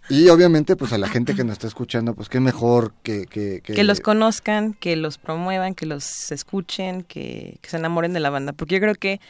Y 0.08 0.28
obviamente, 0.28 0.76
pues 0.76 0.92
a 0.92 0.98
la 0.98 1.08
gente 1.08 1.34
que 1.34 1.42
nos 1.42 1.54
está 1.54 1.66
escuchando, 1.66 2.14
pues 2.14 2.28
qué 2.28 2.38
mejor 2.38 2.92
que... 3.02 3.26
Que, 3.26 3.60
que... 3.60 3.84
los 3.84 4.00
conozcan, 4.00 4.74
que 4.74 4.94
los 4.94 5.18
promuevan, 5.18 5.74
que 5.74 5.86
los 5.86 6.30
escuchen, 6.30 7.02
que, 7.02 7.58
que 7.60 7.70
se 7.70 7.76
enamoren 7.76 8.12
de 8.12 8.20
la 8.20 8.30
banda. 8.30 8.52
Porque 8.52 8.76
yo 8.76 8.80
creo 8.80 8.94
que 8.94 9.20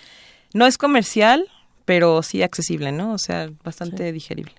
no 0.52 0.66
es 0.66 0.76
comercial, 0.76 1.46
pero 1.86 2.22
sí 2.22 2.42
accesible, 2.42 2.92
¿no? 2.92 3.14
O 3.14 3.18
sea, 3.18 3.50
bastante 3.64 4.12
digerible. 4.12 4.52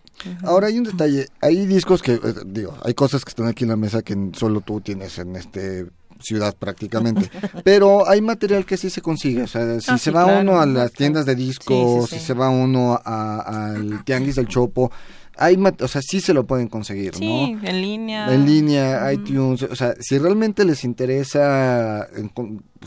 Ahora 0.44 0.68
hay 0.68 0.80
un 0.80 0.86
detalle, 0.86 1.28
hay 1.42 1.68
discos 1.68 2.02
que, 2.02 2.14
eh, 2.14 2.20
digo, 2.48 2.76
hay 2.84 2.96
cosas 2.96 3.24
que 3.24 3.30
están 3.30 3.48
aquí 3.48 3.66
en 3.66 3.70
la 3.70 3.76
mesa 3.76 4.02
que 4.02 4.16
solo 4.34 4.62
tú 4.62 4.82
tienes 4.82 5.20
en 5.20 5.36
este 5.36 5.86
ciudad 6.20 6.56
prácticamente, 6.58 7.30
pero 7.64 8.10
hay 8.10 8.22
material 8.22 8.66
que 8.66 8.76
sí 8.76 8.90
se 8.90 9.02
consigue, 9.02 9.44
o 9.44 9.48
sea, 9.48 9.80
si 9.80 9.92
ah, 9.92 9.98
se 10.00 10.10
va 10.10 10.26
uno 10.40 10.60
a 10.60 10.66
las 10.66 10.92
tiendas 10.92 11.28
de 11.28 11.36
discos, 11.36 12.10
si 12.10 12.18
se 12.18 12.34
va 12.34 12.50
uno 12.50 13.00
al 13.06 14.04
tianguis 14.04 14.36
del 14.36 14.48
Chopo, 14.48 14.92
hay, 15.38 15.56
o 15.56 15.88
sea, 15.88 16.02
sí 16.02 16.20
se 16.20 16.34
lo 16.34 16.48
pueden 16.48 16.70
conseguir, 16.70 17.14
¿no? 17.14 17.20
Sí, 17.20 17.58
en 17.62 17.82
línea. 17.82 18.34
En 18.34 18.46
línea, 18.48 19.14
iTunes, 19.14 19.62
o 19.62 19.76
sea, 19.76 19.94
si 20.00 20.18
realmente 20.18 20.66
les 20.66 20.84
interesa 20.84 22.08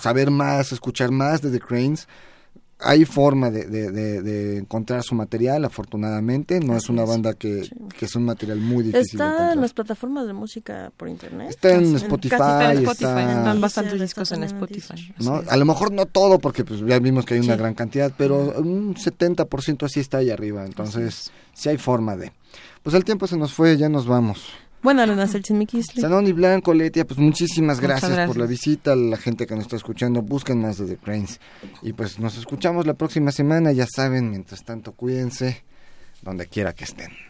saber 0.00 0.32
más, 0.32 0.72
escuchar 0.72 1.12
más 1.12 1.42
de 1.42 1.52
The 1.52 1.60
Cranes, 1.60 2.08
hay 2.82 3.04
forma 3.04 3.50
de, 3.50 3.66
de, 3.66 4.58
encontrar 4.58 5.02
su 5.02 5.14
material, 5.14 5.64
afortunadamente. 5.64 6.60
No 6.60 6.76
es 6.76 6.88
una 6.88 7.04
banda 7.04 7.34
que, 7.34 7.68
es 8.00 8.14
un 8.16 8.24
material 8.24 8.58
muy 8.58 8.84
difícil 8.84 9.20
¿Está 9.20 9.52
en 9.52 9.60
las 9.60 9.72
plataformas 9.72 10.26
de 10.26 10.32
música 10.32 10.92
por 10.96 11.08
internet? 11.08 11.50
Está 11.50 11.74
en 11.74 11.96
Spotify. 11.96 12.34
Están 12.34 13.60
bastantes 13.60 14.00
discos 14.00 14.32
en 14.32 14.44
Spotify. 14.44 15.14
¿no? 15.18 15.42
A 15.48 15.56
lo 15.56 15.64
mejor 15.64 15.92
no 15.92 16.06
todo, 16.06 16.38
porque 16.38 16.64
pues 16.64 16.80
ya 16.80 16.98
vimos 16.98 17.24
que 17.24 17.34
hay 17.34 17.40
una 17.40 17.56
gran 17.56 17.74
cantidad, 17.74 18.12
pero 18.16 18.54
un 18.58 18.94
70% 18.94 19.84
así 19.84 20.00
está 20.00 20.18
ahí 20.18 20.30
arriba. 20.30 20.64
Entonces, 20.64 21.30
sí 21.52 21.68
hay 21.68 21.78
forma 21.78 22.16
de... 22.16 22.32
Pues 22.82 22.94
el 22.94 23.04
tiempo 23.04 23.26
se 23.26 23.36
nos 23.36 23.52
fue, 23.52 23.76
ya 23.76 23.88
nos 23.88 24.06
vamos. 24.06 24.52
Buenas 24.82 25.08
noches, 25.08 25.34
el 25.34 25.42
Chimiquisli. 25.42 26.00
Sanoni 26.00 26.32
Blanco, 26.32 26.72
Letia, 26.72 27.06
pues 27.06 27.18
muchísimas 27.18 27.80
gracias, 27.80 28.26
por 28.26 28.38
la 28.38 28.46
visita, 28.46 28.96
la 28.96 29.18
gente 29.18 29.46
que 29.46 29.54
nos 29.54 29.64
está 29.64 29.76
escuchando, 29.76 30.22
busquen 30.22 30.62
más 30.62 30.78
de 30.78 30.86
The 30.86 30.96
Cranes. 30.96 31.38
Y 31.82 31.92
pues 31.92 32.18
nos 32.18 32.38
escuchamos 32.38 32.86
la 32.86 32.94
próxima 32.94 33.30
semana, 33.30 33.72
ya 33.72 33.86
saben, 33.86 34.30
mientras 34.30 34.64
tanto 34.64 34.92
cuídense, 34.92 35.64
donde 36.22 36.46
quiera 36.46 36.72
que 36.72 36.84
estén. 36.84 37.29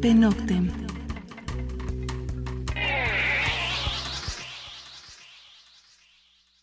Carpe 0.00 0.14
Noctem. 0.14 0.87